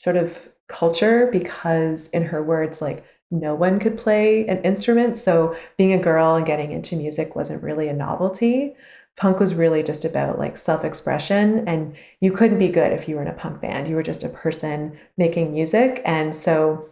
sort 0.03 0.17
of 0.17 0.49
culture 0.67 1.29
because 1.31 2.09
in 2.09 2.25
her 2.25 2.43
words 2.43 2.83
like 2.83 3.05
no 3.31 3.55
one 3.55 3.79
could 3.79 3.97
play 3.97 4.45
an 4.49 4.61
instrument. 4.63 5.17
So 5.17 5.57
being 5.79 5.93
a 5.93 6.03
girl 6.03 6.35
and 6.35 6.45
getting 6.45 6.73
into 6.73 6.97
music 6.97 7.37
wasn't 7.37 7.63
really 7.63 7.89
a 7.89 7.93
novelty. 7.93 8.75
Punk 9.17 9.39
was 9.39 9.55
really 9.55 9.83
just 9.83 10.05
about 10.05 10.41
like 10.41 10.57
self-expression 10.57 11.69
and 11.69 11.95
you 12.21 12.33
couldn't 12.33 12.59
be 12.59 12.69
good 12.69 12.93
if 12.93 13.09
you 13.09 13.15
were 13.15 13.23
in 13.23 13.29
a 13.29 13.33
punk 13.33 13.61
band. 13.61 13.87
You 13.87 13.95
were 13.95 14.03
just 14.03 14.25
a 14.25 14.29
person 14.29 14.99
making 15.17 15.53
music 15.53 16.03
and 16.05 16.35
so 16.35 16.89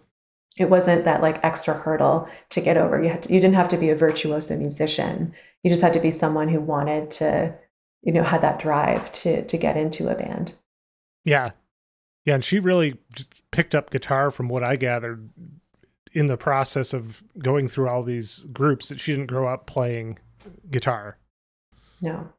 it 0.56 0.70
wasn't 0.70 1.04
that 1.04 1.20
like 1.20 1.42
extra 1.44 1.74
hurdle 1.74 2.28
to 2.50 2.60
get 2.60 2.76
over. 2.76 3.02
You 3.02 3.08
had 3.08 3.24
to, 3.24 3.32
you 3.32 3.40
didn't 3.40 3.56
have 3.56 3.68
to 3.68 3.76
be 3.76 3.90
a 3.90 3.96
virtuoso 3.96 4.56
musician. 4.56 5.34
You 5.64 5.70
just 5.70 5.82
had 5.82 5.94
to 5.94 6.00
be 6.00 6.12
someone 6.12 6.48
who 6.48 6.60
wanted 6.60 7.10
to 7.12 7.54
you 8.02 8.12
know 8.12 8.22
had 8.22 8.42
that 8.42 8.60
drive 8.60 9.10
to 9.12 9.44
to 9.44 9.58
get 9.58 9.76
into 9.76 10.08
a 10.08 10.14
band. 10.14 10.54
Yeah 11.24 11.50
yeah 12.24 12.34
and 12.34 12.44
she 12.44 12.58
really 12.58 12.96
picked 13.50 13.74
up 13.74 13.90
guitar 13.90 14.30
from 14.30 14.48
what 14.48 14.62
i 14.62 14.76
gathered 14.76 15.28
in 16.12 16.26
the 16.26 16.36
process 16.36 16.92
of 16.92 17.22
going 17.38 17.68
through 17.68 17.88
all 17.88 18.02
these 18.02 18.40
groups 18.52 18.88
that 18.88 19.00
she 19.00 19.12
didn't 19.12 19.26
grow 19.26 19.46
up 19.46 19.66
playing 19.66 20.18
guitar 20.70 21.16
no. 22.00 22.32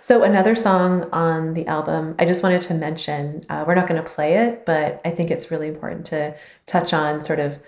So, 0.00 0.24
another 0.24 0.54
song 0.54 1.08
on 1.12 1.54
the 1.54 1.66
album, 1.66 2.16
I 2.18 2.24
just 2.24 2.42
wanted 2.42 2.60
to 2.62 2.74
mention, 2.74 3.44
uh, 3.48 3.64
we're 3.66 3.76
not 3.76 3.86
going 3.86 4.02
to 4.02 4.08
play 4.08 4.34
it, 4.34 4.66
but 4.66 5.00
I 5.04 5.10
think 5.10 5.30
it's 5.30 5.50
really 5.50 5.68
important 5.68 6.06
to 6.06 6.34
touch 6.66 6.92
on 6.92 7.22
sort 7.22 7.38
of 7.38 7.60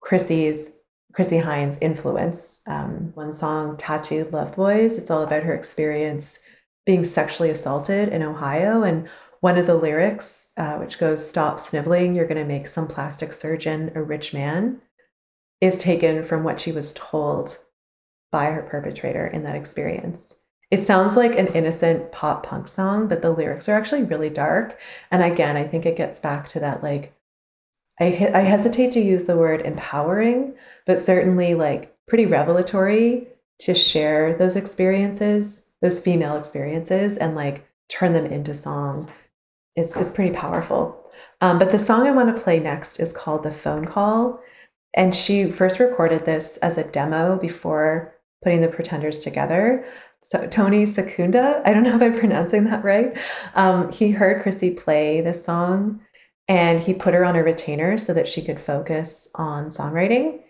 Chrissie's, 0.00 0.74
Chrissie 1.12 1.38
Hynde's 1.38 1.78
influence. 1.78 2.62
Um, 2.66 3.12
one 3.14 3.34
song, 3.34 3.76
Tattooed 3.76 4.32
Love 4.32 4.56
Boys, 4.56 4.96
it's 4.96 5.10
all 5.10 5.22
about 5.22 5.42
her 5.42 5.54
experience 5.54 6.40
being 6.86 7.04
sexually 7.04 7.50
assaulted 7.50 8.08
in 8.08 8.22
Ohio. 8.22 8.82
And 8.82 9.08
one 9.44 9.58
of 9.58 9.66
the 9.66 9.76
lyrics, 9.76 10.52
uh, 10.56 10.78
which 10.78 10.96
goes, 10.96 11.28
Stop 11.28 11.60
sniveling, 11.60 12.14
you're 12.14 12.26
going 12.26 12.40
to 12.40 12.46
make 12.46 12.66
some 12.66 12.88
plastic 12.88 13.30
surgeon 13.30 13.92
a 13.94 14.02
rich 14.02 14.32
man, 14.32 14.80
is 15.60 15.76
taken 15.76 16.24
from 16.24 16.42
what 16.42 16.58
she 16.58 16.72
was 16.72 16.94
told 16.94 17.58
by 18.32 18.46
her 18.46 18.62
perpetrator 18.62 19.26
in 19.26 19.42
that 19.42 19.54
experience. 19.54 20.36
It 20.70 20.82
sounds 20.82 21.14
like 21.14 21.36
an 21.36 21.48
innocent 21.48 22.10
pop 22.10 22.46
punk 22.46 22.66
song, 22.66 23.06
but 23.06 23.20
the 23.20 23.32
lyrics 23.32 23.68
are 23.68 23.76
actually 23.76 24.02
really 24.02 24.30
dark. 24.30 24.80
And 25.10 25.22
again, 25.22 25.58
I 25.58 25.66
think 25.66 25.84
it 25.84 25.98
gets 25.98 26.18
back 26.18 26.48
to 26.48 26.60
that 26.60 26.82
like 26.82 27.14
I 28.00 28.30
I 28.32 28.40
hesitate 28.40 28.92
to 28.92 29.00
use 29.00 29.26
the 29.26 29.36
word 29.36 29.60
empowering, 29.60 30.54
but 30.86 30.98
certainly 30.98 31.54
like 31.54 31.94
pretty 32.08 32.24
revelatory 32.24 33.28
to 33.58 33.74
share 33.74 34.32
those 34.32 34.56
experiences, 34.56 35.70
those 35.82 36.00
female 36.00 36.38
experiences, 36.38 37.18
and 37.18 37.36
like 37.36 37.68
turn 37.90 38.14
them 38.14 38.24
into 38.24 38.54
song. 38.54 39.10
It's 39.76 39.96
it's 39.96 40.10
pretty 40.10 40.34
powerful. 40.34 41.00
Um, 41.40 41.58
but 41.58 41.70
the 41.70 41.78
song 41.78 42.06
I 42.06 42.12
want 42.12 42.34
to 42.34 42.42
play 42.42 42.60
next 42.60 43.00
is 43.00 43.12
called 43.12 43.42
"The 43.42 43.52
Phone 43.52 43.84
Call," 43.84 44.40
and 44.94 45.14
she 45.14 45.50
first 45.50 45.80
recorded 45.80 46.24
this 46.24 46.56
as 46.58 46.78
a 46.78 46.90
demo 46.90 47.36
before 47.36 48.14
putting 48.42 48.60
the 48.60 48.68
Pretenders 48.68 49.20
together 49.20 49.84
so 50.24 50.46
Tony 50.46 50.86
Secunda, 50.86 51.60
I 51.66 51.74
don't 51.74 51.82
know 51.82 51.96
if 51.96 52.02
I'm 52.02 52.18
pronouncing 52.18 52.64
that 52.64 52.82
right. 52.82 53.14
Um, 53.54 53.92
he 53.92 54.10
heard 54.10 54.42
Chrissie 54.42 54.74
play 54.74 55.20
this 55.20 55.44
song 55.44 56.00
and 56.48 56.82
he 56.82 56.94
put 56.94 57.12
her 57.12 57.26
on 57.26 57.36
a 57.36 57.44
retainer 57.44 57.98
so 57.98 58.14
that 58.14 58.26
she 58.26 58.40
could 58.40 58.58
focus 58.58 59.30
on 59.34 59.66
songwriting. 59.66 60.40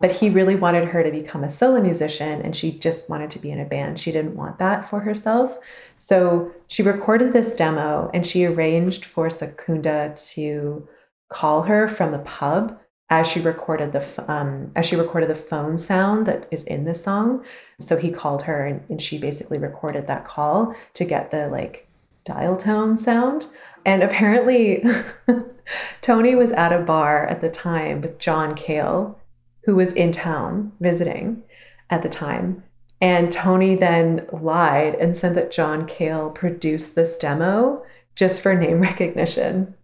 But 0.00 0.12
he 0.12 0.28
really 0.28 0.56
wanted 0.56 0.86
her 0.86 1.02
to 1.02 1.10
become 1.10 1.44
a 1.44 1.50
solo 1.50 1.80
musician 1.80 2.42
and 2.42 2.54
she 2.54 2.72
just 2.72 3.08
wanted 3.08 3.30
to 3.30 3.38
be 3.38 3.50
in 3.50 3.60
a 3.60 3.64
band. 3.64 4.00
She 4.00 4.12
didn't 4.12 4.36
want 4.36 4.58
that 4.58 4.88
for 4.88 5.00
herself. 5.00 5.58
So 5.96 6.52
she 6.66 6.82
recorded 6.82 7.32
this 7.32 7.54
demo 7.56 8.10
and 8.12 8.26
she 8.26 8.44
arranged 8.44 9.04
for 9.04 9.30
Secunda 9.30 10.14
to 10.32 10.88
call 11.28 11.62
her 11.62 11.88
from 11.88 12.12
a 12.12 12.18
pub 12.18 12.78
as 13.10 13.26
she 13.26 13.40
recorded 13.40 13.92
the 13.92 14.24
um, 14.32 14.72
as 14.74 14.86
she 14.86 14.96
recorded 14.96 15.28
the 15.28 15.34
phone 15.34 15.78
sound 15.78 16.26
that 16.26 16.48
is 16.50 16.64
in 16.64 16.84
the 16.84 16.94
song. 16.94 17.44
So 17.80 17.96
he 17.96 18.10
called 18.10 18.42
her 18.42 18.64
and, 18.64 18.84
and 18.88 19.00
she 19.00 19.18
basically 19.18 19.58
recorded 19.58 20.06
that 20.06 20.24
call 20.24 20.74
to 20.94 21.04
get 21.04 21.30
the 21.30 21.48
like 21.48 21.88
dial 22.24 22.56
tone 22.56 22.96
sound. 22.96 23.46
And 23.84 24.02
apparently, 24.02 24.82
Tony 26.00 26.34
was 26.34 26.52
at 26.52 26.72
a 26.72 26.78
bar 26.78 27.26
at 27.26 27.40
the 27.40 27.50
time 27.50 28.00
with 28.00 28.18
John 28.18 28.54
Cale, 28.54 29.20
who 29.64 29.76
was 29.76 29.92
in 29.92 30.12
town 30.12 30.72
visiting 30.80 31.42
at 31.90 32.02
the 32.02 32.08
time. 32.08 32.62
And 33.00 33.30
Tony 33.30 33.74
then 33.74 34.26
lied 34.32 34.94
and 34.94 35.16
said 35.16 35.34
that 35.34 35.50
John 35.50 35.86
Cale 35.86 36.30
produced 36.30 36.94
this 36.94 37.18
demo 37.18 37.84
just 38.14 38.40
for 38.40 38.54
name 38.54 38.80
recognition. 38.82 39.74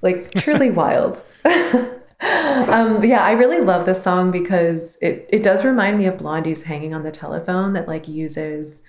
Like, 0.00 0.32
truly 0.34 0.70
wild. 0.82 1.22
um, 1.44 3.02
yeah, 3.04 3.22
I 3.22 3.32
really 3.32 3.60
love 3.60 3.86
this 3.86 4.02
song 4.02 4.30
because 4.30 4.96
it 5.00 5.28
it 5.30 5.42
does 5.42 5.64
remind 5.64 5.98
me 5.98 6.06
of 6.06 6.18
Blondie's 6.18 6.64
"Hanging 6.64 6.94
on 6.94 7.02
the 7.02 7.10
Telephone" 7.10 7.72
that 7.72 7.88
like 7.88 8.06
uses 8.06 8.82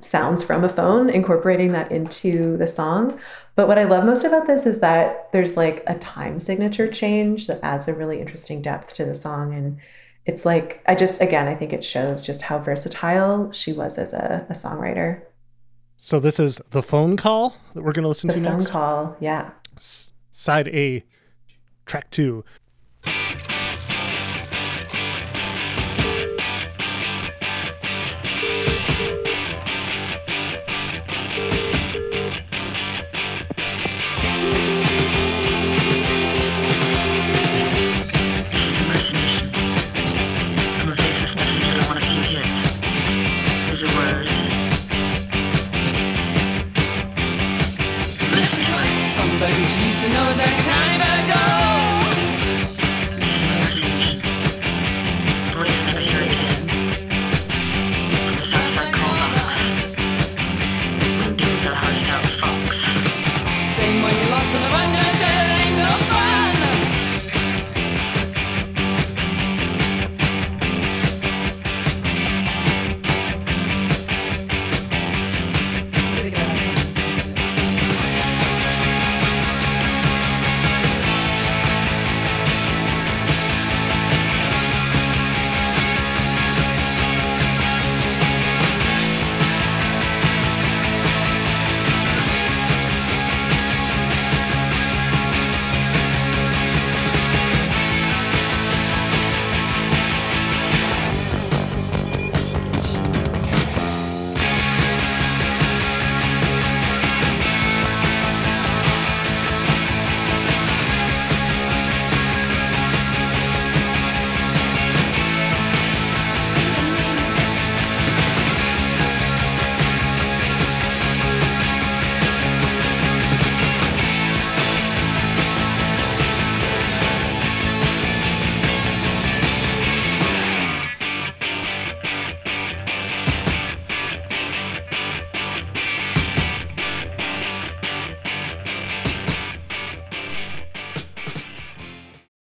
sounds 0.00 0.42
from 0.42 0.64
a 0.64 0.68
phone, 0.68 1.10
incorporating 1.10 1.72
that 1.72 1.90
into 1.90 2.56
the 2.56 2.66
song. 2.66 3.18
But 3.56 3.66
what 3.66 3.78
I 3.78 3.84
love 3.84 4.04
most 4.04 4.24
about 4.24 4.46
this 4.46 4.66
is 4.66 4.80
that 4.80 5.32
there's 5.32 5.56
like 5.56 5.82
a 5.86 5.98
time 5.98 6.38
signature 6.38 6.88
change 6.90 7.46
that 7.48 7.60
adds 7.62 7.88
a 7.88 7.94
really 7.94 8.20
interesting 8.20 8.62
depth 8.62 8.94
to 8.94 9.04
the 9.04 9.14
song. 9.14 9.52
And 9.52 9.78
it's 10.24 10.44
like, 10.44 10.82
I 10.86 10.94
just, 10.94 11.20
again, 11.20 11.48
I 11.48 11.54
think 11.54 11.72
it 11.72 11.82
shows 11.82 12.24
just 12.24 12.42
how 12.42 12.58
versatile 12.58 13.50
she 13.50 13.72
was 13.72 13.98
as 13.98 14.12
a, 14.12 14.46
a 14.48 14.52
songwriter. 14.52 15.22
So 15.96 16.20
this 16.20 16.38
is 16.38 16.60
the 16.70 16.82
phone 16.82 17.16
call 17.16 17.56
that 17.74 17.82
we're 17.82 17.92
going 17.92 18.04
to 18.04 18.08
listen 18.08 18.28
the 18.28 18.34
to 18.34 18.40
phone 18.40 18.52
next? 18.52 18.66
Phone 18.66 18.72
call, 18.72 19.16
yeah. 19.18 19.50
S- 19.76 20.12
side 20.30 20.68
A, 20.68 21.02
track 21.86 22.10
two. 22.12 22.44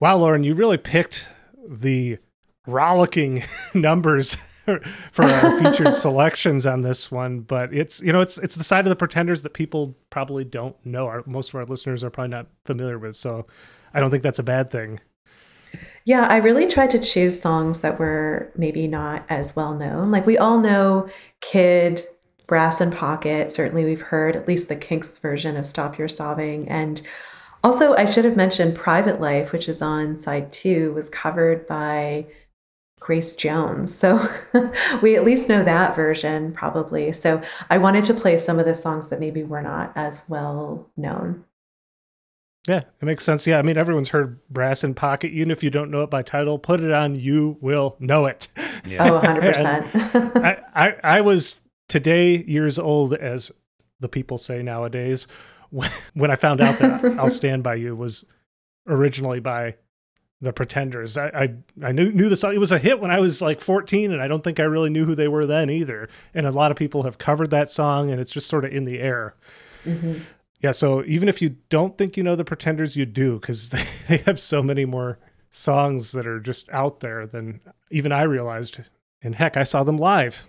Wow, 0.01 0.17
Lauren, 0.17 0.43
you 0.43 0.55
really 0.55 0.79
picked 0.79 1.27
the 1.69 2.17
rollicking 2.65 3.43
numbers 3.75 4.35
for 5.11 5.23
our 5.23 5.59
featured 5.59 5.93
selections 5.93 6.65
on 6.65 6.81
this 6.81 7.11
one. 7.11 7.41
But 7.41 7.71
it's 7.71 8.01
you 8.01 8.11
know 8.11 8.19
it's 8.19 8.39
it's 8.39 8.55
the 8.55 8.63
side 8.63 8.85
of 8.85 8.89
the 8.89 8.95
Pretenders 8.95 9.43
that 9.43 9.53
people 9.53 9.95
probably 10.09 10.43
don't 10.43 10.75
know. 10.83 11.05
Our, 11.05 11.23
most 11.27 11.49
of 11.49 11.55
our 11.55 11.65
listeners 11.65 12.03
are 12.03 12.09
probably 12.09 12.29
not 12.29 12.47
familiar 12.65 12.97
with, 12.97 13.15
so 13.15 13.45
I 13.93 13.99
don't 13.99 14.09
think 14.09 14.23
that's 14.23 14.39
a 14.39 14.43
bad 14.43 14.71
thing. 14.71 14.99
Yeah, 16.03 16.25
I 16.27 16.37
really 16.37 16.67
tried 16.67 16.89
to 16.91 16.99
choose 16.99 17.39
songs 17.39 17.81
that 17.81 17.99
were 17.99 18.51
maybe 18.57 18.87
not 18.87 19.23
as 19.29 19.55
well 19.55 19.75
known. 19.75 20.09
Like 20.09 20.25
we 20.25 20.35
all 20.35 20.59
know 20.59 21.09
Kid, 21.41 22.03
Brass 22.47 22.81
in 22.81 22.89
Pocket. 22.89 23.51
Certainly 23.51 23.85
we've 23.85 24.01
heard 24.01 24.35
at 24.35 24.47
least 24.47 24.67
the 24.67 24.75
Kinks 24.75 25.19
version 25.19 25.55
of 25.57 25.67
Stop 25.67 25.99
Your 25.99 26.09
Sobbing. 26.09 26.67
And 26.67 27.03
also, 27.64 27.93
I 27.95 28.05
should 28.05 28.26
have 28.26 28.36
mentioned 28.36 28.76
Private 28.76 29.22
Life, 29.22 29.51
which 29.51 29.70
is 29.70 29.82
on 29.82 30.16
side 30.16 30.51
two, 30.51 30.93
was 30.93 31.09
covered 31.09 31.68
by 31.68 32.26
Grace 32.99 33.36
Jones. 33.36 33.93
So 33.93 34.28
we 35.01 35.16
at 35.16 35.26
least 35.26 35.49
know 35.49 35.64
that 35.64 35.95
version 35.95 36.53
probably. 36.53 37.12
So 37.12 37.41
I 37.70 37.78
wanted 37.78 38.03
to 38.05 38.14
play 38.14 38.38
some 38.38 38.59
of 38.59 38.66
the 38.66 38.76
songs 38.76 39.09
that 39.09 39.20
maybe 39.20 39.43
were 39.43 39.62
not 39.62 39.91
as 39.95 40.24
well 40.30 40.89
known. 40.95 41.43
Yeah, 42.68 42.84
it 43.01 43.05
makes 43.05 43.24
sense. 43.24 43.47
Yeah, 43.47 43.57
I 43.57 43.64
mean, 43.64 43.78
everyone's 43.78 44.09
heard 44.09 44.39
Brass 44.49 44.84
in 44.84 44.93
Pocket. 44.93 45.32
Even 45.32 45.49
if 45.49 45.64
you 45.64 45.72
don't 45.72 45.89
know 45.89 46.03
it 46.03 46.12
by 46.12 46.22
title, 46.22 46.59
put 46.59 46.80
it 46.80 46.91
on, 46.91 47.16
you 47.16 47.57
will 47.59 47.95
know 47.99 48.28
it. 48.28 48.49
Yeah. 48.86 49.12
Oh, 49.12 49.20
100%. 49.20 50.36
I, 50.76 50.89
I, 50.89 51.18
I 51.18 51.22
was 51.22 51.59
today 51.89 52.43
years 52.43 52.78
old, 52.78 53.14
as 53.14 53.51
the 53.99 54.09
people 54.09 54.38
say 54.38 54.62
nowadays, 54.62 55.28
when 56.13 56.32
I 56.32 56.36
found 56.36 56.61
out 56.61 56.80
that 56.80 57.03
I'll 57.19 57.30
Stand 57.30 57.63
By 57.63 57.76
You 57.76 57.95
was 57.95 58.26
originally 58.88 59.39
by 59.39 59.76
the 60.41 60.51
Pretenders. 60.51 61.17
I, 61.17 61.28
I, 61.28 61.88
I 61.88 61.91
knew, 61.91 62.11
knew 62.11 62.28
the 62.28 62.36
song. 62.36 62.53
It 62.53 62.59
was 62.59 62.72
a 62.72 62.80
hit 62.80 62.99
when 62.99 63.11
I 63.11 63.19
was 63.19 63.41
like 63.41 63.61
14, 63.61 64.11
and 64.11 64.22
I 64.22 64.28
don't 64.28 64.43
think 64.43 64.59
I 64.59 64.63
really 64.63 64.89
knew 64.89 65.05
who 65.05 65.15
they 65.15 65.28
were 65.28 65.45
then 65.45 65.69
either. 65.69 66.09
And 66.34 66.47
a 66.47 66.51
lot 66.51 66.72
of 66.72 66.78
people 66.78 67.03
have 67.03 67.19
covered 67.19 67.51
that 67.51 67.69
song, 67.69 68.09
and 68.09 68.19
it's 68.19 68.32
just 68.32 68.47
sort 68.47 68.65
of 68.65 68.74
in 68.74 68.84
the 68.84 68.99
air. 68.99 69.36
hmm 69.84 70.15
Yeah, 70.59 70.72
so 70.72 71.03
even 71.05 71.30
if 71.30 71.41
you 71.41 71.57
don't 71.69 71.97
think 71.97 72.17
you 72.17 72.24
know 72.24 72.36
the 72.36 72.43
Pretenders, 72.43 72.97
you 72.97 73.05
do 73.05 73.39
because 73.39 73.69
they, 73.69 73.86
they 74.07 74.17
have 74.17 74.39
so 74.39 74.63
many 74.63 74.84
more 74.84 75.19
songs 75.51 76.11
that 76.13 76.26
are 76.26 76.39
just 76.39 76.69
out 76.69 77.01
there 77.01 77.28
than 77.28 77.61
even 77.91 78.11
I 78.11 78.24
realized. 78.24 78.82
And 79.22 79.36
heck, 79.36 79.57
I 79.57 79.63
saw 79.63 79.84
them 79.84 79.97
live. 79.97 80.47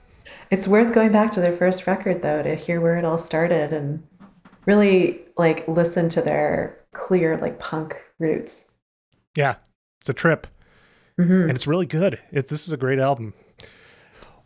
It's 0.50 0.68
worth 0.68 0.94
going 0.94 1.12
back 1.12 1.32
to 1.32 1.40
their 1.40 1.56
first 1.56 1.86
record 1.86 2.22
though 2.22 2.42
to 2.42 2.54
hear 2.54 2.80
where 2.80 2.96
it 2.96 3.04
all 3.04 3.18
started 3.18 3.72
and 3.72 4.02
really 4.66 5.20
like 5.36 5.66
listen 5.68 6.08
to 6.10 6.22
their 6.22 6.78
clear 6.92 7.36
like 7.38 7.58
punk 7.58 7.96
roots. 8.18 8.70
Yeah, 9.36 9.56
it's 10.00 10.10
a 10.10 10.14
trip, 10.14 10.46
hmm 11.18 11.42
and 11.42 11.50
it's 11.52 11.66
really 11.66 11.86
good. 11.86 12.18
It, 12.30 12.48
this 12.48 12.66
is 12.66 12.72
a 12.72 12.76
great 12.76 12.98
album. 12.98 13.34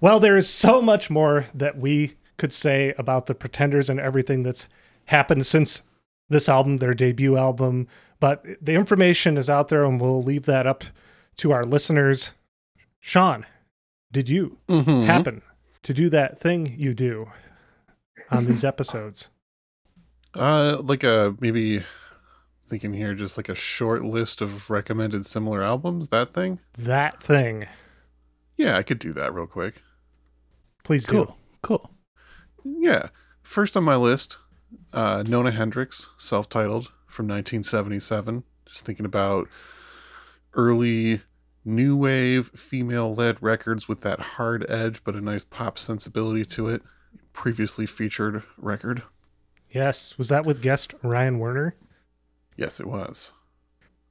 Well, 0.01 0.21
there 0.21 0.37
is 0.37 0.49
so 0.49 0.83
much 0.83 1.09
more 1.11 1.47
that 1.55 1.79
we 1.79 2.15
could 2.37 2.53
say 2.53 2.95
about 2.99 3.27
the 3.27 3.35
Pretenders 3.35 3.89
and 3.89 3.99
everything 3.99 4.43
that's 4.43 4.69
happened 5.07 5.47
since 5.47 5.83
this 6.29 6.49
album, 6.49 6.77
their 6.79 6.93
debut 6.93 7.37
album. 7.37 7.89
But 8.21 8.45
the 8.61 8.75
information 8.75 9.37
is 9.39 9.49
out 9.49 9.69
there, 9.69 9.85
and 9.85 10.01
we'll 10.01 10.23
leave 10.23 10.45
that 10.47 10.67
up 10.67 10.85
to 11.39 11.53
our 11.53 11.65
listeners. 11.65 12.33
Sean, 13.01 13.47
did 14.13 14.29
you 14.29 14.59
Mhm. 14.69 15.07
happen 15.07 15.43
to 15.83 15.95
do 15.95 16.09
that 16.11 16.39
thing 16.39 16.75
you 16.79 16.93
do 16.95 17.31
on 18.31 18.45
these 18.47 18.65
episodes? 18.65 19.31
Uh, 20.39 20.81
like 20.83 21.03
a 21.05 21.35
maybe 21.41 21.83
thinking 22.69 22.93
here, 22.93 23.15
just 23.15 23.37
like 23.37 23.49
a 23.49 23.55
short 23.55 24.05
list 24.05 24.41
of 24.41 24.71
recommended 24.71 25.27
similar 25.27 25.63
albums. 25.63 26.09
That 26.09 26.33
thing. 26.33 26.61
That 26.77 27.23
thing. 27.23 27.67
Yeah, 28.57 28.77
I 28.77 28.83
could 28.83 28.99
do 28.99 29.13
that 29.13 29.35
real 29.35 29.47
quick. 29.47 29.83
Please 30.83 31.05
do. 31.05 31.25
Cool. 31.25 31.39
Cool. 31.63 31.91
Yeah. 32.65 33.09
First 33.43 33.77
on 33.77 33.85
my 33.85 33.97
list, 33.97 34.39
uh, 34.93 35.23
Nona 35.27 35.51
Hendryx, 35.51 36.11
self-titled 36.17 36.93
from 37.07 37.27
1977. 37.29 38.45
Just 38.67 38.85
thinking 38.85 39.07
about 39.07 39.49
early 40.55 41.23
new 41.65 41.97
wave 41.97 42.49
female-led 42.55 43.43
records 43.43 43.89
with 43.89 44.01
that 44.03 44.21
hard 44.21 44.65
edge 44.71 45.03
but 45.05 45.15
a 45.15 45.21
nice 45.21 45.45
pop 45.45 45.79
sensibility 45.79 46.45
to 46.45 46.69
it. 46.69 46.83
Previously 47.33 47.87
featured 47.87 48.43
record. 48.57 49.03
Yes. 49.71 50.17
Was 50.19 50.29
that 50.29 50.45
with 50.47 50.63
guest 50.63 50.95
Ryan 51.03 51.39
Werner? 51.39 51.75
Yes, 52.57 52.81
it 52.81 52.87
was. 52.87 53.33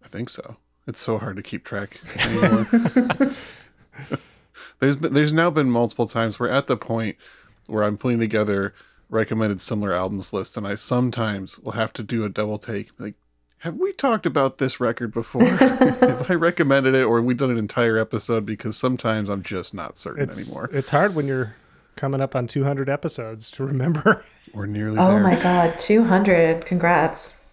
I 0.03 0.07
think 0.07 0.29
so. 0.29 0.57
It's 0.87 0.99
so 0.99 1.17
hard 1.17 1.35
to 1.37 1.41
keep 1.41 1.63
track 1.63 1.99
anymore. 2.19 2.67
there's 4.79 4.97
been, 4.97 5.13
there's 5.13 5.33
now 5.33 5.49
been 5.49 5.69
multiple 5.69 6.07
times 6.07 6.39
we're 6.39 6.49
at 6.49 6.67
the 6.67 6.77
point 6.77 7.17
where 7.67 7.83
I'm 7.83 7.97
putting 7.97 8.19
together 8.19 8.73
recommended 9.09 9.61
similar 9.61 9.93
albums 9.93 10.33
list, 10.33 10.57
and 10.57 10.67
I 10.67 10.75
sometimes 10.75 11.57
will 11.59 11.71
have 11.71 11.93
to 11.93 12.03
do 12.03 12.23
a 12.23 12.29
double 12.29 12.57
take. 12.57 12.89
Like, 12.99 13.15
have 13.59 13.75
we 13.75 13.93
talked 13.93 14.25
about 14.27 14.57
this 14.59 14.79
record 14.79 15.11
before? 15.11 15.45
have 15.45 16.29
I 16.29 16.35
recommended 16.35 16.93
it, 16.93 17.03
or 17.03 17.17
have 17.17 17.25
we 17.25 17.33
done 17.33 17.49
an 17.51 17.57
entire 17.57 17.97
episode? 17.97 18.45
Because 18.45 18.77
sometimes 18.77 19.29
I'm 19.29 19.41
just 19.41 19.73
not 19.73 19.97
certain 19.97 20.29
It's 20.29 20.47
anymore. 20.47 20.69
it's 20.71 20.89
hard 20.89 21.15
when 21.15 21.27
you're 21.27 21.55
coming 21.95 22.21
up 22.21 22.35
on 22.35 22.45
200 22.45 22.89
episodes 22.89 23.49
to 23.51 23.65
remember. 23.65 24.23
We're 24.55 24.65
nearly 24.65 24.97
Oh 24.97 25.09
there. 25.09 25.19
my 25.19 25.35
god, 25.35 25.77
200. 25.79 26.65
Congrats. 26.65 27.45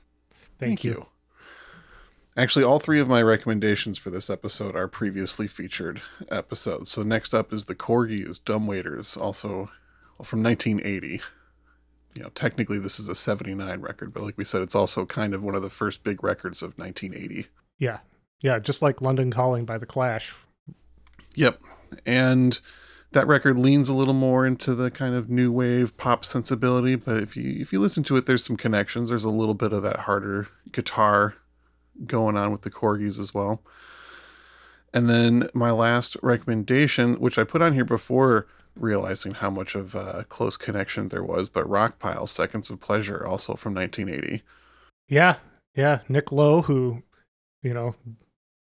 Thank, 0.59 0.85
you. 0.85 1.07
Actually, 2.37 2.65
all 2.65 2.79
three 2.79 3.01
of 3.01 3.09
my 3.09 3.21
recommendations 3.21 3.99
for 3.99 4.11
this 4.11 4.31
episode 4.31 4.77
are 4.77 4.87
previously 4.89 5.49
featured 5.49 6.01
episodes. 6.31 6.91
So 6.91 7.03
next 7.03 7.35
up 7.35 7.53
is 7.53 7.65
the 7.65 7.75
Korgis, 7.75 8.39
Dumbwaiters, 8.41 9.21
also 9.21 9.71
from 10.23 10.43
1980. 10.43 11.21
You 12.15 12.23
know, 12.23 12.29
technically 12.35 12.79
this 12.79 13.01
is 13.01 13.09
a 13.09 13.15
79 13.15 13.81
record, 13.81 14.15
but 14.15 14.23
like 14.23 14.39
we 14.39 14.45
said, 14.45 14.63
it's 14.63 14.75
also 14.77 15.05
kind 15.05 15.35
of 15.35 15.43
one 15.43 15.55
of 15.57 15.63
the 15.63 15.71
first 15.71 16.05
big 16.05 16.23
records 16.23 16.63
of 16.63 16.79
1980. 16.79 17.49
Yeah. 17.79 17.99
Yeah, 18.41 18.59
just 18.61 18.83
like 18.83 19.01
London 19.01 19.31
Calling 19.31 19.65
by 19.65 19.79
The 19.79 19.87
Clash. 19.87 20.35
Yep. 21.35 21.61
And 22.07 22.61
that 23.13 23.27
record 23.27 23.59
leans 23.59 23.89
a 23.89 23.95
little 23.95 24.15
more 24.15 24.47
into 24.47 24.75
the 24.75 24.91
kind 24.91 25.15
of 25.15 25.31
new 25.31 25.53
wave 25.53 25.97
pop 25.97 26.25
sensibility, 26.25 26.97
but 26.97 27.19
if 27.19 27.37
you 27.37 27.61
if 27.61 27.73
you 27.73 27.81
listen 27.81 28.03
to 28.05 28.17
it, 28.17 28.27
there's 28.27 28.45
some 28.45 28.57
connections. 28.57 29.09
There's 29.09 29.25
a 29.25 29.31
little 29.31 29.55
bit 29.55 29.73
of 29.73 29.83
that 29.83 29.99
harder 29.99 30.49
guitar 30.73 31.35
going 32.07 32.37
on 32.37 32.53
with 32.53 32.63
the 32.63 32.71
Korgis 32.71 33.19
as 33.19 33.35
well. 33.35 33.63
And 34.95 35.09
then 35.09 35.49
my 35.55 35.71
last 35.71 36.17
recommendation, 36.23 37.15
which 37.15 37.39
I 37.39 37.45
put 37.45 37.63
on 37.63 37.73
here 37.73 37.85
before 37.85 38.47
realizing 38.77 39.33
how 39.33 39.51
much 39.51 39.75
of 39.75 39.95
a 39.95 40.25
close 40.29 40.57
connection 40.57 41.09
there 41.09 41.25
was, 41.25 41.49
but 41.49 41.69
Rockpile, 41.69 42.29
Seconds 42.29 42.71
of 42.71 42.81
Pleasure, 42.81 43.27
also 43.27 43.55
from 43.55 43.75
1980. 43.75 44.43
Yeah. 45.09 45.37
Yeah, 45.75 46.01
Nick 46.09 46.33
Lowe 46.33 46.63
who, 46.63 47.03
you 47.63 47.73
know, 47.73 47.95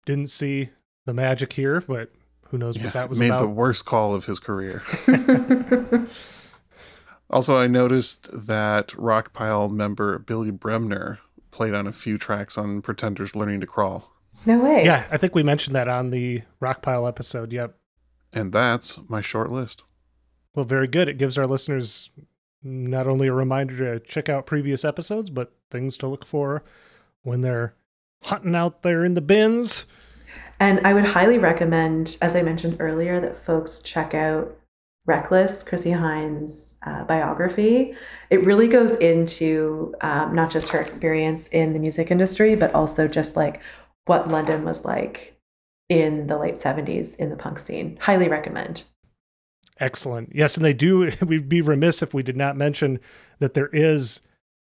didn't 0.06 0.30
see 0.30 0.70
the 1.06 1.14
magic 1.14 1.52
here, 1.54 1.82
but 1.82 2.10
who 2.54 2.60
knows 2.60 2.78
Yeah, 2.78 2.84
what 2.86 2.94
that 2.94 3.10
was 3.10 3.18
made 3.20 3.30
about. 3.30 3.42
the 3.42 3.48
worst 3.50 3.84
call 3.86 4.14
of 4.14 4.26
his 4.26 4.38
career. 4.40 4.84
Also, 7.30 7.58
I 7.58 7.66
noticed 7.66 8.30
that 8.32 8.90
Rockpile 8.90 9.72
member 9.72 10.20
Billy 10.20 10.52
Bremner 10.52 11.18
played 11.50 11.74
on 11.74 11.88
a 11.88 11.92
few 11.92 12.20
tracks 12.20 12.60
on 12.60 12.84
Pretenders 12.84 13.36
Learning 13.36 13.60
to 13.62 13.66
Crawl. 13.66 14.12
No 14.46 14.60
way. 14.60 14.86
yeah, 14.86 15.08
I 15.10 15.18
think 15.18 15.34
we 15.34 15.42
mentioned 15.42 15.76
that 15.76 15.88
on 15.88 16.12
the 16.12 16.44
Rockpile 16.62 17.08
episode. 17.08 17.52
Yep. 17.52 17.76
And 18.34 18.52
that's 18.54 19.10
my 19.10 19.22
short 19.22 19.52
list. 19.52 19.84
Well, 20.54 20.66
very 20.66 20.86
good. 20.88 21.10
It 21.10 21.18
gives 21.18 21.40
our 21.40 21.48
listeners 21.48 22.12
not 22.62 23.08
only 23.08 23.28
a 23.28 23.34
reminder 23.34 23.98
to 23.98 24.06
check 24.06 24.30
out 24.30 24.46
previous 24.46 24.86
episodes, 24.86 25.32
but 25.32 25.54
things 25.72 25.98
to 25.98 26.08
look 26.08 26.26
for 26.28 26.64
when 27.24 27.42
they're 27.42 27.74
hunting 28.22 28.54
out 28.54 28.84
there 28.84 29.04
in 29.04 29.16
the 29.16 29.22
bins. 29.22 29.86
And 30.60 30.86
I 30.86 30.94
would 30.94 31.06
highly 31.06 31.38
recommend, 31.38 32.18
as 32.22 32.36
I 32.36 32.42
mentioned 32.42 32.78
earlier, 32.80 33.20
that 33.20 33.38
folks 33.38 33.82
check 33.82 34.14
out 34.14 34.58
Reckless, 35.06 35.68
Chrissie 35.68 35.92
Hynde's 35.92 36.78
uh, 36.86 37.04
biography. 37.04 37.94
It 38.30 38.46
really 38.46 38.70
goes 38.70 38.98
into 38.98 39.94
um, 40.00 40.34
not 40.34 40.50
just 40.50 40.70
her 40.70 40.80
experience 40.80 41.50
in 41.50 41.74
the 41.74 41.80
music 41.80 42.10
industry, 42.10 42.56
but 42.56 42.74
also 42.74 43.10
just 43.10 43.36
like 43.36 43.62
what 44.06 44.30
London 44.30 44.64
was 44.64 44.86
like 44.86 45.38
in 45.90 46.28
the 46.28 46.38
late 46.38 46.56
70s 46.56 47.18
in 47.20 47.30
the 47.30 47.36
punk 47.36 47.60
scene. 47.60 47.98
Highly 48.02 48.30
recommend. 48.30 48.86
Excellent. 49.80 50.34
Yes, 50.34 50.56
and 50.56 50.66
they 50.66 50.74
do. 50.74 51.12
We'd 51.22 51.50
be 51.50 51.62
remiss 51.62 52.02
if 52.02 52.14
we 52.14 52.24
did 52.24 52.38
not 52.38 52.56
mention 52.56 53.00
that 53.40 53.54
there 53.54 53.70
is 53.74 54.22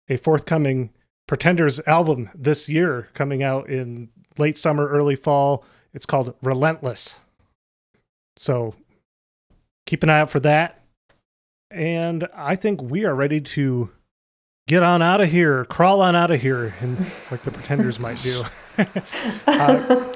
a 0.08 0.16
forthcoming 0.16 0.90
Pretenders 1.26 1.78
album 1.86 2.28
this 2.34 2.68
year 2.68 3.08
coming 3.14 3.40
out 3.42 3.68
in 3.70 4.08
late 4.36 4.58
summer, 4.58 4.88
early 4.88 5.14
fall. 5.14 5.64
It's 5.92 6.06
called 6.06 6.34
Relentless. 6.42 7.20
So 8.36 8.74
keep 9.86 10.02
an 10.02 10.10
eye 10.10 10.20
out 10.20 10.30
for 10.30 10.40
that. 10.40 10.82
And 11.70 12.26
I 12.34 12.56
think 12.56 12.82
we 12.82 13.04
are 13.04 13.14
ready 13.14 13.40
to 13.40 13.90
get 14.66 14.82
on 14.82 15.02
out 15.02 15.20
of 15.20 15.30
here, 15.30 15.64
crawl 15.66 16.00
on 16.00 16.16
out 16.16 16.30
of 16.30 16.40
here, 16.40 16.74
and 16.80 16.98
like 17.30 17.42
the 17.42 17.50
pretenders 17.50 17.98
might 17.98 18.18
do. 18.18 18.42
Uh, 19.46 20.14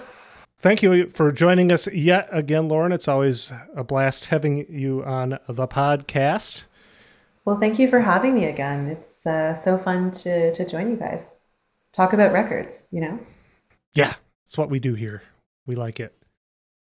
thank 0.61 0.83
you 0.83 1.11
for 1.11 1.31
joining 1.31 1.70
us 1.70 1.87
yet 1.93 2.27
again, 2.33 2.66
Lauren. 2.66 2.93
It's 2.93 3.09
always 3.09 3.53
a 3.77 3.85
blast 3.85 4.27
having 4.27 4.64
you 4.72 5.05
on 5.05 5.39
the 5.47 5.68
podcast. 5.68 6.62
Well, 7.45 7.59
thank 7.59 7.79
you 7.79 7.89
for 7.89 8.01
having 8.01 8.35
me 8.35 8.47
again. 8.47 8.87
It's 8.87 9.27
uh, 9.27 9.55
so 9.55 9.77
fun 9.77 10.12
to, 10.12 10.55
to 10.55 10.66
join 10.66 10.89
you 10.89 10.97
guys. 10.97 11.37
Talk 11.93 12.14
about 12.14 12.33
records, 12.33 12.89
you 12.91 13.03
know? 13.03 13.18
Yeah, 13.95 14.14
it's 14.47 14.57
what 14.57 14.70
we 14.70 14.79
do 14.79 14.95
here. 14.95 15.22
We 15.67 15.75
like 15.75 15.99
it. 15.99 16.15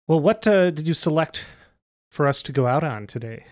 Well, 0.07 0.21
what 0.21 0.47
uh, 0.47 0.71
did 0.71 0.87
you 0.87 0.95
select 0.95 1.45
for 2.11 2.27
us 2.27 2.43
to 2.43 2.53
go 2.53 2.67
out 2.67 2.85
on 2.85 3.07
today? 3.07 3.45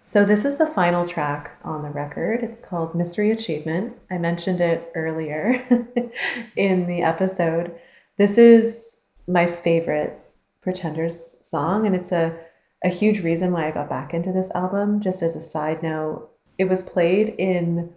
So, 0.00 0.24
this 0.24 0.44
is 0.44 0.58
the 0.58 0.66
final 0.66 1.06
track 1.06 1.58
on 1.64 1.82
the 1.82 1.88
record. 1.88 2.42
It's 2.42 2.60
called 2.60 2.94
Mystery 2.94 3.30
Achievement. 3.30 3.96
I 4.10 4.18
mentioned 4.18 4.60
it 4.60 4.92
earlier 4.94 5.66
in 6.56 6.86
the 6.86 7.00
episode. 7.00 7.74
This 8.18 8.36
is 8.36 9.04
my 9.26 9.46
favorite 9.46 10.20
Pretenders 10.60 11.38
song, 11.40 11.86
and 11.86 11.96
it's 11.96 12.12
a, 12.12 12.38
a 12.84 12.90
huge 12.90 13.20
reason 13.20 13.50
why 13.50 13.66
I 13.66 13.70
got 13.70 13.88
back 13.88 14.12
into 14.12 14.30
this 14.30 14.50
album. 14.54 15.00
Just 15.00 15.22
as 15.22 15.34
a 15.36 15.42
side 15.42 15.82
note, 15.82 16.28
it 16.58 16.68
was 16.68 16.82
played 16.82 17.34
in 17.38 17.94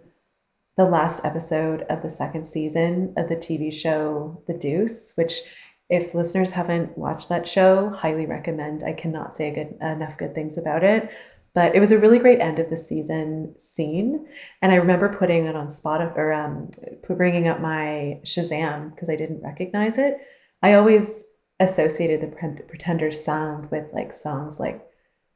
the 0.76 0.86
last 0.86 1.24
episode 1.24 1.82
of 1.90 2.02
the 2.02 2.10
second 2.10 2.46
season 2.46 3.12
of 3.16 3.28
the 3.28 3.36
TV 3.36 3.72
show 3.72 4.42
The 4.46 4.54
Deuce, 4.54 5.12
which 5.16 5.40
if 5.88 6.14
listeners 6.14 6.50
haven't 6.50 6.98
watched 6.98 7.28
that 7.28 7.46
show, 7.46 7.90
highly 7.90 8.26
recommend. 8.26 8.84
I 8.84 8.92
cannot 8.92 9.34
say 9.34 9.54
good, 9.54 9.76
enough 9.80 10.18
good 10.18 10.34
things 10.34 10.58
about 10.58 10.84
it. 10.84 11.10
But 11.54 11.74
it 11.74 11.80
was 11.80 11.90
a 11.90 11.98
really 11.98 12.18
great 12.18 12.40
end 12.40 12.58
of 12.58 12.68
the 12.70 12.76
season 12.76 13.58
scene, 13.58 14.28
and 14.62 14.70
I 14.70 14.76
remember 14.76 15.08
putting 15.08 15.46
it 15.46 15.56
on 15.56 15.68
Spotify 15.68 16.16
or 16.16 16.32
um, 16.32 16.70
bringing 17.08 17.48
up 17.48 17.60
my 17.60 18.20
Shazam 18.22 18.94
because 18.94 19.08
I 19.08 19.16
didn't 19.16 19.42
recognize 19.42 19.98
it. 19.98 20.18
I 20.62 20.74
always 20.74 21.24
associated 21.58 22.20
the 22.20 22.62
Pretenders 22.68 23.24
sound 23.24 23.70
with 23.70 23.92
like 23.92 24.12
songs 24.12 24.60
like 24.60 24.86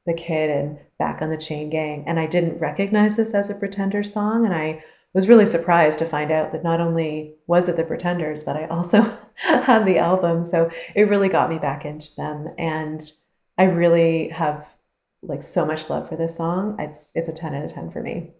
"The 0.07 0.15
Kid" 0.15 0.51
and 0.51 0.79
"Back 0.99 1.23
on 1.23 1.31
the 1.31 1.37
Chain 1.37 1.71
Gang," 1.71 2.05
and 2.07 2.21
I 2.21 2.27
didn't 2.27 2.61
recognize 2.61 3.17
this 3.17 3.35
as 3.35 3.51
a 3.51 3.55
Pretender 3.55 4.05
song, 4.05 4.45
and 4.45 4.55
I 4.55 4.85
was 5.15 5.29
really 5.29 5.47
surprised 5.47 5.99
to 5.99 6.05
find 6.05 6.31
out 6.31 6.53
that 6.53 6.65
not 6.65 6.81
only 6.81 7.37
was 7.47 7.69
it 7.69 7.77
the 7.77 7.85
Pretenders, 7.85 8.43
but 8.43 8.57
I 8.57 8.67
also 8.67 9.19
had 9.35 9.85
the 9.85 9.99
album. 9.99 10.45
So 10.45 10.71
it 10.95 11.09
really 11.09 11.29
got 11.29 11.51
me 11.51 11.59
back 11.59 11.85
into 11.85 12.15
them, 12.17 12.49
and 12.59 13.03
I 13.59 13.65
really 13.65 14.29
have 14.29 14.77
like 15.23 15.43
so 15.43 15.65
much 15.65 15.89
love 15.89 16.09
for 16.09 16.17
this 16.17 16.37
song. 16.37 16.77
It's 16.79 17.13
it's 17.15 17.29
a 17.29 17.33
10 17.33 17.55
out 17.55 17.65
of 17.65 17.73
10 17.73 17.91
for 17.91 18.03
me. 18.03 18.33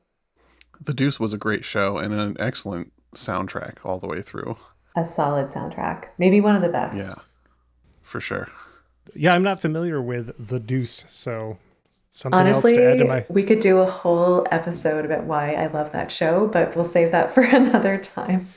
The 0.81 0.95
Deuce 0.95 1.21
was 1.21 1.33
a 1.33 1.39
great 1.39 1.65
show 1.65 1.99
and 1.99 2.13
an 2.13 2.37
excellent 2.41 2.93
soundtrack 3.15 3.85
all 3.85 3.99
the 4.01 4.09
way 4.09 4.21
through. 4.21 4.57
A 4.97 5.05
solid 5.05 5.47
soundtrack. 5.47 6.07
Maybe 6.19 6.41
one 6.41 6.57
of 6.57 6.63
the 6.63 6.69
best. 6.69 6.97
Yeah. 6.97 7.23
For 8.03 8.21
sure. 8.21 8.49
Yeah, 9.15 9.35
I'm 9.35 9.43
not 9.43 9.61
familiar 9.61 10.03
with 10.03 10.49
The 10.49 10.59
Deuce, 10.59 11.05
so 11.09 11.59
something 12.13 12.39
Honestly, 12.39 12.73
else 12.75 12.79
to 12.79 12.93
add 12.93 12.99
to 12.99 13.05
my 13.07 13.25
we 13.29 13.43
could 13.43 13.59
do 13.61 13.79
a 13.79 13.87
whole 13.87 14.47
episode 14.51 15.05
about 15.05 15.25
why 15.25 15.55
I 15.55 15.67
love 15.67 15.91
that 15.93 16.13
show, 16.13 16.47
but 16.47 16.77
we'll 16.77 16.85
save 16.85 17.11
that 17.11 17.33
for 17.33 17.41
another 17.43 17.99
time. 17.99 18.49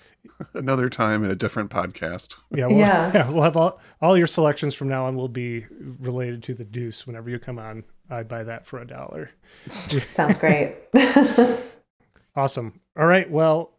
Another 0.53 0.89
time 0.89 1.23
in 1.23 1.31
a 1.31 1.35
different 1.35 1.69
podcast. 1.71 2.37
Yeah, 2.53 2.67
we'll, 2.67 2.77
Yeah. 2.77 3.11
yeah. 3.15 3.31
we'll 3.31 3.43
have 3.43 3.55
all, 3.55 3.79
all 4.01 4.17
your 4.17 4.27
selections 4.27 4.73
from 4.75 4.89
now 4.89 5.05
on 5.05 5.15
will 5.15 5.29
be 5.29 5.65
related 5.99 6.43
to 6.43 6.53
the 6.53 6.65
deuce. 6.65 7.07
Whenever 7.07 7.29
you 7.29 7.39
come 7.39 7.57
on, 7.57 7.83
I'd 8.09 8.27
buy 8.27 8.43
that 8.43 8.65
for 8.65 8.79
a 8.79 8.85
dollar. 8.87 9.31
Sounds 10.07 10.37
great. 10.37 10.75
Awesome. 12.35 12.79
All 12.97 13.05
right. 13.05 13.29
Well, 13.29 13.71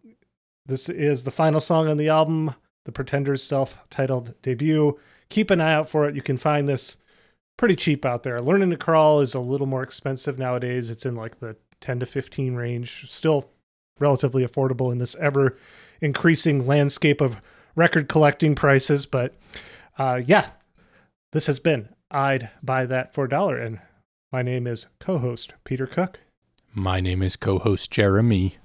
this 0.64 0.88
is 0.88 1.24
the 1.24 1.30
final 1.30 1.60
song 1.60 1.88
on 1.88 1.96
the 1.96 2.08
album, 2.08 2.54
The 2.84 2.92
Pretenders' 2.92 3.42
self 3.42 3.84
titled 3.90 4.34
debut. 4.42 4.98
Keep 5.28 5.50
an 5.50 5.60
eye 5.60 5.74
out 5.74 5.88
for 5.88 6.08
it. 6.08 6.14
You 6.14 6.22
can 6.22 6.36
find 6.38 6.66
this 6.66 6.96
pretty 7.56 7.76
cheap 7.76 8.04
out 8.04 8.22
there. 8.22 8.40
Learning 8.40 8.70
to 8.70 8.76
Crawl 8.76 9.20
is 9.20 9.34
a 9.34 9.40
little 9.40 9.66
more 9.66 9.82
expensive 9.82 10.38
nowadays. 10.38 10.90
It's 10.90 11.06
in 11.06 11.14
like 11.14 11.38
the 11.38 11.56
10 11.80 12.00
to 12.00 12.06
15 12.06 12.54
range. 12.54 13.10
Still 13.10 13.50
relatively 13.98 14.46
affordable 14.46 14.92
in 14.92 14.98
this 14.98 15.14
ever 15.16 15.56
increasing 16.00 16.66
landscape 16.66 17.20
of 17.20 17.40
record 17.74 18.08
collecting 18.08 18.54
prices. 18.54 19.06
But 19.06 19.34
uh, 19.98 20.20
yeah, 20.24 20.50
this 21.32 21.46
has 21.46 21.58
been 21.58 21.88
I'd 22.10 22.50
Buy 22.62 22.86
That 22.86 23.14
for 23.14 23.24
a 23.24 23.28
Dollar. 23.28 23.56
And 23.58 23.80
my 24.32 24.42
name 24.42 24.66
is 24.66 24.86
co 25.00 25.18
host 25.18 25.54
Peter 25.64 25.86
Cook. 25.86 26.20
My 26.74 27.00
name 27.00 27.22
is 27.22 27.36
co 27.36 27.58
host 27.58 27.90
Jeremy. 27.90 28.56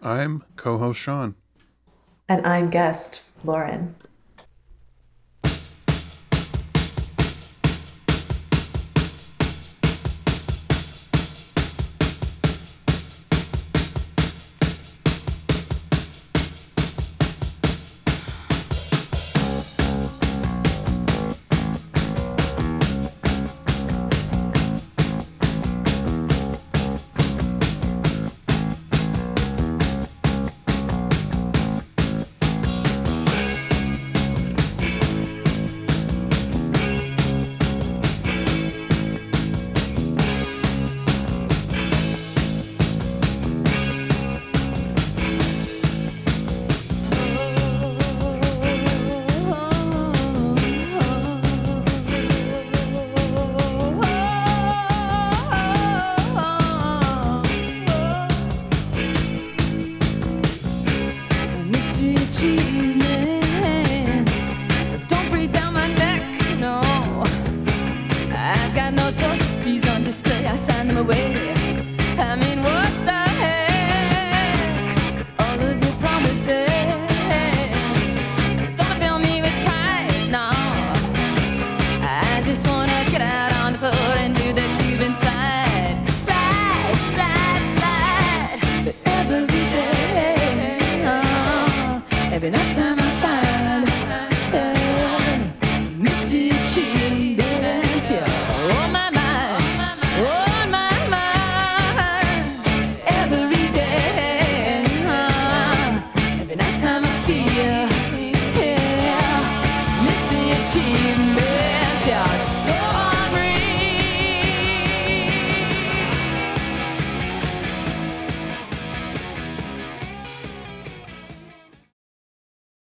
I'm 0.00 0.44
co 0.56 0.78
host 0.78 1.00
Sean. 1.00 1.34
and 2.28 2.46
I'm 2.46 2.68
guest 2.68 3.24
Lauren. 3.44 3.94